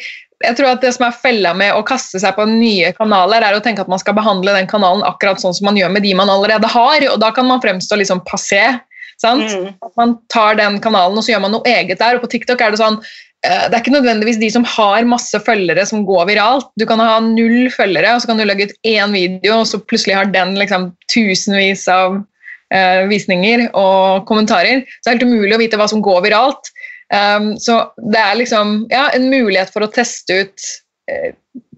jeg 0.44 0.58
tror 0.58 0.72
at 0.74 0.84
Det 0.84 0.92
som 0.96 1.08
er 1.08 1.18
fella 1.24 1.54
med 1.58 1.76
å 1.76 1.84
kaste 1.88 2.20
seg 2.22 2.36
på 2.38 2.46
nye 2.50 2.92
kanaler, 2.98 3.44
er 3.46 3.58
å 3.58 3.64
tenke 3.64 3.84
at 3.84 3.92
man 3.92 4.02
skal 4.02 4.18
behandle 4.18 4.56
den 4.58 4.70
kanalen 4.70 5.06
akkurat 5.08 5.42
sånn 5.42 5.56
som 5.58 5.70
man 5.70 5.80
gjør 5.80 5.94
med 5.94 6.06
de 6.06 6.14
man 6.18 6.32
allerede 6.32 6.70
har. 6.72 7.06
og 7.12 7.20
Da 7.24 7.32
kan 7.36 7.50
man 7.50 7.64
fremstå 7.64 8.00
liksom 8.02 8.24
passé. 8.28 8.80
sant? 9.22 9.52
Mm. 9.54 9.74
Man 9.98 10.16
tar 10.34 10.56
den 10.58 10.80
kanalen 10.82 11.18
og 11.18 11.24
så 11.26 11.36
gjør 11.36 11.44
man 11.46 11.54
noe 11.58 11.68
eget 11.70 12.00
der. 12.00 12.18
og 12.18 12.24
På 12.24 12.32
TikTok 12.32 12.62
er 12.62 12.74
det 12.74 12.82
sånn 12.82 12.98
eh, 13.46 13.68
det 13.70 13.76
er 13.76 13.82
ikke 13.84 13.94
nødvendigvis 13.94 14.42
de 14.42 14.50
som 14.54 14.66
har 14.66 15.06
masse 15.06 15.38
følgere 15.46 15.86
som 15.86 16.06
går 16.06 16.26
viralt. 16.32 16.72
Du 16.78 16.88
kan 16.90 17.00
ha 17.00 17.20
null 17.22 17.70
følgere, 17.74 18.16
og 18.16 18.22
så 18.22 18.32
kan 18.32 18.42
du 18.42 18.46
legge 18.46 18.70
ut 18.70 18.76
én 18.88 19.14
video, 19.14 19.62
og 19.62 19.70
så 19.70 19.82
plutselig 19.82 20.18
har 20.18 20.34
den 20.34 20.58
liksom 20.58 20.92
tusenvis 21.14 21.88
av 21.92 22.18
eh, 22.74 23.06
visninger 23.12 23.68
og 23.78 24.26
kommentarer. 24.30 24.86
Så 25.00 25.06
det 25.06 25.12
er 25.12 25.20
helt 25.20 25.30
umulig 25.30 25.58
å 25.58 25.62
vite 25.62 25.82
hva 25.82 25.90
som 25.92 26.02
går 26.06 26.26
viralt. 26.26 26.74
Um, 27.12 27.58
så 27.60 27.92
det 28.12 28.20
er 28.20 28.38
liksom 28.40 28.86
ja, 28.92 29.10
en 29.12 29.28
mulighet 29.32 29.74
for 29.74 29.84
å 29.84 29.90
teste 29.92 30.38
ut 30.46 30.68
eh, 31.12 31.34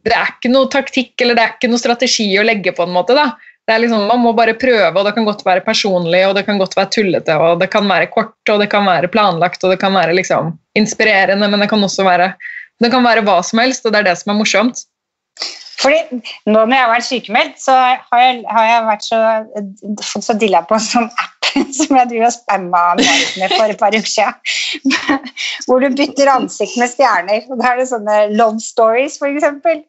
Det 0.06 0.14
er 0.14 0.30
ikke 0.30 0.52
noe 0.52 0.70
taktikk 0.70 1.24
eller 1.24 1.34
det 1.34 1.42
er 1.42 1.56
ikke 1.56 1.72
noe 1.72 1.82
strategi 1.82 2.28
å 2.38 2.46
legge 2.46 2.76
på 2.76 2.86
en 2.86 2.94
måte. 2.94 3.16
da. 3.18 3.32
Det 3.66 3.74
er 3.74 3.82
liksom, 3.82 4.06
Man 4.12 4.22
må 4.22 4.34
bare 4.38 4.54
prøve, 4.60 4.92
og 4.92 5.08
det 5.08 5.16
kan 5.16 5.26
godt 5.26 5.46
være 5.48 5.64
personlig 5.66 6.26
og 6.28 6.36
det 6.38 6.44
kan 6.46 6.60
godt 6.62 6.76
være 6.78 6.92
tullete. 6.94 7.38
og 7.40 7.62
Det 7.64 7.72
kan 7.74 7.88
være 7.90 8.12
kort 8.14 8.52
og 8.52 8.60
det 8.62 8.70
kan 8.70 8.86
være 8.86 9.10
planlagt 9.10 9.64
og 9.64 9.74
det 9.74 9.80
kan 9.82 9.96
være 9.96 10.14
liksom 10.20 10.54
inspirerende, 10.78 11.48
men 11.48 11.64
det 11.64 11.70
kan 11.72 11.84
også 11.84 12.06
være 12.06 12.34
det 12.82 12.90
kan 12.92 13.06
være 13.06 13.24
hva 13.24 13.38
som 13.46 13.62
helst, 13.62 13.86
og 13.86 13.94
det 13.94 14.02
er 14.02 14.10
det 14.10 14.18
som 14.20 14.34
er 14.34 14.40
morsomt. 14.42 14.82
Fordi 15.82 16.20
nå 16.46 16.54
når 16.54 16.74
jeg 16.76 16.84
har 16.84 16.92
vært 16.92 17.08
sykemeldt, 17.08 17.62
så 17.62 17.76
har 17.76 18.22
jeg, 18.22 18.44
har 18.56 18.68
jeg 18.70 18.84
vært 18.88 19.08
så, 19.08 19.22
fått 20.12 20.28
så 20.28 20.36
dilla 20.40 20.64
på 20.68 20.78
en 20.78 20.86
sånn 20.86 21.10
app 21.10 21.50
som 21.78 21.98
jeg 22.00 22.10
driver 22.12 22.30
og 22.30 22.36
spamma 22.36 22.84
med 22.98 23.56
for 23.56 23.70
et 23.70 23.80
par 23.82 23.96
uker 23.96 24.10
siden. 24.10 24.94
Hvor 25.68 25.84
du 25.84 25.90
bytter 25.94 26.32
ansikt 26.34 26.78
med 26.82 26.92
stjerner. 26.94 27.46
Og 27.50 27.60
Da 27.62 27.72
er 27.72 27.82
det 27.82 27.90
sånne 27.92 28.20
love 28.34 28.62
stories, 28.64 29.20
eksempel. 29.30 29.84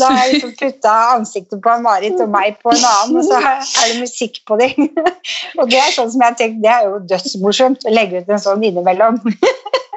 Da 0.00 0.10
har 0.10 0.24
jeg 0.26 0.32
liksom 0.34 0.54
putta 0.58 0.94
ansiktet 1.14 1.60
på 1.62 1.76
Marit 1.84 2.18
og 2.22 2.32
meg 2.32 2.58
på 2.62 2.72
en 2.74 2.86
annen, 2.90 3.20
og 3.20 3.26
så 3.28 3.38
er 3.40 3.92
det 3.92 4.00
musikk 4.02 4.40
på 4.48 4.58
dem. 4.60 4.88
Og 5.60 5.70
det 5.70 5.78
er 5.80 5.94
sånn 5.94 6.10
som 6.10 6.24
jeg 6.24 6.32
har 6.32 6.38
tenkt, 6.40 6.62
det 6.64 6.72
er 6.72 6.88
jo 6.88 6.98
dødsmorsomt 7.12 7.86
å 7.86 7.94
legge 7.94 8.22
ut 8.22 8.32
en 8.32 8.42
sånn 8.42 8.66
innimellom. 8.66 9.22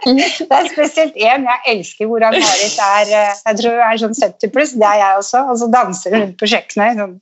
Det 0.08 0.46
er 0.54 0.68
spesielt 0.72 1.16
én 1.20 1.44
jeg 1.44 1.60
elsker, 1.68 2.08
hvor 2.08 2.24
han 2.24 2.36
Marit 2.38 2.76
er 2.80 3.10
eh, 3.12 3.40
jeg 3.50 3.58
tror 3.60 3.74
hun 3.74 3.82
er 3.84 3.98
sånn 4.00 4.14
70 4.16 4.52
pluss, 4.54 4.72
det 4.80 4.86
er 4.88 5.02
jeg 5.02 5.18
også, 5.20 5.42
og 5.52 5.58
så 5.60 5.68
danser 5.74 6.14
hun 6.14 6.22
rundt 6.22 6.38
på 6.40 6.48
kjøkkenet. 6.48 7.02
Sånn. 7.02 7.16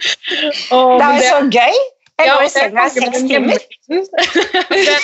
Det 0.00 1.06
er 1.06 1.20
jo 1.20 1.28
så 1.28 1.44
gøy. 1.52 1.78
Jeg 2.16 2.28
Ja, 2.30 2.36
går 2.38 2.42
i 2.42 2.48
og 2.48 2.54
det 2.56 2.80
er 2.80 2.86
i 2.86 2.92
seks 2.94 3.24
timer. 3.28 3.64
det, 4.72 4.94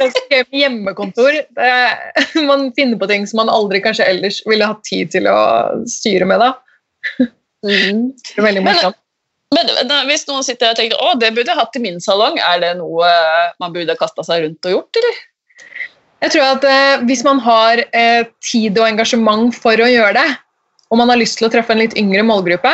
er 0.00 0.14
gøy 0.32 0.40
med 0.40 0.56
hjemmekontor. 0.56 1.36
Er, 1.60 1.98
man 2.48 2.70
finner 2.76 2.96
på 3.00 3.08
ting 3.10 3.26
som 3.28 3.42
man 3.42 3.52
aldri 3.52 3.82
kanskje 3.84 4.06
ellers 4.08 4.40
ville 4.48 4.68
hatt 4.70 4.80
tid 4.88 5.12
til 5.12 5.28
å 5.28 5.38
styre 5.90 6.28
med. 6.28 6.40
da. 6.40 7.28
Det 7.62 8.38
er 8.38 8.46
veldig 8.48 8.64
morsomt. 8.64 8.96
Men 9.52 9.68
da, 9.84 9.98
hvis 10.08 10.24
noen 10.30 10.44
sitter 10.46 10.72
og 10.72 10.78
tenker 10.78 11.02
å, 11.04 11.12
det 11.20 11.34
burde 11.36 11.52
jeg 11.52 11.58
hatt 11.58 11.76
i 11.76 11.82
min 11.84 12.00
salong, 12.00 12.38
er 12.40 12.62
det 12.62 12.70
noe 12.78 13.04
eh, 13.04 13.50
man 13.60 13.74
burde 13.74 13.98
kasta 14.00 14.24
seg 14.24 14.46
rundt 14.46 14.68
og 14.70 14.78
gjort, 14.78 15.00
eller? 15.00 15.18
Jeg 16.22 16.32
tror 16.32 16.46
at 16.46 16.64
eh, 16.64 17.02
Hvis 17.08 17.24
man 17.26 17.42
har 17.42 17.82
eh, 17.92 18.22
tid 18.44 18.78
og 18.80 18.86
engasjement 18.88 19.52
for 19.52 19.76
å 19.76 19.90
gjøre 19.90 20.14
det, 20.16 20.30
og 20.88 21.00
man 21.02 21.12
har 21.12 21.20
lyst 21.20 21.36
til 21.40 21.48
å 21.48 21.52
treffe 21.52 21.74
en 21.74 21.82
litt 21.82 21.96
yngre 22.00 22.24
målgruppe, 22.24 22.72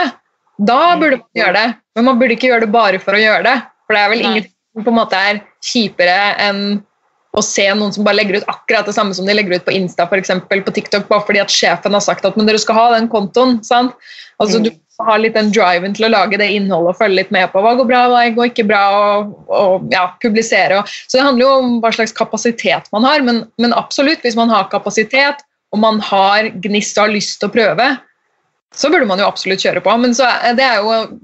da 0.58 0.78
burde 1.00 1.18
man 1.18 1.40
gjøre 1.40 1.56
det. 1.56 1.66
Men 1.98 2.08
man 2.12 2.22
burde 2.22 2.38
ikke 2.38 2.52
gjøre 2.52 2.66
det 2.66 2.72
bare 2.74 3.02
for 3.02 3.18
å 3.18 3.22
gjøre 3.22 3.42
det. 3.46 3.56
For 3.88 3.96
det 3.96 4.05
er 4.05 4.12
vel 4.12 4.24
ingenting 4.27 4.55
som 4.77 4.85
på 4.85 4.92
en 4.92 5.01
måte 5.01 5.18
er 5.31 5.40
kjipere 5.64 6.18
enn 6.44 6.62
å 7.37 7.44
se 7.44 7.64
noen 7.77 7.92
som 7.94 8.07
bare 8.07 8.18
legger 8.18 8.40
ut 8.40 8.51
akkurat 8.51 8.88
det 8.88 8.94
samme 8.96 9.14
som 9.16 9.29
de 9.29 9.35
legger 9.37 9.59
ut 9.59 9.66
på 9.66 9.74
Insta 9.77 10.07
for 10.11 10.20
eksempel, 10.20 10.62
på 10.64 10.74
TikTok, 10.74 11.07
bare 11.11 11.24
fordi 11.29 11.42
at 11.42 11.53
sjefen 11.53 11.94
har 11.96 12.05
sagt 12.05 12.27
at 12.27 12.37
men 12.38 12.48
dere 12.48 12.61
skal 12.61 12.79
ha 12.79 12.87
den 12.96 13.09
kontoen. 13.12 13.59
sant? 13.64 13.96
Altså 14.38 14.59
Mm. 14.59 14.68
Du 14.68 14.70
må 14.98 15.07
ha 15.07 15.16
litt 15.16 15.35
den 15.35 15.53
driven 15.55 15.94
til 15.94 16.09
å 16.09 16.11
lage 16.11 16.38
det 16.40 16.48
innholdet 16.51 16.94
og 16.94 16.98
følge 16.98 17.20
litt 17.20 17.31
med 17.31 17.53
på 17.53 17.61
hva 17.62 17.74
går 17.79 17.87
bra, 17.87 18.01
hva 18.11 18.22
går 18.35 18.51
ikke 18.51 18.66
bra, 18.66 18.82
og, 18.99 19.34
og 19.47 19.93
ja, 19.95 20.09
publisere. 20.22 20.80
Og, 20.80 20.91
så 21.07 21.18
det 21.18 21.26
handler 21.26 21.45
jo 21.45 21.53
om 21.61 21.76
hva 21.84 21.93
slags 21.95 22.16
kapasitet 22.16 22.91
man 22.93 23.07
har, 23.07 23.22
men, 23.22 23.45
men 23.62 23.76
absolutt, 23.76 24.24
hvis 24.26 24.39
man 24.39 24.51
har 24.51 24.70
kapasitet 24.72 25.45
og 25.70 25.82
man 25.82 26.01
har 26.01 26.49
gnist 26.64 26.99
og 26.99 27.07
har 27.07 27.14
lyst 27.14 27.39
til 27.39 27.51
å 27.51 27.55
prøve, 27.55 27.89
så 28.74 28.91
burde 28.91 29.07
man 29.07 29.20
jo 29.20 29.28
absolutt 29.28 29.62
kjøre 29.62 29.84
på. 29.84 29.95
Men 30.01 30.16
så 30.16 30.26
det, 30.57 30.64
er 30.64 30.82
jo, 30.82 31.20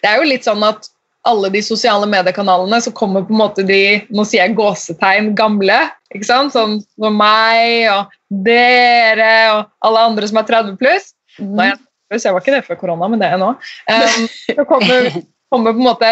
det 0.00 0.10
er 0.10 0.20
jo 0.20 0.30
litt 0.30 0.46
sånn 0.46 0.64
at 0.66 0.88
alle 1.28 1.50
de 1.52 1.60
sosiale 1.62 2.06
mediekanalene, 2.08 2.80
så 2.80 2.92
kommer 2.96 3.26
på 3.26 3.34
en 3.34 3.40
måte 3.42 3.64
de 3.66 4.00
nå 4.08 4.24
sier 4.24 4.46
jeg 4.46 4.56
gåsetegn 4.58 5.34
gamle. 5.38 5.78
ikke 6.14 6.28
sant? 6.28 6.54
Sånn 6.54 6.78
som 6.96 7.18
meg 7.20 7.90
og 7.92 8.14
dere 8.46 9.34
og 9.54 9.68
alle 9.86 10.06
andre 10.10 10.30
som 10.30 10.40
er 10.40 10.48
30 10.48 10.78
pluss. 10.80 11.12
Når 11.38 11.74
jeg 11.74 11.78
jeg 12.10 12.34
var 12.34 12.42
ikke 12.42 12.54
det 12.56 12.64
før 12.66 12.78
korona, 12.80 13.06
men 13.06 13.20
det 13.20 13.28
er 13.28 13.36
jeg 13.36 13.42
nå. 13.44 13.50
Um, 13.86 14.24
så 14.56 14.64
kommer, 14.66 15.10
kommer 15.52 15.76
på 15.76 15.78
en 15.78 15.86
måte 15.86 16.08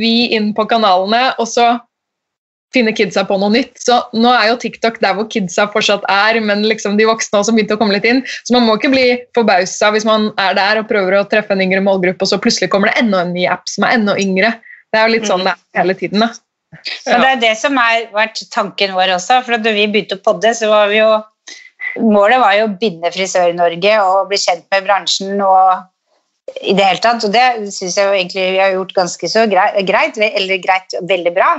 vi 0.00 0.30
inn 0.32 0.54
på 0.56 0.64
kanalene, 0.70 1.34
og 1.36 1.50
så 1.50 1.74
finner 2.74 2.94
kidsa 2.96 3.24
på 3.28 3.38
noe 3.40 3.52
nytt. 3.54 3.76
Så 3.80 3.96
nå 4.16 4.30
er 4.34 4.50
jo 4.50 4.60
TikTok 4.60 5.00
der 5.02 5.16
hvor 5.16 5.28
kidsa 5.32 5.68
fortsatt 5.72 6.06
er, 6.10 6.40
men 6.44 6.66
liksom 6.66 6.98
de 7.00 7.08
voksne 7.08 7.40
også 7.40 7.54
begynte 7.56 7.78
å 7.78 7.80
komme 7.80 7.96
litt 7.96 8.08
inn. 8.08 8.22
Så 8.44 8.56
man 8.56 8.66
må 8.66 8.76
ikke 8.78 8.92
bli 8.92 9.06
forbausa 9.36 9.92
hvis 9.94 10.06
man 10.08 10.30
er 10.42 10.56
der 10.58 10.82
og 10.82 10.88
prøver 10.90 11.18
å 11.20 11.26
treffe 11.30 11.54
en 11.54 11.64
yngre 11.64 11.82
målgruppe, 11.84 12.26
og 12.26 12.30
så 12.30 12.40
plutselig 12.42 12.72
kommer 12.74 12.90
det 12.90 13.04
enda 13.04 13.24
en 13.24 13.34
ny 13.36 13.46
app 13.50 13.70
som 13.70 13.86
er 13.86 13.98
enda 13.98 14.18
yngre. 14.20 14.56
Det 14.92 15.00
er 15.00 15.08
jo 15.08 15.14
litt 15.16 15.30
sånn 15.30 15.46
det 15.46 15.54
er 15.54 15.80
hele 15.82 15.96
tiden. 15.98 16.26
da. 16.26 16.32
Men 17.06 17.22
det 17.22 17.30
er 17.30 17.40
det 17.42 17.54
som 17.60 17.78
har 17.78 18.08
vært 18.14 18.42
tanken 18.54 18.94
vår 18.96 19.14
også. 19.16 19.40
for 19.46 19.62
Da 19.62 19.72
vi 19.74 19.86
begynte 19.90 20.18
å 20.18 20.24
podde, 20.24 20.54
så 20.56 20.72
var 20.72 20.90
vi 20.92 21.00
jo 21.02 21.12
Målet 22.00 22.40
var 22.42 22.54
jo 22.56 22.64
å 22.66 22.72
binde 22.74 23.10
Frisør-Norge 23.14 23.98
og 24.02 24.30
bli 24.30 24.38
kjent 24.40 24.64
med 24.72 24.82
bransjen 24.82 25.38
og 25.44 25.84
i 26.60 26.72
det 26.74 26.86
hele 26.88 27.02
tatt. 27.04 27.22
Og 27.22 27.30
det 27.30 27.70
syns 27.70 27.94
jeg 27.98 28.08
jo 28.08 28.16
egentlig 28.16 28.46
vi 28.56 28.58
har 28.58 28.72
gjort 28.74 28.94
ganske 28.96 29.30
så 29.30 29.44
greit, 29.46 30.18
eller 30.18 30.62
greit, 30.64 30.96
veldig 31.06 31.34
bra. 31.36 31.50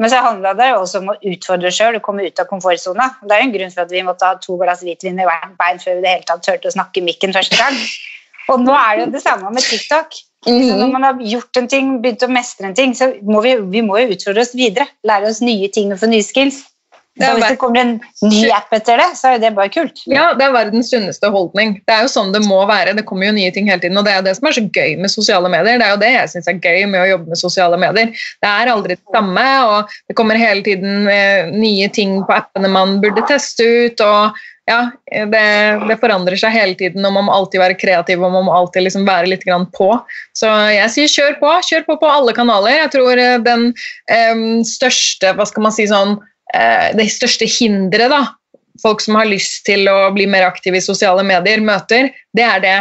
Men 0.00 0.08
så 0.08 0.22
handla 0.24 0.54
det 0.56 0.70
jo 0.70 0.78
også 0.80 1.02
om 1.02 1.10
å 1.12 1.18
utfordre 1.28 1.70
sjøl 1.76 1.98
og 1.98 2.04
komme 2.06 2.24
ut 2.24 2.40
av 2.40 2.48
komfortsona. 2.48 3.10
Det 3.20 3.36
er 3.36 3.42
jo 3.42 3.48
en 3.50 3.52
grunn 3.58 3.74
for 3.74 3.84
at 3.84 3.92
vi 3.92 4.04
måtte 4.06 4.30
ha 4.30 4.38
to 4.40 4.56
glass 4.60 4.80
hvitvin 4.86 5.20
i 5.20 5.26
hvert 5.28 5.52
bein 5.60 5.82
før 5.82 5.98
vi 5.98 6.04
det 6.06 6.14
hele 6.14 6.28
tatt 6.30 6.46
turte 6.46 6.70
å 6.70 6.72
snakke 6.72 7.02
i 7.02 7.04
mikken 7.04 7.36
første 7.36 7.58
gang. 7.60 7.76
Og 8.50 8.64
nå 8.64 8.72
er 8.74 8.96
det 8.96 9.04
jo 9.04 9.10
det 9.18 9.22
samme 9.26 9.52
med 9.52 9.66
TikTok. 9.66 10.16
Så 10.46 10.56
når 10.56 10.88
man 10.88 11.04
har 11.04 11.20
gjort 11.20 11.60
en 11.60 11.68
ting, 11.68 11.90
begynt 12.00 12.24
å 12.24 12.30
mestre 12.32 12.70
en 12.70 12.76
ting, 12.76 12.94
så 12.96 13.10
må 13.28 13.42
vi, 13.44 13.52
vi 13.74 13.84
må 13.84 13.98
jo 14.00 14.14
utfordre 14.16 14.46
oss 14.46 14.54
videre. 14.56 14.88
Lære 15.04 15.28
oss 15.28 15.42
nye 15.44 15.68
ting 15.72 15.92
og 15.92 16.00
få 16.00 16.08
nye 16.08 16.24
skills. 16.24 16.62
Så 17.18 17.30
hvis 17.34 17.48
det 17.50 17.58
kommer 17.58 17.80
en 17.80 17.96
ny 18.22 18.44
app 18.54 18.70
etter 18.72 19.00
det, 19.00 19.08
så 19.18 19.32
er 19.34 19.40
det 19.42 19.50
bare 19.56 19.72
kult. 19.72 19.98
Ja, 20.08 20.28
det 20.38 20.44
er 20.46 20.54
verdens 20.54 20.92
sunneste 20.92 21.28
holdning. 21.34 21.74
Det 21.88 21.94
er 21.94 22.06
jo 22.06 22.12
sånn 22.12 22.30
det 22.32 22.42
må 22.46 22.60
være. 22.70 22.94
Det 22.96 23.04
kommer 23.08 23.28
jo 23.28 23.34
nye 23.36 23.50
ting 23.54 23.66
hele 23.68 23.82
tiden, 23.82 23.98
og 23.98 24.06
det 24.06 24.14
er 24.14 24.20
jo 24.20 24.26
det 24.28 24.36
som 24.38 24.46
er 24.48 24.56
så 24.56 24.64
gøy 24.68 24.94
med 25.00 25.12
sosiale 25.12 25.50
medier. 25.52 25.80
Det 25.80 25.88
er 25.88 25.96
jo 25.96 26.00
det 26.04 26.12
jeg 26.14 26.30
syns 26.34 26.52
er 26.52 26.62
gøy 26.62 26.86
med 26.92 27.02
å 27.02 27.08
jobbe 27.10 27.34
med 27.34 27.42
sosiale 27.42 27.80
medier. 27.82 28.14
Det 28.40 28.52
er 28.52 28.72
aldri 28.72 28.96
det 28.96 29.16
samme, 29.18 29.48
og 29.66 29.98
det 30.06 30.16
kommer 30.20 30.40
hele 30.40 30.64
tiden 30.66 31.10
eh, 31.10 31.50
nye 31.50 31.90
ting 31.92 32.20
på 32.28 32.38
appene 32.38 32.70
man 32.72 33.00
burde 33.02 33.26
teste 33.28 33.66
ut. 33.66 34.06
og 34.06 34.40
ja, 34.70 34.84
det, 35.10 35.44
det, 35.88 35.96
forandrer 35.98 36.38
seg 36.38 36.54
hele 36.54 36.76
tiden, 36.78 37.02
og 37.02 37.14
man 37.16 37.26
må 37.26 37.34
alltid 37.34 37.58
være 37.62 37.78
kreativ 37.80 38.20
og 38.22 38.30
man 38.36 38.46
må 38.46 38.54
alltid 38.54 38.84
liksom 38.86 39.06
være 39.08 39.32
litt 39.32 39.46
på. 39.74 39.88
Så 40.36 40.50
jeg 40.70 40.92
sier 40.94 41.10
kjør 41.10 41.38
på. 41.40 41.52
Kjør 41.66 41.86
på 41.88 41.96
på 42.04 42.10
alle 42.10 42.34
kanaler. 42.36 42.76
Jeg 42.84 42.92
tror 42.94 43.18
eh, 43.18 43.38
den 43.42 43.72
um, 43.74 44.60
største 44.66 45.34
hva 45.34 45.48
skal 45.48 45.66
man 45.66 45.74
si 45.74 45.88
sånn, 45.90 46.20
Det 46.50 47.06
største 47.12 47.46
hinderet 47.46 48.10
da, 48.12 48.20
folk 48.82 49.02
som 49.04 49.18
har 49.18 49.28
lyst 49.28 49.62
til 49.68 49.88
å 49.90 50.10
bli 50.14 50.26
mer 50.30 50.48
aktive 50.48 50.80
i 50.80 50.84
sosiale 50.84 51.22
medier, 51.26 51.62
møter, 51.62 52.10
det 52.36 52.46
er 52.46 52.62
det 52.64 52.78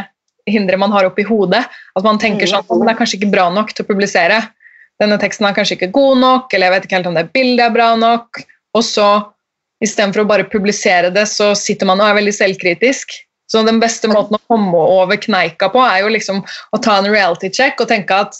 hinderet 0.49 0.81
man 0.81 0.93
har 0.95 1.05
oppi 1.09 1.25
hodet. 1.27 1.61
At 1.93 2.05
man 2.05 2.21
tenker 2.21 2.49
sånn 2.49 2.63
at 2.63 2.71
det 2.71 2.93
er 2.93 2.97
kanskje 2.97 3.19
ikke 3.19 3.33
bra 3.33 3.49
nok 3.53 3.73
til 3.75 3.85
å 3.85 3.89
publisere. 3.91 4.39
Denne 4.99 5.19
teksten 5.21 5.47
er 5.47 5.57
kanskje 5.57 5.77
ikke 5.77 5.93
god 5.95 6.23
nok, 6.23 6.53
eller 6.53 6.69
jeg 6.69 6.75
vet 6.75 6.87
ikke 6.87 6.97
helt 6.97 7.11
om 7.11 7.19
det 7.19 7.29
bildet 7.35 7.67
er 7.67 7.75
bra 7.75 7.91
nok. 7.99 8.41
Og 8.77 8.85
så 8.85 9.09
Istedenfor 9.79 10.25
å 10.25 10.27
bare 10.27 10.47
publisere 10.51 11.07
det, 11.15 11.25
så 11.31 11.53
sitter 11.55 11.87
man 11.87 12.01
og 12.03 12.09
er 12.09 12.17
veldig 12.19 12.33
selvkritisk. 12.35 13.13
Så 13.49 13.61
den 13.65 13.79
beste 13.81 14.09
måten 14.11 14.35
å 14.35 14.41
komme 14.51 14.81
over 14.99 15.17
kneika 15.17 15.69
på, 15.71 15.81
er 15.81 16.03
jo 16.03 16.11
liksom 16.11 16.41
å 16.43 16.79
ta 16.83 16.97
en 16.99 17.07
reality 17.09 17.49
check 17.53 17.79
og 17.79 17.87
tenke 17.89 18.17
at 18.25 18.35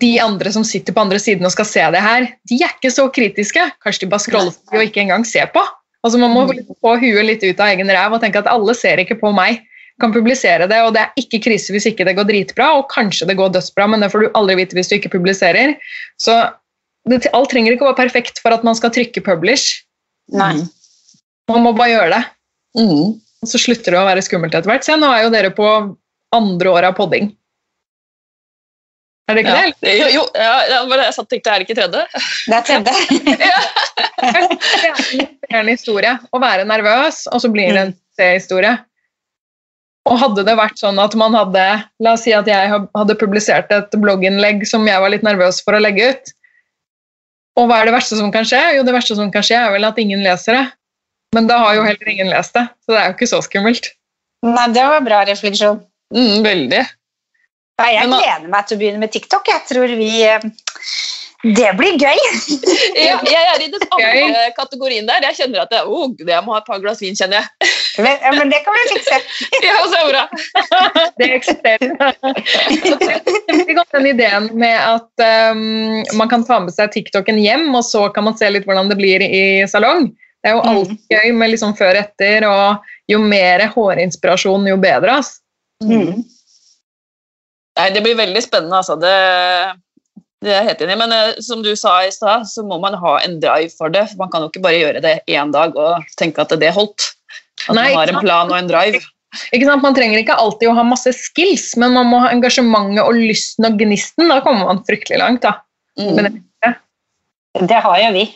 de 0.00 0.12
andre 0.20 0.52
som 0.54 0.64
sitter 0.66 0.94
på 0.94 1.02
andre 1.02 1.20
siden 1.22 1.46
og 1.46 1.52
skal 1.54 1.68
se 1.68 1.84
det 1.94 2.02
her, 2.02 2.26
de 2.48 2.58
er 2.64 2.72
ikke 2.74 2.90
så 2.90 3.06
kritiske. 3.12 3.66
Kanskje 3.84 4.06
de 4.06 4.10
bare 4.12 4.24
scroller 4.24 4.54
forbi 4.54 4.80
og 4.80 4.88
ikke 4.88 5.04
engang 5.04 5.26
ser 5.28 5.50
på. 5.52 5.62
Altså 6.02 6.18
Man 6.18 6.32
må 6.34 6.46
mm. 6.48 6.64
få 6.82 6.96
huet 6.98 7.26
litt 7.28 7.44
ut 7.44 7.60
av 7.60 7.70
egen 7.70 7.90
ræv 7.92 8.16
og 8.16 8.24
tenke 8.24 8.42
at 8.42 8.50
alle 8.50 8.74
ser 8.78 9.02
ikke 9.02 9.20
på 9.20 9.30
meg. 9.36 9.62
Kan 10.02 10.14
publisere 10.14 10.66
det, 10.66 10.80
og 10.82 10.94
det 10.96 11.04
er 11.04 11.20
ikke 11.20 11.42
krise 11.44 11.74
hvis 11.74 11.86
ikke 11.90 12.06
det 12.08 12.16
går 12.16 12.26
dritbra, 12.26 12.72
og 12.80 12.88
kanskje 12.90 13.28
det 13.28 13.36
går 13.38 13.52
dødsbra, 13.54 13.86
men 13.92 14.02
det 14.02 14.08
får 14.10 14.24
du 14.24 14.38
aldri 14.38 14.56
vite 14.58 14.74
hvis 14.74 14.88
du 14.90 14.96
ikke 14.96 15.12
publiserer. 15.12 15.76
Så 16.18 16.34
det, 17.06 17.28
alt 17.36 17.52
trenger 17.52 17.76
ikke 17.76 17.86
å 17.86 17.92
være 17.92 18.00
perfekt 18.00 18.40
for 18.42 18.54
at 18.56 18.64
man 18.66 18.78
skal 18.78 18.90
trykke 18.94 19.22
'publish'. 19.22 19.82
Nei. 20.32 20.64
Man 21.50 21.66
må 21.66 21.74
bare 21.76 21.92
gjøre 21.92 22.10
det. 22.16 22.22
Mm. 22.78 23.20
Så 23.46 23.60
slutter 23.60 23.94
det 23.94 24.00
å 24.00 24.08
være 24.08 24.24
skummelt 24.24 24.54
etter 24.54 24.70
hvert. 24.70 24.86
Se, 24.86 24.96
nå 24.96 25.10
er 25.12 25.26
jo 25.26 25.32
dere 25.34 25.50
på 25.54 25.68
andre 26.34 26.72
året 26.72 26.90
av 26.92 26.98
podding. 26.98 27.32
Er 29.32 29.38
det 29.38 29.44
ikke 29.46 29.56
ja. 29.56 29.68
det? 29.80 29.92
Jo, 29.96 30.06
jo 30.12 30.22
ja, 30.36 30.80
jeg 31.00 31.14
satt 31.16 31.30
tenkte, 31.32 31.52
er 31.52 31.62
det 31.62 31.66
ikke 31.66 31.78
tredje? 31.78 32.02
Det 32.44 32.56
er 32.58 32.64
tredje. 32.68 32.92
det 35.22 35.48
er 35.48 35.60
en 35.62 35.72
historie. 35.72 36.12
Å 36.28 36.36
være 36.42 36.68
nervøs, 36.68 37.16
og 37.32 37.38
så 37.40 37.48
blir 37.52 37.68
det 37.72 37.80
en 37.86 37.94
C-historie. 38.18 38.74
Og 40.10 40.18
hadde 40.18 40.42
det 40.44 40.56
vært 40.58 40.80
sånn 40.82 40.98
at 40.98 41.14
man 41.16 41.34
hadde 41.38 41.64
La 42.02 42.12
oss 42.16 42.24
si 42.26 42.32
at 42.34 42.48
jeg 42.50 42.70
hadde 42.74 43.20
publisert 43.20 43.70
et 43.72 43.94
blogginnlegg 44.02 44.66
som 44.68 44.86
jeg 44.88 45.00
var 45.00 45.10
litt 45.14 45.24
nervøs 45.24 45.62
for 45.64 45.72
å 45.78 45.82
legge 45.82 46.10
ut. 46.12 46.24
Og 47.60 47.68
hva 47.68 47.76
er 47.80 47.88
det 47.88 47.96
verste 47.96 48.18
som 48.18 48.32
kan 48.34 48.46
skje? 48.48 48.60
Jo, 48.76 48.82
det 48.84 48.96
verste 48.96 49.16
som 49.16 49.30
kan 49.32 49.44
skje, 49.46 49.58
er 49.60 49.72
vel 49.74 49.88
at 49.88 50.00
ingen 50.02 50.24
leser 50.24 50.58
det. 50.58 50.66
Men 51.36 51.48
da 51.48 51.56
har 51.62 51.78
jo 51.78 51.86
heller 51.86 52.12
ingen 52.12 52.28
lest 52.32 52.52
det, 52.56 52.66
så 52.84 52.92
det 52.92 53.00
er 53.00 53.06
jo 53.08 53.16
ikke 53.16 53.30
så 53.30 53.40
skummelt. 53.44 53.84
Nei, 54.44 54.66
det 54.74 54.84
var 54.84 55.04
bra 55.06 55.22
refleksjon. 55.28 55.80
Mm, 56.12 56.42
veldig. 56.44 56.82
Ja, 57.82 57.90
jeg 57.98 58.10
man... 58.12 58.22
gleder 58.22 58.52
meg 58.52 58.68
til 58.68 58.78
å 58.78 58.82
begynne 58.82 59.02
med 59.02 59.12
TikTok. 59.12 59.48
Jeg 59.50 59.66
tror 59.66 59.94
vi 59.98 60.10
eh, 60.22 60.44
Det 61.42 61.70
blir 61.74 61.96
gøy! 61.98 62.20
ja, 62.94 63.16
jeg 63.34 63.48
er 63.54 63.64
i 63.64 63.70
den 63.72 63.82
samme 63.82 64.44
kategorien 64.54 65.08
der. 65.08 65.24
Jeg 65.26 65.40
kjenner 65.40 65.64
at 65.64 65.74
jeg, 65.74 65.88
oh, 65.90 66.12
jeg 66.14 66.46
må 66.46 66.54
ha 66.54 66.60
et 66.62 66.68
par 66.68 66.82
glass 66.84 67.02
vin, 67.02 67.18
kjenner 67.18 67.40
jeg. 67.40 67.72
Men, 67.98 68.22
ja, 68.22 68.32
men 68.38 68.52
det 68.52 68.62
kan 68.64 68.78
vi 68.78 68.84
fikse. 68.94 69.18
ja, 69.66 69.80
så 69.90 70.04
bra. 70.08 70.22
det 71.18 71.30
eksisterer. 71.40 71.90
Vi 73.66 73.76
godt 73.76 73.98
den 73.98 74.10
ideen 74.14 74.48
med 74.62 74.78
at 74.78 75.26
um, 75.52 76.00
man 76.20 76.30
kan 76.30 76.46
ta 76.46 76.62
med 76.62 76.74
seg 76.76 76.94
TikToken 76.94 77.40
hjem, 77.42 77.66
og 77.74 77.82
så 77.88 78.06
kan 78.14 78.30
man 78.30 78.38
se 78.38 78.48
litt 78.54 78.68
hvordan 78.68 78.92
det 78.92 79.00
blir 79.02 79.26
i 79.26 79.44
salong. 79.68 80.12
Det 80.42 80.50
er 80.50 80.56
jo 80.56 80.62
alltid 80.66 80.94
mm. 80.94 81.02
gøy 81.10 81.34
med 81.38 81.52
liksom 81.52 81.74
før 81.78 81.96
og 81.98 82.00
etter, 82.00 82.46
og 82.48 83.10
jo 83.10 83.18
mer 83.22 83.66
hårinspirasjon, 83.74 84.70
jo 84.70 84.78
bedre. 84.82 85.18
Altså. 85.20 85.42
Mm. 85.82 86.22
Nei, 87.78 87.88
det 87.94 88.02
blir 88.04 88.18
veldig 88.18 88.42
spennende, 88.44 88.82
altså. 88.82 88.98
Det, 89.00 89.14
det 90.44 90.52
er 90.52 90.60
jeg 90.60 90.68
helt 90.70 90.84
enig 90.84 90.96
i. 90.96 91.00
Men 91.00 91.16
uh, 91.16 91.40
som 91.44 91.64
du 91.64 91.72
sa 91.78 91.94
i 92.04 92.12
stad, 92.12 92.44
så 92.50 92.64
må 92.66 92.78
man 92.82 92.96
ha 93.00 93.16
en 93.22 93.38
drive 93.42 93.72
for 93.78 93.92
det. 93.92 94.04
Man 94.20 94.32
kan 94.32 94.44
jo 94.44 94.52
ikke 94.52 94.64
bare 94.66 94.80
gjøre 94.80 95.04
det 95.04 95.16
én 95.30 95.54
dag 95.54 95.76
og 95.78 96.04
tenke 96.20 96.44
at 96.44 96.52
det 96.60 96.74
holdt. 96.76 97.12
At 97.68 97.76
Nei, 97.78 97.90
man 97.92 98.02
har 98.02 98.12
en 98.12 98.24
plan 98.24 98.52
og 98.52 98.58
en 98.58 98.70
drive. 98.70 99.02
Ikke 99.56 99.64
sant? 99.64 99.84
Man 99.84 99.96
trenger 99.96 100.20
ikke 100.20 100.36
alltid 100.36 100.68
å 100.68 100.76
ha 100.76 100.84
masse 100.84 101.12
skills, 101.16 101.70
men 101.80 101.94
man 101.96 102.10
må 102.10 102.20
ha 102.24 102.32
engasjementet 102.34 103.04
og 103.04 103.16
lysten 103.16 103.68
og 103.68 103.78
gnisten. 103.80 104.28
Da 104.28 104.42
kommer 104.44 104.68
man 104.68 104.84
fryktelig 104.88 105.22
langt. 105.22 105.46
da. 105.46 105.52
Mm. 106.00 106.42
Det. 106.64 106.72
det 107.72 107.80
har 107.86 107.98
jo 108.04 108.10
vi. 108.18 108.26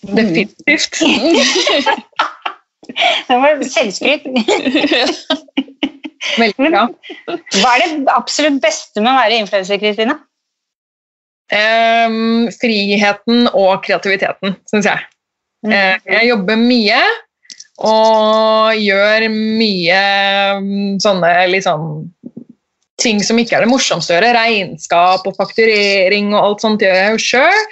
Definitivt. 0.00 1.00
det 3.28 3.36
var 3.42 3.60
selvskryt. 3.68 4.24
Veldig 6.36 6.70
bra. 6.72 6.84
Hva 7.60 7.76
er 7.78 7.86
det 7.86 8.12
absolutt 8.12 8.60
beste 8.62 9.00
med 9.00 9.12
å 9.12 9.16
være 9.18 9.40
influenser, 9.40 9.80
Kristina? 9.80 10.18
Um, 11.50 12.46
friheten 12.60 13.48
og 13.50 13.80
kreativiteten, 13.86 14.54
syns 14.70 14.86
jeg. 14.86 15.08
Mm. 15.66 15.72
Uh, 15.72 16.12
jeg 16.14 16.30
jobber 16.30 16.60
mye 16.60 17.00
og 17.80 18.76
gjør 18.76 19.26
mye 19.32 20.00
mm, 20.60 20.98
sånne 21.00 21.30
litt 21.48 21.64
sånn 21.64 22.10
ting 23.00 23.22
som 23.24 23.38
ikke 23.40 23.56
er 23.56 23.64
det 23.64 23.70
morsomste 23.70 24.14
å 24.14 24.18
gjøre. 24.18 24.34
Regnskap 24.36 25.26
og 25.28 25.36
fakturering 25.38 26.34
og 26.34 26.42
alt 26.42 26.64
sånt 26.64 26.84
gjør 26.84 26.98
jeg 26.98 27.14
jo 27.14 27.22
sjøl. 27.24 27.62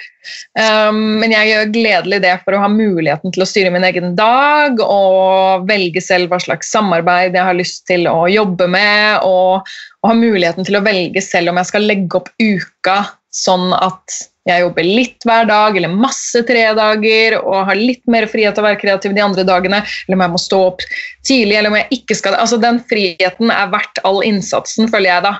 Um, 0.59 1.19
men 1.21 1.33
jeg 1.33 1.49
gjør 1.49 1.71
gledelig 1.73 2.19
det 2.25 2.33
for 2.43 2.53
å 2.53 2.61
ha 2.63 2.69
muligheten 2.71 3.33
til 3.33 3.45
å 3.45 3.47
styre 3.49 3.71
min 3.73 3.85
egen 3.87 4.13
dag 4.17 4.81
og 4.83 5.65
velge 5.69 6.03
selv 6.03 6.29
hva 6.29 6.41
slags 6.43 6.69
samarbeid 6.73 7.37
jeg 7.37 7.47
har 7.47 7.57
lyst 7.57 7.85
til 7.89 8.05
å 8.11 8.27
jobbe 8.29 8.67
med, 8.69 9.23
og, 9.25 9.69
og 10.03 10.11
ha 10.11 10.17
muligheten 10.17 10.67
til 10.67 10.77
å 10.77 10.83
velge 10.85 11.23
selv 11.25 11.53
om 11.53 11.61
jeg 11.61 11.71
skal 11.71 11.87
legge 11.87 12.19
opp 12.19 12.29
uka 12.35 12.99
sånn 13.35 13.71
at 13.77 14.19
jeg 14.49 14.63
jobber 14.63 14.87
litt 14.87 15.25
hver 15.27 15.45
dag 15.49 15.75
eller 15.77 15.91
masse 15.93 16.41
tre 16.47 16.63
dager 16.77 17.35
og 17.39 17.67
har 17.67 17.77
litt 17.77 18.01
mer 18.09 18.25
frihet 18.29 18.55
til 18.55 18.63
å 18.63 18.67
være 18.69 18.79
kreativ 18.81 19.13
de 19.13 19.21
andre 19.23 19.45
dagene, 19.45 19.83
eller 20.07 20.17
om 20.17 20.23
jeg 20.25 20.33
må 20.33 20.41
stå 20.41 20.61
opp 20.71 20.81
tidlig, 21.27 21.57
eller 21.59 21.73
om 21.73 21.77
jeg 21.77 21.99
ikke 21.99 22.17
skal 22.17 22.39
Altså, 22.39 22.57
Den 22.57 22.79
friheten 22.89 23.53
er 23.53 23.69
verdt 23.73 24.01
all 24.07 24.23
innsatsen, 24.25 24.89
føler 24.89 25.11
jeg 25.11 25.27
da. 25.27 25.35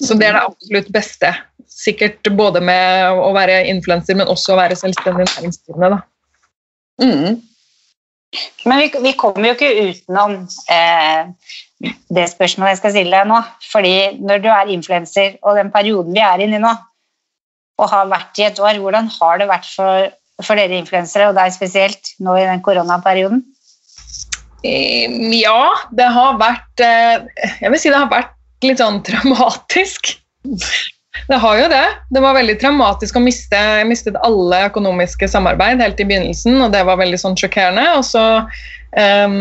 Så 0.00 0.14
det 0.14 0.28
er 0.28 0.38
det 0.38 0.46
absolutt 0.46 0.90
beste. 0.94 1.32
Sikkert 1.68 2.30
både 2.38 2.62
med 2.64 3.18
å 3.18 3.32
være 3.34 3.64
influenser, 3.70 4.16
men 4.18 4.30
også 4.30 4.54
å 4.54 4.60
være 4.60 4.78
selvstendig 4.78 5.26
næringsdrivende. 5.26 5.98
da. 5.98 7.04
Mm. 7.04 7.40
Men 8.68 8.82
vi, 8.82 8.88
vi, 9.02 9.14
kommer 9.16 9.48
jo 9.48 9.56
ikke 9.56 9.88
utenom 9.88 10.34
eh, 10.70 11.30
det 12.12 12.26
spørsmålet 12.28 12.74
jeg 12.74 12.80
skal 12.82 12.92
stille 12.92 13.20
deg 13.22 13.30
nå. 13.30 13.38
fordi 13.72 13.94
når 14.20 14.42
du 14.44 14.48
er 14.52 14.72
influenser, 14.74 15.38
og 15.42 15.56
den 15.56 15.72
perioden 15.74 16.14
vi 16.16 16.24
er 16.24 16.44
inne 16.44 16.60
i 16.60 16.62
nå, 16.62 16.74
og 17.78 17.92
har 17.92 18.10
vært 18.10 18.40
i 18.40 18.48
et 18.48 18.58
år. 18.62 18.80
Hvordan 18.82 19.10
har 19.18 19.40
det 19.40 19.48
vært 19.50 19.68
for, 19.70 20.10
for 20.44 20.58
dere 20.58 20.78
influensere, 20.80 21.30
og 21.30 21.38
deg 21.38 21.54
spesielt, 21.54 22.14
nå 22.22 22.36
i 22.38 22.46
den 22.48 22.62
koronaperioden? 22.64 23.44
Ja, 24.62 25.62
det 25.94 26.08
har 26.10 26.38
vært 26.40 26.82
eh, 26.82 27.20
Jeg 27.60 27.70
vil 27.70 27.78
si 27.78 27.92
det 27.92 28.00
har 28.00 28.10
vært 28.10 28.34
litt 28.66 28.80
sånn 28.82 29.02
traumatisk. 29.06 30.16
Det 31.28 31.38
har 31.42 31.60
jo 31.60 31.68
det. 31.70 31.84
Det 32.14 32.22
var 32.22 32.34
veldig 32.34 32.56
traumatisk 32.58 33.18
å 33.18 33.22
miste 33.22 33.58
Jeg 33.58 33.86
mistet 33.86 34.18
alle 34.26 34.64
økonomiske 34.66 35.28
samarbeid 35.30 35.82
helt 35.82 36.02
i 36.02 36.08
begynnelsen, 36.08 36.58
og 36.64 36.74
det 36.74 36.82
var 36.88 36.98
veldig 36.98 37.20
sånn 37.22 37.38
sjokkerende. 37.38 37.86
Og 37.98 38.04
så 38.06 38.24
eh, 38.98 39.38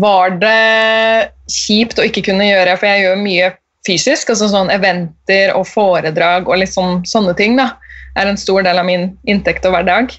var 0.00 0.40
det 0.40 1.30
kjipt 1.50 2.00
å 2.00 2.08
ikke 2.08 2.24
kunne 2.30 2.48
gjøre, 2.48 2.78
for 2.80 2.88
jeg 2.88 3.04
gjør 3.04 3.20
mye 3.20 3.52
fysisk, 3.86 4.30
altså 4.32 4.48
sånn 4.50 4.72
eventer 4.72 5.52
og 5.56 5.66
foredrag 5.68 6.48
og 6.48 6.62
sånn, 6.68 7.02
sånne 7.08 7.34
ting 7.38 7.58
da, 7.60 7.74
er 8.18 8.30
en 8.30 8.40
stor 8.40 8.64
del 8.64 8.80
av 8.80 8.86
min 8.88 9.10
inntekt 9.28 9.66
og 9.68 9.74
hverdag. 9.76 10.14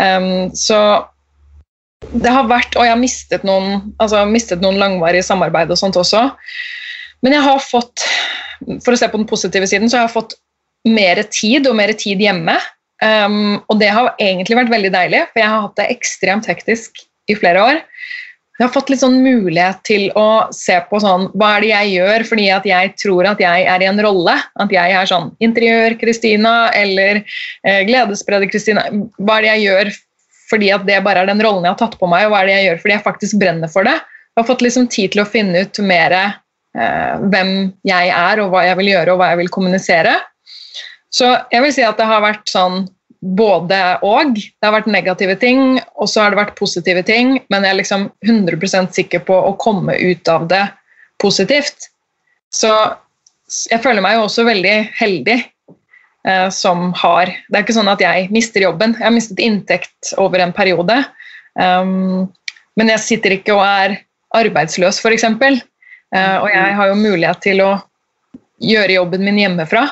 Um, 0.00 0.48
så 0.56 0.78
det 2.12 2.32
har 2.32 2.48
vært, 2.50 2.76
og 2.76 2.84
jeg 2.84 2.92
har 2.92 3.00
mistet 3.00 3.44
noen, 3.46 3.92
altså 4.02 4.24
mistet 4.28 4.62
noen 4.64 4.78
langvarige 4.80 5.26
samarbeid 5.26 5.70
og 5.72 5.80
sånt 5.80 5.98
også. 5.98 6.28
Men 7.24 7.36
jeg 7.36 7.46
har 7.46 7.62
fått, 7.62 8.04
for 8.84 8.92
å 8.92 8.98
se 8.98 9.08
på 9.10 9.20
den 9.20 9.28
positive 9.28 9.68
siden, 9.70 9.90
så 9.90 10.00
har 10.00 10.08
jeg 10.08 10.16
fått 10.16 10.36
mer 10.86 11.22
tid 11.32 11.66
og 11.66 11.78
mer 11.78 11.92
tid 11.98 12.20
hjemme. 12.22 12.56
Um, 13.02 13.58
og 13.68 13.80
det 13.80 13.90
har 13.92 14.14
egentlig 14.22 14.56
vært 14.58 14.72
veldig 14.72 14.92
deilig, 14.94 15.24
for 15.32 15.42
jeg 15.42 15.52
har 15.52 15.66
hatt 15.66 15.80
det 15.80 15.90
ekstremt 15.96 16.48
hektisk 16.48 17.02
i 17.30 17.36
flere 17.36 17.64
år. 17.64 17.82
Jeg 18.56 18.64
har 18.64 18.72
fått 18.72 18.88
litt 18.88 19.02
sånn 19.02 19.18
mulighet 19.20 19.82
til 19.84 20.06
å 20.16 20.48
se 20.54 20.78
på 20.88 21.00
sånn, 21.02 21.26
hva 21.36 21.56
er 21.56 21.64
det 21.64 21.70
jeg 21.74 21.90
gjør 21.98 22.24
fordi 22.30 22.46
at 22.54 22.68
jeg 22.68 22.94
tror 23.02 23.28
at 23.28 23.42
jeg 23.42 23.66
er 23.68 23.84
i 23.84 23.88
en 23.90 24.00
rolle. 24.00 24.32
At 24.62 24.72
jeg 24.72 24.94
er 24.96 25.10
sånn 25.10 25.28
interiør-Kristina 25.44 26.54
eller 26.76 27.20
eh, 27.20 27.82
gledesspreder-Kristina. 27.88 28.86
Hva 29.20 29.38
er 29.38 29.44
det 29.44 29.52
jeg 29.52 29.66
gjør 29.66 29.92
fordi 30.46 30.70
at 30.72 30.86
det 30.88 31.02
bare 31.04 31.24
er 31.24 31.28
den 31.28 31.42
rollen 31.42 31.66
jeg 31.66 31.74
har 31.74 31.80
tatt 31.80 31.98
på 32.00 32.08
meg, 32.08 32.26
og 32.26 32.32
hva 32.32 32.42
er 32.42 32.48
det 32.48 32.56
jeg 32.56 32.66
gjør 32.68 32.82
fordi 32.84 32.94
jeg 32.94 33.06
faktisk 33.10 33.40
brenner 33.42 33.72
for 33.72 33.88
det. 33.88 33.96
Jeg 33.98 34.40
har 34.40 34.48
fått 34.48 34.64
liksom 34.64 34.88
tid 34.92 35.12
til 35.12 35.24
å 35.24 35.28
finne 35.28 35.64
ut 35.66 35.80
mer 35.84 36.16
eh, 36.16 37.14
hvem 37.32 37.52
jeg 37.88 38.12
er, 38.14 38.42
og 38.44 38.52
hva 38.54 38.64
jeg 38.68 38.80
vil 38.80 38.92
gjøre, 38.94 39.12
og 39.12 39.20
hva 39.20 39.32
jeg 39.32 39.42
vil 39.42 39.52
kommunisere. 39.52 40.14
Så 41.12 41.32
jeg 41.52 41.64
vil 41.64 41.74
si 41.74 41.84
at 41.84 41.98
det 42.00 42.08
har 42.08 42.24
vært 42.24 42.48
sånn 42.52 42.86
både 43.34 43.78
og. 44.06 44.36
Det 44.36 44.66
har 44.66 44.74
vært 44.76 44.90
negative 44.92 45.36
ting, 45.40 45.80
og 45.96 46.10
så 46.10 46.22
har 46.22 46.32
det 46.32 46.40
vært 46.40 46.58
positive 46.58 47.02
ting, 47.06 47.36
men 47.52 47.66
jeg 47.66 47.74
er 47.74 47.80
liksom 47.80 48.08
100 48.26 48.92
sikker 48.94 49.24
på 49.26 49.34
å 49.34 49.56
komme 49.60 49.96
ut 49.98 50.28
av 50.30 50.46
det 50.50 50.62
positivt. 51.22 51.90
Så 52.52 52.70
jeg 53.70 53.82
føler 53.82 54.04
meg 54.04 54.16
jo 54.16 54.26
også 54.26 54.46
veldig 54.46 54.76
heldig 54.98 55.36
eh, 55.38 56.48
som 56.54 56.90
har 56.98 57.30
Det 57.30 57.58
er 57.58 57.64
ikke 57.64 57.76
sånn 57.76 57.92
at 57.92 58.02
jeg 58.02 58.30
mister 58.34 58.64
jobben. 58.64 58.96
Jeg 58.98 59.06
har 59.06 59.14
mistet 59.14 59.42
inntekt 59.42 60.14
over 60.20 60.42
en 60.42 60.54
periode. 60.54 60.98
Um, 61.56 62.26
men 62.76 62.92
jeg 62.92 63.04
sitter 63.04 63.36
ikke 63.38 63.54
og 63.56 63.64
er 63.64 64.00
arbeidsløs, 64.36 64.98
f.eks. 65.00 65.24
Uh, 65.30 66.36
og 66.42 66.48
jeg 66.52 66.74
har 66.78 66.90
jo 66.90 66.98
mulighet 66.98 67.40
til 67.44 67.62
å 67.64 67.70
gjøre 68.62 68.98
jobben 68.98 69.24
min 69.24 69.40
hjemmefra. 69.40 69.86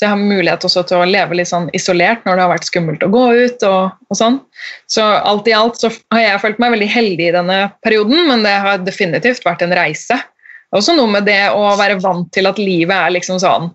Så 0.00 0.06
jeg 0.06 0.14
har 0.14 0.28
mulighet 0.30 0.62
også 0.64 0.80
til 0.88 0.96
å 0.96 1.04
leve 1.04 1.36
litt 1.36 1.50
sånn 1.50 1.66
isolert 1.76 2.22
når 2.24 2.38
det 2.38 2.44
har 2.46 2.52
vært 2.54 2.68
skummelt 2.70 3.02
å 3.04 3.10
gå 3.12 3.24
ut. 3.36 3.64
og, 3.68 3.98
og 4.08 4.16
sånn. 4.16 4.38
Så 4.88 5.04
alt 5.04 5.50
i 5.50 5.52
alt 5.52 5.76
så 5.76 5.90
har 6.14 6.22
jeg 6.22 6.40
følt 6.40 6.62
meg 6.62 6.72
veldig 6.72 6.88
heldig 6.88 7.26
i 7.26 7.34
denne 7.34 7.58
perioden, 7.84 8.22
men 8.30 8.46
det 8.46 8.54
har 8.64 8.80
definitivt 8.80 9.44
vært 9.44 9.66
en 9.66 9.76
reise. 9.76 10.16
Det 10.16 10.72
er 10.72 10.80
også 10.80 10.96
noe 10.96 11.12
med 11.18 11.28
det 11.28 11.42
å 11.52 11.74
være 11.76 12.00
vant 12.00 12.32
til 12.32 12.48
at 12.48 12.56
livet 12.56 12.96
er 12.96 13.12
liksom 13.12 13.42
sånn 13.44 13.68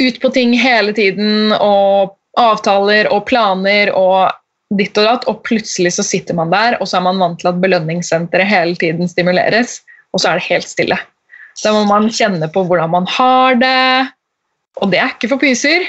ut 0.00 0.20
på 0.22 0.32
ting 0.32 0.56
hele 0.56 0.96
tiden, 0.96 1.52
og 1.52 2.16
avtaler 2.40 3.12
og 3.12 3.26
planer 3.28 3.92
og 3.92 4.32
ditt 4.78 4.96
og 4.96 5.04
datt, 5.04 5.28
og 5.28 5.44
plutselig 5.44 5.98
så 5.98 6.04
sitter 6.06 6.36
man 6.38 6.48
der, 6.54 6.80
og 6.80 6.88
så 6.88 6.96
er 6.96 7.08
man 7.10 7.20
vant 7.20 7.42
til 7.42 7.52
at 7.52 7.60
belønningssenteret 7.60 8.48
hele 8.48 8.80
tiden 8.80 9.10
stimuleres, 9.10 9.82
og 10.16 10.24
så 10.24 10.32
er 10.32 10.40
det 10.40 10.48
helt 10.48 10.72
stille. 10.72 10.98
Da 11.60 11.76
må 11.76 11.84
man 11.92 12.08
kjenne 12.08 12.48
på 12.54 12.62
hvordan 12.64 12.96
man 12.96 13.08
har 13.18 13.60
det, 13.60 14.14
og 14.78 14.92
det 14.92 15.00
er 15.02 15.14
ikke 15.14 15.30
for 15.32 15.42
pyser. 15.42 15.86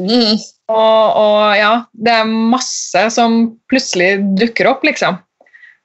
Mm. 0.00 0.38
og, 0.72 1.18
og 1.20 1.40
ja, 1.58 1.72
det 1.92 2.14
er 2.20 2.34
masse 2.54 3.06
som 3.14 3.54
plutselig 3.70 4.16
dukker 4.40 4.70
opp, 4.70 4.84
liksom. 4.86 5.18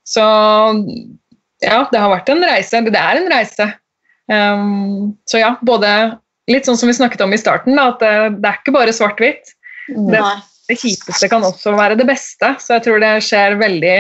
Så 0.08 0.24
ja, 1.64 1.84
det 1.92 2.00
har 2.00 2.12
vært 2.14 2.32
en 2.32 2.46
reise. 2.48 2.82
Det 2.88 3.02
er 3.02 3.20
en 3.20 3.30
reise. 3.32 3.68
Um, 4.30 5.18
så 5.30 5.42
ja, 5.42 5.56
både 5.66 5.90
litt 6.50 6.70
sånn 6.70 6.78
som 6.80 6.90
vi 6.90 6.98
snakket 6.98 7.22
om 7.26 7.34
i 7.34 7.42
starten, 7.42 7.76
da, 7.78 7.92
at 7.94 8.00
det, 8.02 8.14
det 8.40 8.50
er 8.50 8.62
ikke 8.62 8.76
bare 8.78 8.96
svart-hvitt. 8.96 9.54
Det, 9.90 10.22
det 10.70 10.78
kjipeste 10.80 11.30
kan 11.32 11.46
også 11.46 11.76
være 11.78 11.98
det 12.00 12.08
beste. 12.10 12.56
Så 12.62 12.78
jeg 12.78 12.88
tror 12.88 13.04
det 13.04 13.14
skjer 13.26 13.60
veldig 13.60 13.98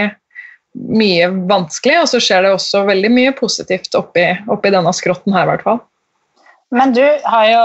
mye 0.79 1.29
vanskelig, 1.49 1.97
og 2.03 2.09
så 2.11 2.21
skjer 2.23 2.45
det 2.45 2.55
også 2.55 2.85
veldig 2.87 3.11
mye 3.13 3.35
positivt 3.37 3.95
oppi, 3.97 4.25
oppi 4.53 4.71
denne 4.73 4.93
skrotten 4.95 5.33
her, 5.35 5.47
i 5.47 5.51
hvert 5.53 5.65
fall. 5.65 5.81
Men 6.75 6.93
du 6.93 7.01
har 7.01 7.47
jo 7.49 7.63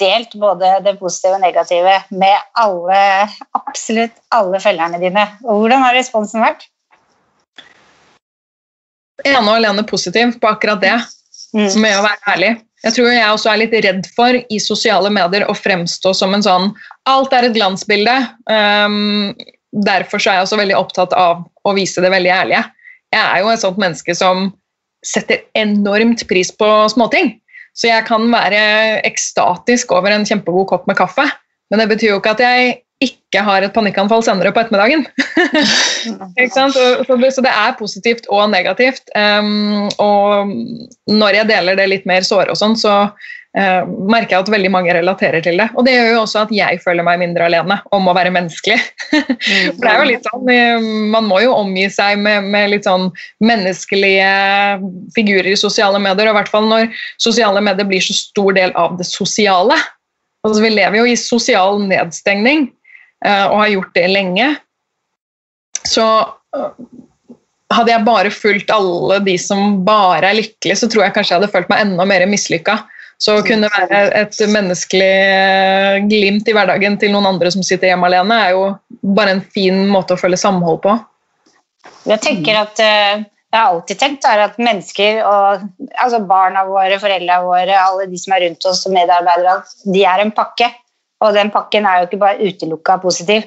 delt 0.00 0.34
både 0.42 0.72
det 0.82 0.96
positive 0.98 1.36
og 1.36 1.44
negative 1.44 1.92
med 2.10 2.48
alle, 2.58 3.02
absolutt 3.54 4.16
alle 4.34 4.58
følgerne 4.62 4.98
dine. 5.02 5.26
Hvordan 5.44 5.84
har 5.84 5.94
responsen 5.94 6.42
vært? 6.42 6.66
Ene 9.22 9.44
og 9.44 9.58
alene 9.60 9.84
positiv 9.86 10.34
på 10.40 10.50
akkurat 10.50 10.82
det, 10.82 10.98
Mm. 11.50 11.66
som 11.70 11.84
er 11.84 11.96
å 11.98 12.04
være 12.04 12.30
ærlig. 12.30 12.50
Jeg 12.84 12.94
tror 12.94 13.08
jeg 13.10 13.26
også 13.26 13.50
er 13.50 13.58
litt 13.60 13.72
redd 13.84 14.06
for 14.14 14.36
i 14.38 14.58
sosiale 14.62 15.10
medier 15.12 15.44
å 15.50 15.56
fremstå 15.56 16.12
som 16.14 16.36
en 16.36 16.44
sånn 16.44 16.68
Alt 17.10 17.34
er 17.34 17.48
et 17.48 17.56
glansbilde. 17.56 18.14
Um, 18.46 19.34
derfor 19.74 20.22
så 20.22 20.30
er 20.30 20.38
jeg 20.38 20.46
også 20.46 20.60
veldig 20.60 20.78
opptatt 20.78 21.12
av 21.18 21.42
å 21.66 21.74
vise 21.74 22.00
det 22.00 22.12
veldig 22.12 22.30
ærlige. 22.30 22.62
Jeg 23.10 23.20
er 23.20 23.42
jo 23.42 23.50
et 23.50 23.62
sånt 23.64 23.80
menneske 23.82 24.14
som 24.14 24.52
setter 25.04 25.42
enormt 25.58 26.22
pris 26.30 26.52
på 26.54 26.68
småting. 26.92 27.34
Så 27.80 27.88
jeg 27.88 28.04
kan 28.08 28.28
være 28.28 29.00
ekstatisk 29.08 29.94
over 29.96 30.12
en 30.12 30.26
kjempegod 30.28 30.68
kopp 30.68 30.88
med 30.90 30.98
kaffe, 31.00 31.24
men 31.72 31.80
det 31.80 31.88
betyr 31.94 32.12
jo 32.12 32.20
ikke 32.20 32.34
at 32.36 32.44
jeg 32.44 32.78
ikke 33.00 33.40
har 33.46 33.64
et 33.64 33.72
panikkanfall 33.72 34.20
senere 34.26 34.52
på 34.52 34.60
ettermiddagen. 34.60 35.06
Så 36.52 37.44
det, 37.44 37.52
er 37.52 37.78
positivt 37.78 38.28
og 38.28 38.50
negativt. 38.52 39.08
Um, 39.16 39.88
og 39.96 40.52
når 41.08 41.38
jeg 41.38 41.48
deler 41.48 41.78
det 41.80 41.88
litt 41.88 42.08
mer 42.10 42.26
såre 42.26 42.52
og 42.52 42.60
sånn, 42.60 42.76
så 42.76 43.08
uh, 43.58 43.82
merker 43.86 44.36
jeg 44.36 44.44
at 44.44 44.52
veldig 44.52 44.70
mange 44.72 44.94
relaterer 44.94 45.42
til 45.44 45.60
det. 45.60 45.68
Og 45.74 45.86
det 45.86 45.94
gjør 45.96 46.10
jo 46.14 46.22
også 46.22 46.44
at 46.44 46.54
jeg 46.54 46.80
føler 46.84 47.06
meg 47.06 47.20
mindre 47.22 47.48
alene 47.48 47.78
om 47.96 48.08
å 48.10 48.14
være 48.16 48.32
menneskelig. 48.34 48.78
For 49.10 49.82
det 49.82 49.92
er 49.92 50.00
jo 50.00 50.08
litt 50.10 50.28
sånn, 50.28 50.50
eh, 50.54 50.88
Man 51.14 51.28
må 51.30 51.40
jo 51.44 51.54
omgi 51.56 51.86
seg 51.92 52.20
med, 52.22 52.48
med 52.52 52.72
litt 52.74 52.88
sånn 52.88 53.08
menneskelige 53.44 54.30
figurer 55.16 55.52
i 55.52 55.58
sosiale 55.58 56.00
medier, 56.02 56.28
og 56.28 56.36
i 56.36 56.38
hvert 56.40 56.52
fall 56.52 56.68
når 56.70 56.90
sosiale 57.22 57.62
medier 57.64 57.88
blir 57.88 58.04
så 58.04 58.16
stor 58.16 58.54
del 58.58 58.74
av 58.78 58.98
det 59.00 59.08
sosiale. 59.08 59.78
Altså, 60.46 60.62
vi 60.64 60.72
lever 60.72 61.02
jo 61.02 61.08
i 61.08 61.18
sosial 61.20 61.82
nedstengning 61.84 62.68
eh, 63.26 63.46
og 63.46 63.62
har 63.64 63.74
gjort 63.74 63.94
det 63.98 64.08
lenge. 64.12 64.50
Så 65.88 66.06
øh, 66.56 66.70
hadde 67.74 67.92
jeg 67.92 68.06
bare 68.06 68.32
fulgt 68.34 68.72
alle 68.74 69.20
de 69.24 69.36
som 69.40 69.80
bare 69.86 70.30
er 70.30 70.38
lykkelige, 70.40 70.78
så 70.80 70.88
tror 70.90 71.06
jeg 71.06 71.14
kanskje 71.16 71.34
jeg 71.34 71.42
hadde 71.42 71.52
følt 71.52 71.70
meg 71.72 71.84
enda 71.84 72.06
mer 72.08 72.26
mislykka. 72.30 72.80
Så 73.20 73.34
å 73.36 73.42
kunne 73.44 73.68
være 73.68 73.98
et 74.16 74.38
menneskelig 74.48 75.08
øh, 75.28 75.96
glimt 76.08 76.46
i 76.48 76.54
hverdagen 76.56 76.96
til 77.00 77.12
noen 77.12 77.28
andre 77.34 77.50
som 77.52 77.64
sitter 77.66 77.90
hjemme 77.90 78.08
alene, 78.08 78.38
er 78.46 78.54
jo 78.56 78.62
bare 79.16 79.36
en 79.36 79.42
fin 79.44 79.82
måte 79.92 80.16
å 80.16 80.20
føle 80.20 80.40
samhold 80.40 80.80
på. 80.86 80.94
Jeg 82.08 82.22
tenker 82.24 82.62
at 82.62 82.80
eh, 82.80 83.26
jeg 83.50 83.58
har 83.58 83.74
alltid 83.74 83.98
tenkt 83.98 84.26
er 84.30 84.44
at 84.46 84.58
mennesker, 84.62 85.20
og, 85.26 85.64
altså 85.98 86.22
barna 86.24 86.62
våre, 86.68 87.00
foreldrene 87.02 87.40
våre, 87.44 87.76
alle 87.76 88.06
de 88.08 88.20
som 88.20 88.36
er 88.36 88.46
rundt 88.46 88.66
oss 88.70 88.84
og 88.86 88.94
medarbeidere, 88.94 89.56
de 89.90 90.04
er 90.06 90.24
en 90.24 90.32
pakke. 90.34 90.70
Og 91.20 91.34
den 91.36 91.50
pakken 91.52 91.84
er 91.84 92.00
jo 92.00 92.08
ikke 92.08 92.20
bare 92.22 92.46
utelukka 92.46 93.00
positiv. 93.02 93.44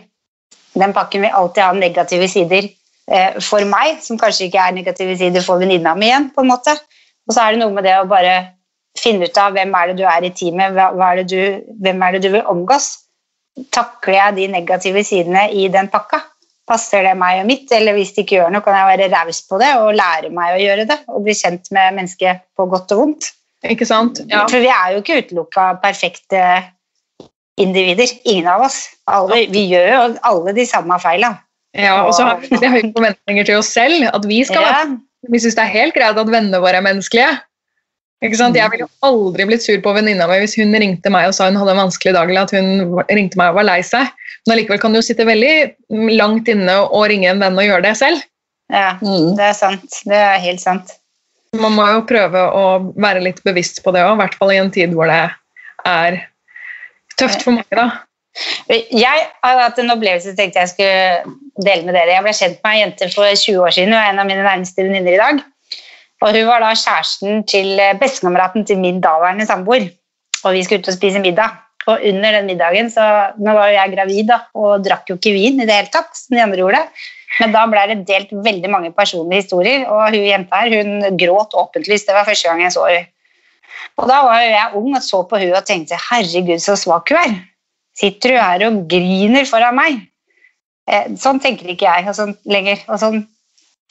Den 0.77 0.93
pakken 0.93 1.23
vil 1.23 1.33
alltid 1.33 1.63
ha 1.63 1.71
negative 1.77 2.27
sider 2.29 2.67
eh, 2.67 3.39
for 3.41 3.65
meg, 3.69 4.01
som 4.05 4.19
kanskje 4.19 4.49
ikke 4.49 4.67
er 4.67 4.75
negative 4.75 5.15
sider 5.17 5.45
for 5.45 5.61
venninna 5.63 5.95
mi 5.97 6.11
igjen. 6.11 6.29
på 6.35 6.43
en 6.43 6.51
måte. 6.51 6.75
Og 7.25 7.33
så 7.33 7.45
er 7.45 7.55
det 7.55 7.63
noe 7.63 7.73
med 7.73 7.87
det 7.87 7.95
å 7.97 8.09
bare 8.09 8.35
finne 9.03 9.27
ut 9.27 9.39
av 9.39 9.55
hvem 9.55 9.73
er 9.77 9.91
det 9.91 9.97
du 9.99 10.05
er 10.07 10.25
i 10.25 10.33
teamet, 10.35 10.77
er 10.79 11.21
det 11.21 11.25
du, 11.31 11.41
hvem 11.83 12.05
er 12.05 12.15
det 12.15 12.23
du 12.25 12.29
vil 12.35 12.51
omgås. 12.53 12.91
Takler 13.75 14.17
jeg 14.17 14.37
de 14.39 14.47
negative 14.55 15.03
sidene 15.05 15.49
i 15.53 15.67
den 15.71 15.91
pakka? 15.93 16.23
Passer 16.69 17.03
det 17.03 17.17
meg 17.19 17.41
og 17.41 17.49
mitt, 17.49 17.67
eller 17.75 17.97
hvis 17.97 18.13
det 18.15 18.23
ikke 18.23 18.37
gjør 18.39 18.53
noe, 18.53 18.63
kan 18.63 18.77
jeg 18.77 18.89
være 18.93 19.11
raus 19.11 19.41
på 19.49 19.59
det 19.59 19.73
og 19.81 19.97
lære 19.99 20.31
meg 20.33 20.55
å 20.55 20.61
gjøre 20.61 20.85
det, 20.89 20.99
og 21.11 21.25
bli 21.25 21.35
kjent 21.35 21.67
med 21.75 21.97
mennesket 21.99 22.45
på 22.55 22.67
godt 22.71 22.93
og 22.95 23.01
vondt. 23.03 23.33
Ikke 23.67 23.87
sant? 23.87 24.23
Ja. 24.31 24.45
For 24.51 24.63
vi 24.63 24.71
er 24.71 24.93
jo 24.93 25.03
ikke 25.03 25.19
utelukka 25.23 25.67
perfekte 25.83 26.41
individer, 27.59 28.09
ingen 28.25 28.49
av 28.49 28.65
oss. 28.65 28.79
Alle, 29.11 29.43
vi 29.51 29.67
gjør 29.71 29.89
jo 29.91 30.03
alle 30.29 30.53
de 30.55 30.65
samme 30.67 30.97
feila. 31.03 31.35
ja 31.77 31.95
og 32.03 32.13
så 32.15 32.27
har 32.27 32.41
vi 32.41 32.59
høye 32.59 32.91
forventninger 32.95 33.47
til 33.49 33.59
oss 33.61 33.71
selv. 33.75 34.07
At 34.09 34.27
vi 34.27 34.43
skal 34.47 34.65
Ja, 34.67 34.83
Vi 35.31 35.39
syns 35.39 35.55
det 35.55 35.63
er 35.63 35.71
helt 35.71 35.95
greit 35.95 36.17
at 36.19 36.31
vennene 36.31 36.59
våre 36.59 36.81
er 36.81 36.83
menneskelige. 36.83 37.29
Ikke 38.23 38.39
sant? 38.39 38.55
Jeg 38.55 38.71
ville 38.71 38.87
aldri 39.03 39.45
blitt 39.49 39.65
sur 39.65 39.79
på 39.83 39.93
venninna 39.97 40.27
mi 40.29 40.37
hvis 40.39 40.55
hun 40.59 40.71
ringte 40.79 41.11
meg 41.11 41.27
og 41.27 41.35
sa 41.35 41.49
hun 41.49 41.57
hadde 41.59 41.73
en 41.75 41.81
vanskelig 41.83 42.13
dag, 42.15 42.29
eller 42.31 42.47
at 42.47 42.53
hun 42.55 42.99
ringte 43.11 43.39
meg 43.39 43.51
og 43.51 43.57
var 43.59 43.67
lei 43.67 43.81
seg. 43.83 44.07
Men 44.47 44.55
allikevel 44.55 44.79
kan 44.79 44.93
du 44.95 44.99
jo 45.01 45.05
sitte 45.05 45.25
veldig 45.27 45.53
langt 46.15 46.47
inne 46.51 46.77
og 46.85 47.07
ringe 47.11 47.29
en 47.31 47.43
venn 47.43 47.59
og 47.59 47.67
gjøre 47.67 47.83
det 47.89 47.95
selv. 47.99 48.23
Ja, 48.71 48.93
Mm. 49.01 49.35
det 49.37 49.43
er 49.49 49.53
sant. 49.53 49.99
Det 50.07 50.15
er 50.17 50.39
helt 50.39 50.61
sant. 50.63 50.95
Man 51.53 51.75
må 51.75 51.85
jo 51.91 52.01
prøve 52.09 52.39
å 52.57 52.93
være 52.97 53.21
litt 53.21 53.43
bevisst 53.43 53.83
på 53.83 53.91
det 53.93 54.01
òg, 54.01 54.15
i 54.15 54.21
hvert 54.23 54.35
fall 54.39 54.51
i 54.51 54.57
en 54.57 54.71
tid 54.71 54.95
hvor 54.95 55.05
det 55.11 55.19
er 55.85 56.17
tøft 57.19 57.43
for 57.43 57.51
mange. 57.59 57.69
da. 57.75 57.89
Jeg 58.89 59.27
har 59.43 59.59
hatt 59.61 59.77
en 59.77 59.91
opplevelse 59.93 60.33
tenkte 60.35 60.63
jeg 60.63 60.71
skulle 60.71 61.35
dele 61.61 61.85
med 61.85 61.93
dere. 61.93 62.15
Jeg 62.15 62.23
ble 62.25 62.33
kjent 62.33 62.63
med 62.63 62.71
ei 62.73 62.79
jente 62.81 63.09
for 63.13 63.29
20 63.29 63.59
år 63.61 63.75
siden, 63.75 63.93
Hun 63.93 63.99
er 63.99 64.09
en 64.09 64.19
av 64.19 64.25
mine 64.25 64.43
nærmeste 64.47 64.81
venninner 64.81 65.13
i 65.13 65.21
dag. 65.21 65.43
Og 66.23 66.31
Hun 66.31 66.47
var 66.47 66.63
da 66.63 66.71
kjæresten 66.71 67.43
til 67.49 67.75
eh, 67.79 67.97
bestekameraten 67.99 68.63
til 68.65 68.79
min 68.79 69.01
daværende 69.03 69.47
samboer. 69.47 69.89
Og 70.43 70.55
vi 70.55 70.63
skulle 70.63 70.83
ut 70.83 70.91
og 70.91 70.95
spise 70.95 71.19
middag. 71.19 71.59
Og 71.91 71.99
under 71.99 72.31
den 72.31 72.45
middagen, 72.47 72.87
så 72.91 73.33
Nå 73.43 73.55
var 73.57 73.67
jo 73.67 73.75
jeg 73.75 73.91
gravid 73.91 74.29
da, 74.31 74.37
og 74.55 74.85
drakk 74.85 75.09
jo 75.09 75.17
ikke 75.19 75.33
vin 75.35 75.59
i 75.59 75.67
det 75.67 75.75
hele 75.75 75.91
tatt, 75.91 76.15
som 76.15 76.37
de 76.37 76.43
andre 76.43 76.61
gjorde. 76.61 76.79
Men 77.41 77.55
da 77.55 77.63
ble 77.67 77.83
det 77.89 78.03
delt 78.07 78.31
veldig 78.45 78.69
mange 78.71 78.91
personlige 78.95 79.43
historier, 79.43 79.87
og 79.89 80.13
hun 80.13 80.27
jenta 80.29 80.61
her 80.61 80.77
hun 80.77 81.17
gråt 81.19 81.57
åpentlyst. 81.59 82.07
Det 82.07 82.15
var 82.15 82.29
første 82.29 82.47
gang 82.47 82.63
jeg 82.63 82.75
så 82.75 82.85
henne. 82.87 83.09
Og 83.99 84.07
da 84.09 84.21
var 84.25 84.41
jo 84.41 84.51
jeg 84.53 84.79
ung 84.79 84.95
og 84.95 85.03
så 85.03 85.19
på 85.27 85.39
hun 85.41 85.57
og 85.57 85.65
tenkte 85.67 85.99
herregud, 85.99 86.61
så 86.61 86.77
svak 86.79 87.11
hun 87.11 87.19
er. 87.19 87.35
Sitter 87.99 88.37
hun 88.37 88.43
her 88.45 88.65
og 88.69 88.79
griner 88.89 89.49
foran 89.49 89.77
meg? 89.77 89.99
Eh, 90.89 91.11
sånn 91.19 91.41
tenker 91.43 91.73
ikke 91.73 91.89
jeg 91.89 92.07
og 92.07 92.17
sånn 92.17 92.35
lenger. 92.49 92.79
Og 92.87 93.01
sånn 93.01 93.19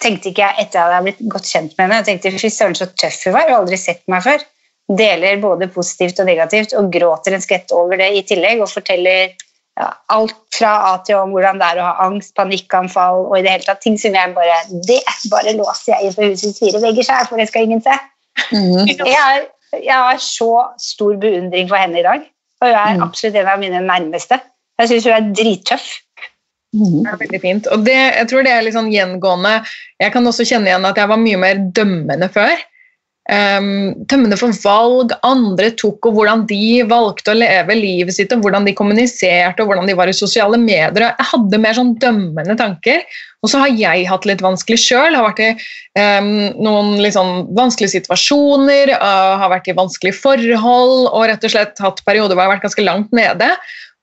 tenkte 0.00 0.32
ikke 0.32 0.42
jeg 0.42 0.66
etter 0.66 0.80
at 0.80 0.88
jeg 0.88 0.96
hadde 0.96 1.04
blitt 1.08 1.22
godt 1.34 1.48
kjent 1.50 1.76
med 1.76 1.84
henne. 1.84 2.00
Jeg 2.00 2.08
tenkte 2.08 2.34
fy 2.38 2.50
søren 2.52 2.74
så 2.78 2.88
tøff 2.98 3.20
hun 3.26 3.36
var, 3.36 3.46
jeg 3.46 3.54
har 3.54 3.62
aldri 3.62 3.78
sett 3.80 4.02
meg 4.12 4.24
før. 4.24 4.44
Deler 4.92 5.40
både 5.40 5.68
positivt 5.72 6.18
og 6.20 6.26
negativt 6.26 6.74
og 6.78 6.90
gråter 6.92 7.36
en 7.36 7.44
skvett 7.44 7.72
over 7.72 8.00
det 8.00 8.10
i 8.18 8.24
tillegg 8.26 8.60
og 8.64 8.70
forteller 8.72 9.30
ja, 9.78 9.88
alt 10.12 10.34
fra 10.52 10.72
A 10.90 10.96
til 11.06 11.16
Å 11.16 11.22
om 11.24 11.30
hvordan 11.32 11.60
det 11.60 11.68
er 11.70 11.80
å 11.80 11.86
ha 11.86 12.06
angst, 12.08 12.34
panikkanfall 12.36 13.22
og 13.28 13.38
i 13.38 13.44
det 13.44 13.54
hele 13.54 13.64
tatt 13.64 13.80
ting 13.80 13.96
som 13.96 14.12
jeg 14.12 14.34
bare 14.36 14.58
Det 14.88 14.98
bare 15.32 15.54
låser 15.56 15.94
jeg 15.94 16.12
på 16.18 16.28
husets 16.28 16.60
fire 16.60 16.82
vegger 16.82 17.08
sjøl, 17.08 17.28
for 17.30 17.40
det 17.40 17.48
skal 17.48 17.68
ingen 17.68 17.80
se. 17.84 17.94
Mm. 18.52 18.90
Jeg 19.12 19.16
har, 19.16 19.46
jeg 19.72 19.96
har 19.96 20.18
så 20.20 20.50
stor 20.80 21.16
beundring 21.20 21.68
for 21.70 21.80
henne 21.80 22.00
i 22.00 22.04
dag, 22.04 22.24
og 22.60 22.68
hun 22.68 22.76
er 22.76 22.96
Mm. 22.98 23.02
absolutt 23.06 23.36
en 23.40 23.48
av 23.48 23.60
mine 23.60 23.80
nærmeste. 23.80 24.36
Jeg 24.80 24.88
syns 24.90 25.06
hun 25.08 25.14
er 25.16 25.32
drittøff. 25.36 25.86
Mhm. 26.72 27.04
Det 27.04 27.12
er 27.12 27.22
veldig 27.26 27.40
fint. 27.40 27.70
Og 27.74 27.86
det, 27.86 27.96
jeg 28.16 28.28
tror 28.30 28.44
det 28.46 28.52
er 28.52 28.64
litt 28.64 28.76
sånn 28.76 28.92
gjengående. 28.92 29.58
Jeg 30.00 30.12
kan 30.14 30.28
også 30.28 30.46
kjenne 30.48 30.70
igjen 30.70 30.88
at 30.88 31.00
jeg 31.00 31.10
var 31.10 31.20
mye 31.20 31.40
mer 31.40 31.64
dømmende 31.76 32.28
før. 32.32 32.54
Um, 33.30 33.92
dømmende 34.10 34.34
for 34.34 34.50
valg 34.64 35.12
andre 35.22 35.68
tok, 35.78 36.08
og 36.08 36.16
hvordan 36.16 36.40
de 36.50 36.80
valgte 36.90 37.30
å 37.30 37.38
leve 37.38 37.76
livet 37.78 38.16
sitt, 38.16 38.32
og 38.34 38.42
hvordan 38.42 38.66
de 38.66 38.74
kommuniserte, 38.74 39.62
og 39.62 39.70
hvordan 39.70 39.86
de 39.86 39.94
var 39.94 40.10
i 40.10 40.16
sosiale 40.16 40.58
medier. 40.58 41.04
Jeg 41.04 41.28
hadde 41.28 41.60
mer 41.62 41.76
sånn 41.78 41.92
dømmende 42.02 42.56
tanker. 42.58 43.04
Og 43.42 43.50
så 43.52 43.60
har 43.62 43.76
jeg 43.78 44.08
hatt 44.08 44.26
litt 44.26 44.42
vanskelig 44.42 44.80
sjøl. 44.80 45.14
Har 45.18 45.28
vært 45.28 45.44
i 45.44 45.52
um, 46.00 46.32
noen 46.62 46.96
litt 47.04 47.14
sånn 47.18 47.52
vanskelige 47.58 47.98
situasjoner, 48.00 48.96
har 48.96 49.52
vært 49.52 49.70
i 49.70 49.76
vanskelige 49.76 50.18
forhold, 50.18 51.12
og 51.12 51.28
rett 51.30 51.46
og 51.46 51.54
slett 51.54 51.84
hatt 51.84 52.02
perioder 52.08 52.34
hvor 52.34 52.46
jeg 52.46 52.48
har 52.48 52.56
vært 52.56 52.68
ganske 52.70 52.88
langt 52.88 53.16
nede. 53.16 53.52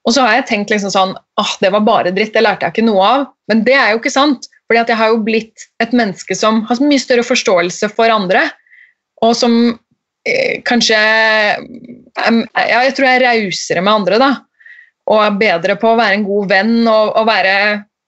Og 0.07 0.15
så 0.15 0.23
har 0.23 0.39
jeg 0.39 0.47
tenkt 0.49 0.71
liksom 0.73 0.93
sånn 0.93 1.11
ah, 1.17 1.51
det 1.61 1.71
var 1.73 1.83
bare 1.85 2.13
dritt, 2.15 2.33
det 2.33 2.43
lærte 2.45 2.67
jeg 2.67 2.77
ikke 2.77 2.87
noe 2.87 3.03
av. 3.05 3.27
Men 3.51 3.63
det 3.67 3.75
er 3.75 3.91
jo 3.93 3.99
ikke 4.01 4.13
sant. 4.13 4.47
fordi 4.69 4.83
jeg 4.93 4.99
har 5.01 5.11
jo 5.11 5.21
blitt 5.25 5.67
et 5.83 5.93
menneske 5.97 6.35
som 6.37 6.63
har 6.69 6.81
mye 6.83 7.01
større 7.01 7.25
forståelse 7.25 7.89
for 7.97 8.11
andre. 8.13 8.45
Og 9.25 9.35
som 9.35 9.55
eh, 10.25 10.61
kanskje 10.63 10.95
ja, 10.95 12.79
Jeg 12.85 12.95
tror 12.95 13.07
jeg 13.07 13.19
er 13.19 13.25
rausere 13.27 13.83
med 13.83 13.93
andre, 13.93 14.19
da. 14.21 14.31
Og 15.09 15.23
er 15.25 15.39
bedre 15.41 15.75
på 15.81 15.91
å 15.91 15.97
være 15.99 16.19
en 16.19 16.27
god 16.27 16.51
venn 16.53 16.75
og, 16.87 17.15
og 17.17 17.27
være 17.27 17.55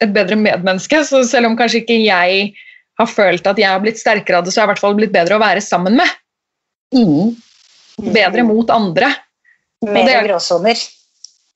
et 0.02 0.14
bedre 0.14 0.38
medmenneske. 0.40 1.04
Så 1.06 1.24
selv 1.28 1.50
om 1.50 1.58
kanskje 1.60 1.82
ikke 1.84 1.98
jeg 1.98 2.54
har 3.02 3.10
følt 3.10 3.48
at 3.50 3.60
jeg 3.60 3.70
har 3.70 3.82
blitt 3.84 4.00
sterkere 4.00 4.40
av 4.40 4.46
det, 4.46 4.54
så 4.54 4.62
har 4.62 4.66
jeg 4.66 4.70
i 4.70 4.74
hvert 4.76 4.86
fall 4.86 4.98
blitt 4.98 5.14
bedre 5.14 5.38
å 5.38 5.44
være 5.44 5.64
sammen 5.66 5.98
med. 5.98 6.18
Mm. 6.94 7.36
Bedre 8.14 8.46
mot 8.48 8.70
andre. 8.74 9.12
Mer 9.86 10.10
er- 10.10 10.28
gråsoner. 10.30 10.78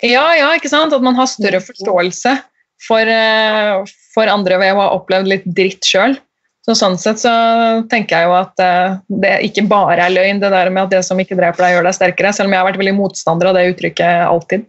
Ja, 0.03 0.25
ja, 0.35 0.51
ikke 0.57 0.71
sant? 0.71 0.93
At 0.93 1.03
man 1.05 1.15
har 1.15 1.29
større 1.31 1.61
forståelse 1.63 2.35
for, 2.83 3.07
eh, 3.07 3.83
for 4.13 4.31
andre 4.31 4.59
ved 4.59 4.73
å 4.73 4.81
ha 4.81 4.93
opplevd 4.97 5.29
litt 5.31 5.45
dritt 5.47 5.87
sjøl. 5.87 6.17
Så 6.65 6.73
sånn 6.73 6.97
sett 6.97 7.21
så 7.21 7.31
tenker 7.91 8.17
jeg 8.17 8.27
jo 8.27 8.33
at 8.39 8.61
eh, 8.63 8.95
det 9.21 9.35
ikke 9.47 9.67
bare 9.69 10.07
er 10.07 10.15
løgn, 10.15 10.41
det 10.41 10.49
der 10.51 10.71
med 10.73 10.87
at 10.87 10.95
det 10.95 11.03
som 11.05 11.19
ikke 11.21 11.37
dreper 11.37 11.61
deg, 11.61 11.75
gjør 11.75 11.87
deg 11.87 11.97
sterkere. 11.97 12.33
Selv 12.33 12.49
om 12.49 12.55
jeg 12.55 12.63
har 12.63 12.69
vært 12.71 12.81
veldig 12.81 12.95
motstander 12.97 13.51
av 13.51 13.59
det 13.59 13.67
uttrykket 13.73 14.25
alltid. 14.25 14.65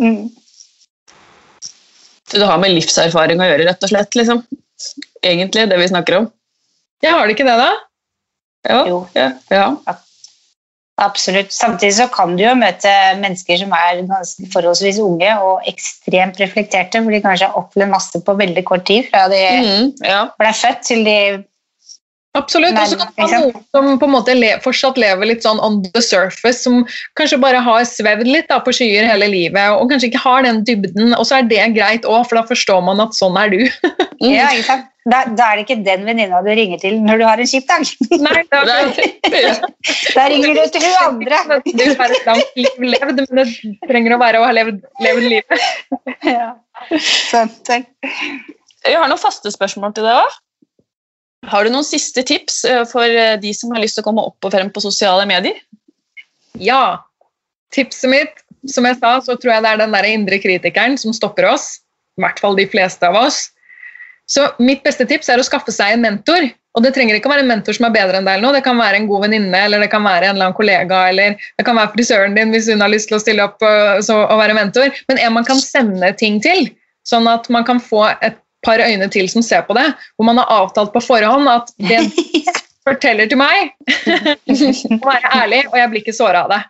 Mm. 0.00 0.30
Så 2.30 2.38
det 2.38 2.48
har 2.48 2.62
med 2.62 2.72
livserfaring 2.72 3.42
å 3.42 3.48
gjøre, 3.50 3.66
rett 3.68 3.84
og 3.84 3.90
slett. 3.92 4.16
liksom. 4.16 4.44
Egentlig, 5.22 5.66
det 5.68 5.80
vi 5.82 5.90
snakker 5.90 6.22
om. 6.22 6.30
Jeg 7.02 7.12
har 7.12 7.26
det 7.26 7.34
ikke 7.34 7.48
det, 7.50 7.58
da? 7.58 7.70
Jo. 8.70 8.80
Jo. 8.86 8.98
ja, 9.18 9.28
ja. 9.50 9.98
Absolutt. 11.02 11.50
Samtidig 11.54 11.96
så 11.96 12.06
kan 12.12 12.36
du 12.38 12.44
jo 12.44 12.52
møte 12.58 12.90
mennesker 13.18 13.58
som 13.58 13.72
er 13.74 14.02
ganske 14.06 14.48
forholdsvis 14.52 15.00
unge 15.02 15.32
og 15.42 15.66
ekstremt 15.70 16.38
reflekterte, 16.40 17.02
hvor 17.02 17.14
de 17.14 17.22
kanskje 17.24 17.48
har 17.48 17.58
opplevd 17.58 17.90
masse 17.90 18.20
på 18.22 18.36
veldig 18.38 18.64
kort 18.68 18.86
tid, 18.90 19.08
fra 19.10 19.24
de 19.32 19.40
mm, 19.64 19.88
ja. 20.06 20.20
ble 20.38 20.52
født 20.62 20.84
til 20.86 21.02
de 21.08 21.16
Absolutt. 22.32 22.78
Og 22.80 22.88
så 22.88 22.96
kan 22.96 23.10
det 23.12 23.26
være 23.28 23.40
noen 23.42 23.64
som 23.76 23.98
på 24.00 24.06
en 24.08 24.14
måte 24.14 24.34
le 24.36 24.54
fortsatt 24.64 24.96
lever 25.00 25.28
litt 25.28 25.44
sånn 25.44 25.58
on 25.60 25.82
the 25.84 26.00
surface, 26.00 26.62
som 26.64 26.80
kanskje 27.20 27.38
bare 27.42 27.60
har 27.60 27.82
svevd 27.84 28.30
litt 28.30 28.48
da, 28.48 28.56
på 28.64 28.72
skyer 28.72 29.04
hele 29.04 29.28
livet, 29.28 29.76
og 29.76 29.92
kanskje 29.92 30.08
ikke 30.08 30.22
har 30.22 30.46
den 30.46 30.62
dybden. 30.64 31.12
Og 31.18 31.26
så 31.28 31.40
er 31.40 31.50
det 31.50 31.66
greit 31.76 32.08
òg, 32.08 32.24
for 32.30 32.40
da 32.40 32.46
forstår 32.48 32.80
man 32.86 33.04
at 33.04 33.18
sånn 33.18 33.36
er 33.40 33.52
du. 33.52 33.60
Ja, 34.22 34.52
ikke 34.54 34.68
sant? 34.68 34.88
Da, 35.10 35.24
da 35.34 35.48
er 35.50 35.58
det 35.58 35.64
ikke 35.64 35.82
den 35.82 36.04
venninna 36.06 36.38
du 36.46 36.50
ringer 36.54 36.78
til 36.78 37.00
når 37.02 37.18
du 37.18 37.24
har 37.26 37.40
en 37.42 37.48
kjip 37.50 37.64
dag. 37.66 37.88
Nei, 38.22 38.42
det 38.46 38.60
Nei. 38.68 39.48
Da 40.14 40.28
ringer 40.30 40.54
du 40.54 40.60
til 40.76 40.86
hun 40.86 40.94
andre. 41.00 41.40
Du 41.66 41.82
har 41.98 42.14
et 42.14 42.28
langt 42.28 42.60
liv 42.60 42.86
levd, 42.94 43.24
men 43.24 43.40
det 43.40 43.90
trenger 43.90 44.14
å 44.14 44.20
være 44.22 44.38
å 44.38 44.46
ha 44.46 44.54
levd, 44.54 44.78
levd 45.02 45.26
livet. 45.26 45.66
Ja. 46.22 46.52
Sant. 47.02 47.66
Jeg 47.66 48.94
har 48.94 49.10
noen 49.10 49.20
faste 49.20 49.50
spørsmål 49.50 49.98
til 49.98 50.06
deg 50.06 50.22
òg. 50.22 50.38
Har 51.50 51.66
du 51.66 51.72
noen 51.74 51.86
siste 51.86 52.22
tips 52.26 52.62
eh, 52.68 52.82
for 52.88 53.06
eh, 53.06 53.34
de 53.42 53.50
som 53.56 53.72
har 53.74 53.82
lyst 53.82 53.98
til 53.98 54.04
å 54.04 54.08
komme 54.10 54.24
opp 54.28 54.46
og 54.46 54.54
frem 54.54 54.70
på 54.70 54.82
sosiale 54.84 55.26
medier? 55.26 55.58
Ja. 56.60 57.02
Tipset 57.74 58.10
mitt, 58.12 58.42
som 58.70 58.86
jeg 58.86 58.98
sa, 59.00 59.16
så 59.24 59.34
tror 59.40 59.56
jeg 59.56 59.64
det 59.64 59.72
er 59.72 59.82
den 59.82 59.96
der 59.96 60.06
indre 60.06 60.38
kritikeren 60.42 60.98
som 61.00 61.14
stopper 61.16 61.48
oss. 61.50 61.80
I 62.20 62.22
hvert 62.22 62.42
fall 62.42 62.58
de 62.58 62.68
fleste 62.70 63.08
av 63.08 63.16
oss. 63.18 63.48
Så 64.30 64.44
mitt 64.62 64.84
beste 64.84 65.06
tips 65.08 65.32
er 65.32 65.40
å 65.40 65.46
skaffe 65.46 65.74
seg 65.74 65.96
en 65.96 66.04
mentor. 66.04 66.46
Og 66.76 66.84
det 66.84 66.92
trenger 66.94 67.18
ikke 67.18 67.28
å 67.28 67.32
være 67.32 67.42
en 67.44 67.50
mentor 67.50 67.76
som 67.76 67.88
er 67.88 67.96
bedre 67.96 68.20
enn 68.20 68.28
deg, 68.28 68.38
eller 68.38 68.46
noe. 68.46 68.56
det 68.56 68.64
kan 68.64 68.78
være 68.78 69.00
en 69.00 69.08
god 69.10 69.26
venninne 69.26 69.58
eller 69.66 69.82
det 69.82 69.90
kan 69.92 70.06
være 70.06 70.30
en 70.30 70.36
eller 70.36 70.46
annen 70.46 70.56
kollega 70.56 71.00
eller 71.10 71.34
det 71.58 71.66
kan 71.68 71.76
være 71.76 71.92
frisøren 71.92 72.36
din 72.38 72.54
hvis 72.54 72.70
hun 72.72 72.80
har 72.80 72.88
lyst 72.88 73.10
til 73.10 73.18
å 73.18 73.20
stille 73.20 73.44
opp 73.44 73.60
så, 74.00 74.16
og 74.22 74.40
være 74.40 74.56
mentor. 74.56 74.88
Men 75.10 75.20
en 75.20 75.34
man 75.36 75.44
kan 75.44 75.60
sende 75.60 76.08
ting 76.16 76.38
til, 76.44 76.70
sånn 77.04 77.28
at 77.28 77.50
man 77.52 77.66
kan 77.68 77.82
få 77.82 78.06
et 78.24 78.38
par 78.64 78.82
øyne 78.82 79.08
til 79.12 79.28
som 79.30 79.44
ser 79.44 79.64
på 79.66 79.76
det, 79.78 79.88
hvor 80.16 80.28
man 80.28 80.40
har 80.42 80.50
avtalt 80.62 80.92
på 80.94 81.02
forhånd 81.04 81.50
at 81.50 81.72
det 81.82 82.04
forteller 82.88 83.30
til 83.30 83.38
meg, 83.40 83.72
må 84.98 85.02
være 85.06 85.34
ærlig, 85.42 85.64
og 85.70 85.78
jeg 85.78 85.90
blir 85.90 86.04
ikke 86.04 86.16
såra 86.16 86.46
av 86.46 86.54
det. 86.54 86.62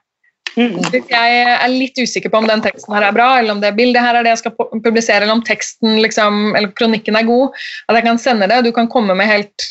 Hvis 0.52 1.08
jeg 1.08 1.36
er 1.48 1.70
litt 1.72 1.96
usikker 1.96 2.28
på 2.32 2.42
om 2.42 2.48
den 2.48 2.60
teksten 2.64 2.92
her 2.92 3.06
er 3.06 3.14
bra, 3.16 3.28
eller 3.40 3.54
om 3.54 3.62
det 3.62 3.72
bildet 3.78 4.04
her 4.04 4.18
er 4.18 4.26
det 4.26 4.34
jeg 4.34 4.42
skal 4.42 4.82
publisere, 4.84 5.22
eller 5.22 5.38
om 5.38 5.44
teksten 5.46 5.96
liksom, 6.04 6.52
eller 6.58 6.74
kronikken 6.76 7.16
er 7.16 7.28
god, 7.28 7.56
at 7.88 7.96
jeg 7.96 8.06
kan 8.08 8.20
sende 8.20 8.50
det. 8.50 8.60
Du 8.66 8.72
kan 8.76 8.90
komme 8.92 9.16
med 9.16 9.30
helt 9.30 9.68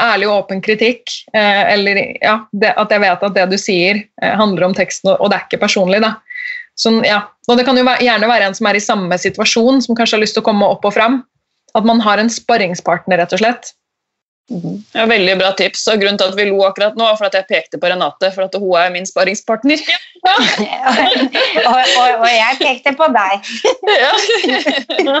ærlig 0.00 0.28
og 0.30 0.44
åpen 0.44 0.62
kritikk, 0.64 1.10
eh, 1.34 1.62
eller 1.74 1.98
ja, 2.22 2.38
det, 2.52 2.72
at 2.78 2.94
jeg 2.94 3.02
vet 3.02 3.26
at 3.26 3.36
det 3.36 3.48
du 3.50 3.58
sier, 3.60 4.04
eh, 4.22 4.36
handler 4.38 4.70
om 4.70 4.76
teksten, 4.76 5.12
og 5.16 5.30
det 5.30 5.40
er 5.40 5.48
ikke 5.48 5.64
personlig. 5.66 6.00
da. 6.06 6.14
Sånn, 6.80 7.02
ja. 7.04 7.26
Og 7.50 7.58
det 7.58 7.66
kan 7.68 7.76
jo 7.76 7.84
gjerne 7.84 8.30
være 8.30 8.48
en 8.48 8.56
som 8.56 8.68
er 8.70 8.78
i 8.78 8.84
samme 8.84 9.18
situasjon, 9.20 9.82
som 9.84 9.98
kanskje 9.98 10.16
har 10.16 10.24
lyst 10.24 10.38
til 10.38 10.44
å 10.44 10.48
komme 10.48 10.68
opp 10.72 10.86
og 10.88 10.94
fram. 10.96 11.20
At 11.76 11.86
man 11.86 12.00
har 12.02 12.18
en 12.18 12.32
sparringspartner, 12.32 13.20
rett 13.20 13.34
og 13.36 13.42
slett. 13.42 13.74
Ja, 14.50 15.04
veldig 15.06 15.36
bra 15.38 15.52
tips. 15.58 15.84
og 15.92 16.00
Grunnen 16.02 16.18
til 16.18 16.32
at 16.32 16.36
vi 16.38 16.48
lo 16.48 16.64
akkurat 16.66 16.96
nå, 16.98 17.06
er 17.06 17.18
for 17.18 17.28
at 17.28 17.36
jeg 17.38 17.46
pekte 17.46 17.78
på 17.78 17.86
Renate, 17.90 18.32
for 18.34 18.48
at 18.48 18.56
hun 18.58 18.72
er 18.80 18.90
min 18.90 19.06
sparringspartner. 19.06 19.78
og, 21.70 21.78
og, 22.00 22.08
og 22.08 22.26
jeg 22.26 22.58
pekte 22.58 22.94
på 22.98 23.08
deg. 23.14 23.52
Ja. 23.94 24.12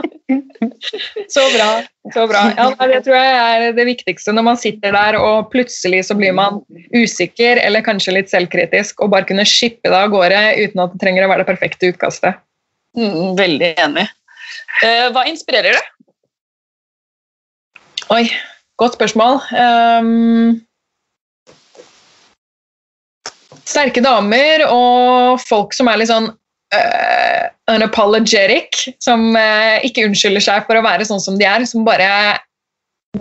Så 1.30 1.44
bra. 1.54 1.68
så 2.14 2.26
bra. 2.30 2.42
Ja, 2.56 2.66
det 2.90 3.00
tror 3.06 3.16
jeg 3.16 3.38
er 3.38 3.72
det 3.76 3.86
viktigste 3.86 4.32
når 4.34 4.44
man 4.46 4.58
sitter 4.60 4.94
der 4.94 5.18
og 5.18 5.50
plutselig 5.52 6.04
så 6.08 6.14
blir 6.18 6.34
man 6.36 6.60
usikker 6.94 7.60
eller 7.62 7.84
kanskje 7.86 8.14
litt 8.16 8.30
selvkritisk, 8.32 9.02
og 9.02 9.12
bare 9.14 9.26
kunne 9.28 9.46
shippe 9.48 9.90
det 9.90 9.98
av 9.98 10.12
gårde 10.12 10.40
uten 10.60 10.84
at 10.84 10.94
det 10.94 11.02
trenger 11.02 11.26
å 11.26 11.30
være 11.32 11.44
det 11.44 11.50
perfekte 11.50 11.92
utkastet. 11.92 12.40
Mm, 12.98 13.36
veldig 13.38 13.74
enig. 13.86 14.06
Eh, 14.86 15.06
hva 15.14 15.26
inspirerer 15.30 15.76
deg? 15.76 15.90
Oi, 18.10 18.24
godt 18.80 18.96
spørsmål. 18.96 19.40
Um, 19.52 20.60
sterke 23.68 24.02
damer 24.04 24.64
og 24.68 25.40
folk 25.44 25.74
som 25.76 25.90
er 25.90 26.00
litt 26.00 26.10
sånn 26.10 26.30
uh, 26.32 27.42
unapologetic, 27.70 28.86
som 29.02 29.30
uh, 29.36 29.78
ikke 29.86 30.08
unnskylder 30.08 30.44
seg 30.44 30.68
for 30.68 30.80
å 30.80 30.84
være 30.86 31.06
sånn 31.08 31.22
som 31.22 31.38
de 31.40 31.46
er, 31.48 31.66
som 31.68 31.86
bare 31.86 32.10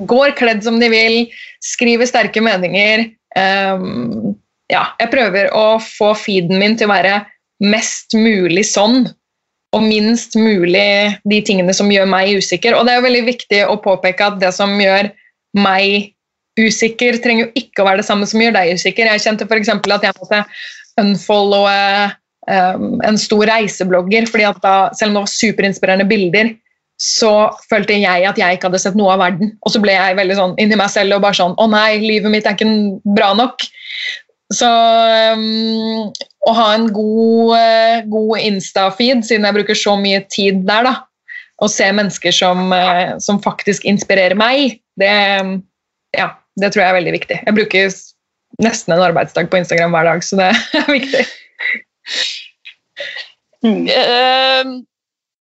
går 0.09 0.35
kledd 0.39 0.63
som 0.65 0.79
de 0.81 0.89
vil, 0.91 1.21
skriver 1.65 2.07
sterke 2.09 2.41
meninger. 2.45 3.07
Um, 3.37 4.35
ja, 4.69 4.91
jeg 5.01 5.11
prøver 5.13 5.49
å 5.55 5.79
få 5.81 6.13
feeden 6.17 6.61
min 6.61 6.77
til 6.77 6.89
å 6.89 6.93
være 6.93 7.23
mest 7.65 8.13
mulig 8.15 8.63
sånn, 8.69 9.09
og 9.75 9.85
minst 9.85 10.33
mulig 10.37 11.13
de 11.29 11.39
tingene 11.45 11.73
som 11.77 11.91
gjør 11.93 12.07
meg 12.09 12.39
usikker. 12.39 12.73
Og 12.77 12.85
det 12.85 12.93
er 12.93 13.01
jo 13.01 13.05
veldig 13.05 13.25
viktig 13.27 13.59
å 13.69 13.77
påpeke 13.81 14.31
at 14.31 14.39
det 14.41 14.53
som 14.55 14.71
gjør 14.81 15.11
meg 15.57 16.13
usikker, 16.59 17.19
trenger 17.23 17.47
jo 17.47 17.63
ikke 17.63 17.83
å 17.83 17.87
være 17.87 18.01
det 18.01 18.07
samme 18.09 18.27
som 18.29 18.41
gjør 18.41 18.55
deg 18.57 18.73
usikker. 18.75 19.09
Jeg 19.13 19.23
kjente 19.23 19.47
f.eks. 19.47 19.71
at 19.71 20.07
jeg 20.07 20.17
måtte 20.19 20.41
unfollowe 20.99 21.75
um, 22.49 22.97
en 23.07 23.19
stor 23.19 23.45
reiseblogger, 23.49 24.27
fordi 24.29 24.47
at 24.49 24.59
da, 24.63 24.75
selv 24.97 25.11
om 25.13 25.19
det 25.19 25.25
var 25.25 25.33
superinspirerende 25.35 26.09
bilder, 26.09 26.53
så 26.99 27.31
følte 27.71 27.95
jeg 27.95 28.25
at 28.27 28.39
jeg 28.39 28.57
ikke 28.57 28.67
hadde 28.67 28.81
sett 28.83 28.97
noe 28.99 29.13
av 29.15 29.21
verden. 29.23 29.53
Og 29.63 29.71
så 29.71 29.79
ble 29.83 29.95
jeg 29.95 30.17
veldig 30.19 30.35
sånn 30.35 30.55
inni 30.59 30.79
meg 30.79 30.91
selv 30.91 31.15
og 31.15 31.23
bare 31.23 31.37
sånn 31.37 31.55
Å 31.55 31.67
nei, 31.71 32.01
livet 32.03 32.33
mitt 32.33 32.49
er 32.49 32.57
ikke 32.57 32.99
bra 33.15 33.31
nok. 33.39 33.63
Så 34.51 34.67
um, 34.67 36.09
å 36.49 36.55
ha 36.57 36.67
en 36.75 36.89
god, 36.91 37.53
uh, 37.55 38.01
god 38.11 38.43
Insta-feed, 38.49 39.23
siden 39.27 39.47
jeg 39.47 39.59
bruker 39.61 39.77
så 39.77 39.95
mye 40.01 40.25
tid 40.33 40.65
der, 40.67 40.89
da, 40.89 40.95
og 41.59 41.71
se 41.71 41.87
mennesker 41.95 42.35
som, 42.35 42.69
uh, 42.71 43.17
som 43.23 43.41
faktisk 43.43 43.87
inspirerer 43.89 44.37
meg, 44.39 44.79
det, 44.99 45.11
ja, 46.15 46.29
det 46.59 46.71
tror 46.71 46.83
jeg 46.83 46.91
er 46.91 46.99
veldig 46.99 47.15
viktig. 47.15 47.39
Jeg 47.45 47.57
bruker 47.57 47.91
nesten 48.63 48.95
en 48.95 49.05
arbeidsdag 49.05 49.49
på 49.51 49.61
Instagram 49.61 49.95
hver 49.95 50.09
dag, 50.09 50.25
så 50.25 50.39
det 50.39 50.51
er 50.81 50.91
viktig. 50.91 51.25
Mm. 53.65 53.87
Uh, 53.91 54.75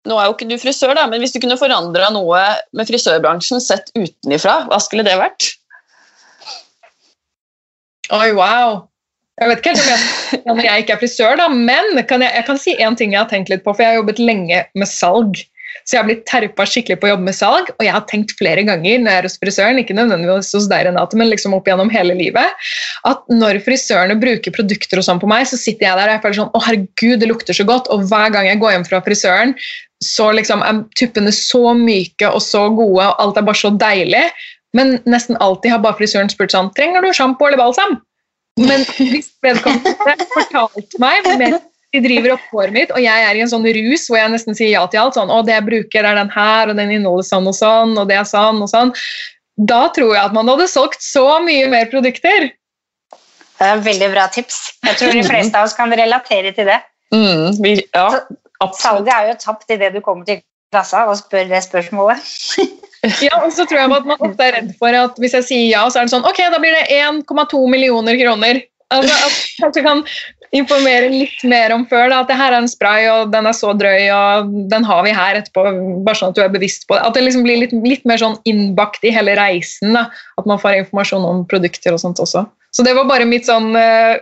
nå 0.10 0.18
er 0.18 0.30
jo 0.30 0.36
ikke 0.36 0.50
du 0.50 0.58
frisør, 0.62 0.96
da, 0.98 1.06
men 1.12 1.22
hvis 1.22 1.36
du 1.36 1.42
kunne 1.44 1.60
forandra 1.60 2.12
noe 2.16 2.44
med 2.76 2.90
frisørbransjen 2.90 3.62
sett 3.64 3.92
utenifra, 3.98 4.64
hva 4.70 4.80
skulle 4.84 5.06
det 5.08 5.18
vært? 5.20 5.52
Oi, 8.16 8.32
wow. 8.34 8.88
Jeg 9.40 9.52
vet 9.52 9.62
ikke 9.62 9.74
helt 9.76 10.48
om 10.52 10.60
jeg, 10.60 10.66
jeg 10.66 10.84
ikke 10.84 10.96
er 10.96 11.02
frisør, 11.04 11.38
da, 11.40 11.48
men 11.52 12.02
kan 12.10 12.24
jeg, 12.24 12.34
jeg, 12.36 12.46
kan 12.48 12.60
si 12.60 12.76
én 12.76 12.98
ting 13.00 13.14
jeg 13.14 13.22
har 13.22 13.30
tenkt 13.32 13.52
litt 13.52 13.64
på. 13.64 13.72
For 13.72 13.86
jeg 13.86 13.94
har 13.94 14.02
jobbet 14.02 14.20
lenge 14.20 14.64
med 14.76 14.90
salg. 14.90 15.40
Så 15.90 15.96
jeg 15.96 16.04
har 16.04 16.06
blitt 16.06 16.28
terpa 16.30 16.66
skikkelig 16.70 17.00
på 17.02 17.08
å 17.08 17.10
jobbe 17.16 17.26
med 17.26 17.34
salg. 17.34 17.70
Og 17.74 17.82
jeg 17.82 17.94
har 17.96 18.04
tenkt 18.12 18.36
flere 18.38 18.62
ganger 18.68 19.00
når 19.02 19.10
jeg 19.10 19.22
er 19.24 19.26
hos 19.26 19.38
frisøren, 19.42 19.80
ikke 19.82 19.96
nødvendigvis 19.98 20.52
hos 20.54 20.68
deg, 20.70 20.84
Renate, 20.86 21.18
men 21.18 21.32
liksom 21.32 21.56
opp 21.58 21.66
gjennom 21.66 21.90
hele 21.90 22.14
livet, 22.20 22.68
at 23.10 23.24
når 23.34 23.58
frisørene 23.66 24.20
bruker 24.22 24.54
produkter 24.54 25.02
og 25.02 25.08
sånn 25.08 25.22
på 25.24 25.30
meg, 25.32 25.48
så 25.50 25.58
sitter 25.58 25.88
jeg 25.88 25.98
der 25.98 26.12
og 26.12 26.14
jeg 26.14 26.24
føler 26.26 26.40
sånn 26.44 26.52
Å, 26.54 26.62
herregud, 26.68 27.16
det 27.24 27.32
lukter 27.32 27.58
så 27.58 27.66
godt. 27.66 27.90
Og 27.90 28.06
hver 28.12 28.30
gang 28.36 28.52
jeg 28.52 28.62
går 28.62 28.76
hjem 28.76 28.86
fra 28.86 29.02
frisøren, 29.08 29.56
så 30.06 30.30
liksom 30.38 30.62
er 30.64 30.84
tuppene 31.00 31.34
så 31.34 31.74
myke 31.74 32.30
og 32.30 32.44
så 32.46 32.68
gode, 32.70 33.10
og 33.10 33.26
alt 33.26 33.42
er 33.42 33.50
bare 33.50 33.62
så 33.64 33.74
deilig. 33.74 34.28
Men 34.78 35.00
nesten 35.10 35.42
alltid 35.42 35.74
har 35.74 35.82
bare 35.82 35.98
frisøren 35.98 36.30
spurt 36.30 36.54
sånn 36.54 36.70
Trenger 36.78 37.02
du 37.02 37.10
sjampo 37.18 37.50
eller 37.50 37.58
balsam? 37.58 37.98
Men 38.62 38.86
hvis 39.00 39.32
vedkommende 39.42 40.28
fortalte 40.36 41.02
meg 41.02 41.26
hvor 41.26 41.40
de 41.94 42.02
driver 42.04 42.36
opp 42.36 42.46
håret 42.54 42.76
mitt, 42.76 42.92
og 42.94 43.02
jeg 43.02 43.26
er 43.26 43.38
i 43.38 43.42
en 43.42 43.50
sånn 43.50 43.66
rus 43.66 44.06
hvor 44.10 44.20
jeg 44.20 44.34
nesten 44.34 44.58
sier 44.58 44.76
ja 44.76 44.84
til 44.92 45.02
alt, 45.02 45.18
sånn, 45.18 45.32
å 45.34 45.42
det 45.46 45.56
jeg 45.56 45.66
bruker 45.66 46.06
er 46.06 46.20
den 46.20 46.30
her, 46.34 46.70
og 46.70 46.78
den 46.78 46.94
inneholder 46.94 47.26
sånn 47.26 47.50
og 47.50 47.58
sånn, 47.58 47.96
og 47.98 48.10
det 48.12 48.20
er 48.20 48.28
sånn 48.30 48.62
og 48.62 48.70
sånn, 48.70 48.94
da 49.70 49.88
tror 49.96 50.14
jeg 50.14 50.22
at 50.22 50.36
man 50.36 50.48
hadde 50.52 50.70
solgt 50.72 51.02
så 51.04 51.26
mye 51.44 51.66
mer 51.72 51.90
produkter. 51.92 52.52
Det 53.60 53.68
er 53.68 53.82
veldig 53.84 54.12
bra 54.14 54.28
tips. 54.32 54.60
Jeg 54.88 55.00
tror 55.02 55.18
de 55.18 55.24
fleste 55.28 55.60
av 55.60 55.68
oss 55.68 55.76
kan 55.76 55.92
relatere 55.92 56.54
til 56.56 56.70
det. 56.70 56.78
Mm, 57.12 57.58
vi, 57.64 57.74
ja. 57.96 58.06
Salget 58.78 59.12
er 59.16 59.32
jo 59.32 59.40
tapt 59.42 59.74
idet 59.74 59.92
du 59.96 60.00
kommer 60.06 60.28
til 60.28 60.40
kassa 60.72 61.04
og 61.10 61.18
spør 61.20 61.50
det 61.50 61.60
spørsmålet. 61.66 62.24
ja, 63.26 63.42
og 63.42 63.52
så 63.56 63.66
tror 63.66 63.82
jeg 63.82 63.92
at 63.98 64.08
man 64.08 64.24
ofte 64.30 64.46
er 64.46 64.58
redd 64.60 64.74
for 64.80 64.96
at 64.96 65.20
hvis 65.20 65.36
jeg 65.40 65.48
sier 65.50 65.68
ja, 65.74 65.84
så 65.90 66.02
er 66.02 66.08
det 66.08 66.14
sånn 66.14 66.28
Ok, 66.28 66.40
da 66.54 66.60
blir 66.62 66.76
det 66.78 67.00
1,2 67.02 67.64
millioner 67.72 68.20
kroner. 68.22 68.62
Altså, 68.94 69.16
at 69.28 69.40
kanskje 69.60 69.86
kan 69.86 70.00
informere 70.56 71.10
litt 71.14 71.44
mer 71.48 71.74
om 71.76 71.86
før. 71.90 72.10
Da, 72.12 72.22
at 72.24 72.32
det 72.32 72.38
her 72.40 72.54
er 72.54 72.64
en 72.64 72.70
spray, 72.70 73.08
og 73.12 73.34
den 73.34 73.50
er 73.50 73.56
så 73.56 73.74
drøy, 73.78 74.10
og 74.14 74.54
den 74.72 74.88
har 74.88 75.04
vi 75.06 75.16
her 75.16 75.40
etterpå. 75.40 75.66
Bare 76.06 76.20
sånn 76.20 76.34
at 76.34 76.40
du 76.40 76.44
er 76.44 76.54
bevisst 76.54 76.88
på 76.90 76.98
det. 76.98 77.04
At 77.06 77.18
det 77.18 77.26
liksom 77.26 77.46
blir 77.46 77.62
litt, 77.64 77.76
litt 77.86 78.08
mer 78.10 78.22
sånn 78.22 78.40
innbakt 78.50 79.06
i 79.06 79.14
hele 79.16 79.38
reisen. 79.40 79.94
Da. 79.98 80.08
At 80.42 80.50
man 80.50 80.62
får 80.62 80.82
informasjon 80.84 81.28
om 81.28 81.46
produkter 81.50 81.96
og 81.96 82.02
sånt 82.04 82.22
også. 82.24 82.46
Så 82.76 82.86
det 82.86 82.94
var 82.94 83.08
bare 83.10 83.26
mitt 83.26 83.48
sånn 83.48 83.72
uh, 83.74 84.14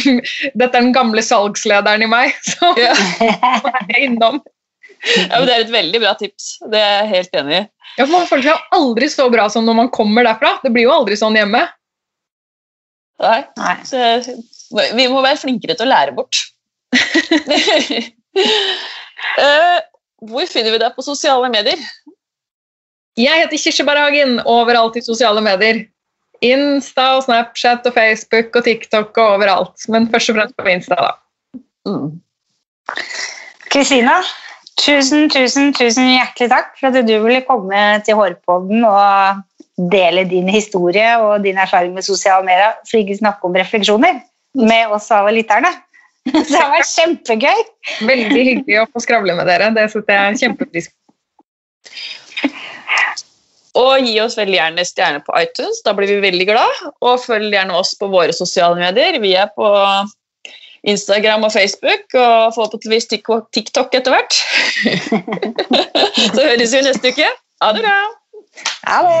Dette 0.60 0.70
er 0.70 0.78
den 0.78 0.94
gamle 0.96 1.20
salgslederen 1.20 2.06
i 2.06 2.08
meg 2.08 2.32
som 2.54 2.78
ja. 2.80 2.94
er 3.26 3.98
innom. 4.00 4.40
Ja, 5.00 5.40
men 5.40 5.46
Det 5.48 5.52
er 5.54 5.66
et 5.66 5.74
veldig 5.74 6.00
bra 6.02 6.14
tips. 6.20 6.54
Det 6.72 6.80
er 6.80 6.96
jeg 7.02 7.12
helt 7.14 7.36
enig 7.42 7.60
i. 7.60 7.66
Ja, 7.96 8.04
for 8.04 8.14
Man 8.14 8.30
føler 8.30 8.50
seg 8.50 8.72
aldri 8.76 9.08
så 9.12 9.28
bra 9.32 9.48
som 9.52 9.66
når 9.68 9.76
man 9.84 9.92
kommer 9.92 10.26
derfra. 10.26 10.58
Det 10.64 10.72
blir 10.74 10.86
jo 10.86 10.94
aldri 10.94 11.16
sånn 11.20 11.36
hjemme. 11.38 11.64
Nei. 13.20 13.40
Nei. 13.60 13.76
Så, 13.84 14.00
vi 14.70 15.06
må 15.10 15.22
være 15.24 15.40
flinkere 15.42 15.76
til 15.76 15.86
å 15.88 15.90
lære 15.90 16.14
bort. 16.16 16.38
uh, 19.40 19.78
hvor 20.30 20.50
finner 20.50 20.74
vi 20.74 20.82
deg 20.82 20.94
på 20.96 21.06
sosiale 21.06 21.50
medier? 21.52 21.80
Jeg 23.18 23.42
heter 23.42 23.58
Kirsebærhagen 23.58 24.38
overalt 24.48 24.96
i 24.96 25.04
sosiale 25.04 25.42
medier. 25.44 25.84
Insta 26.44 27.16
og 27.18 27.26
Snapchat 27.26 27.84
og 27.88 27.96
Facebook 27.96 28.54
og 28.56 28.64
TikTok 28.64 29.18
og 29.20 29.34
overalt. 29.36 29.88
Men 29.92 30.08
først 30.12 30.32
og 30.32 30.38
fremst 30.38 30.56
på 30.56 30.70
Insta, 30.72 30.96
da. 30.96 31.12
Kristina, 33.70 34.20
mm. 34.22 34.70
tusen, 34.80 35.28
tusen, 35.32 35.74
tusen 35.76 36.14
hjertelig 36.14 36.50
takk 36.52 36.72
for 36.78 36.88
at 36.88 37.06
du 37.06 37.14
ville 37.26 37.42
komme 37.48 37.82
til 38.06 38.16
Hårpodden 38.18 38.86
og 38.88 39.44
dele 39.92 40.24
din 40.28 40.48
historie 40.52 41.12
og 41.20 41.44
din 41.44 41.60
erfaring 41.60 41.94
med 41.96 42.06
sosiale 42.06 42.44
medier, 42.46 42.76
for 42.88 43.00
ikke 43.00 43.20
snakke 43.20 43.48
om 43.48 43.56
refleksjoner 43.56 44.20
med 44.58 44.94
oss 44.94 45.10
alle 45.14 45.36
lytterne. 45.38 45.70
Det 46.30 46.56
har 46.56 46.72
vært 46.72 46.90
kjempegøy. 46.90 47.60
Veldig 48.06 48.46
hyggelig 48.46 48.80
å 48.82 48.88
få 48.92 48.98
skravle 49.04 49.36
med 49.38 49.46
dere. 49.48 49.70
Det 49.76 49.84
setter 49.92 50.18
jeg 50.18 50.40
kjempepris 50.44 50.90
på. 50.90 50.96
Og 53.80 54.02
gi 54.02 54.16
oss 54.20 54.38
veldig 54.38 54.58
gjerne 54.58 54.84
stjerne 54.84 55.20
på 55.22 55.32
iTunes, 55.38 55.82
da 55.86 55.92
blir 55.94 56.08
vi 56.10 56.24
veldig 56.24 56.46
glad. 56.48 56.80
Og 57.06 57.22
følg 57.22 57.54
gjerne 57.54 57.76
oss 57.78 57.92
på 57.98 58.06
våre 58.10 58.32
sosiale 58.34 58.76
medier. 58.80 59.20
Vi 59.22 59.30
er 59.38 59.48
på 59.54 59.66
Instagram 60.90 61.46
og 61.46 61.52
Facebook, 61.54 62.04
og 62.14 62.54
forhåpentligvis 62.56 63.08
TikTok 63.54 63.94
etter 63.94 64.10
hvert. 64.16 64.32
Så 66.34 66.40
høres 66.40 66.74
vi 66.74 66.80
neste 66.88 67.08
uke. 67.14 67.28
Ha 67.62 67.68
det 67.76 67.82
bra! 67.84 67.98
Ha 68.88 68.98
det! 69.06 69.20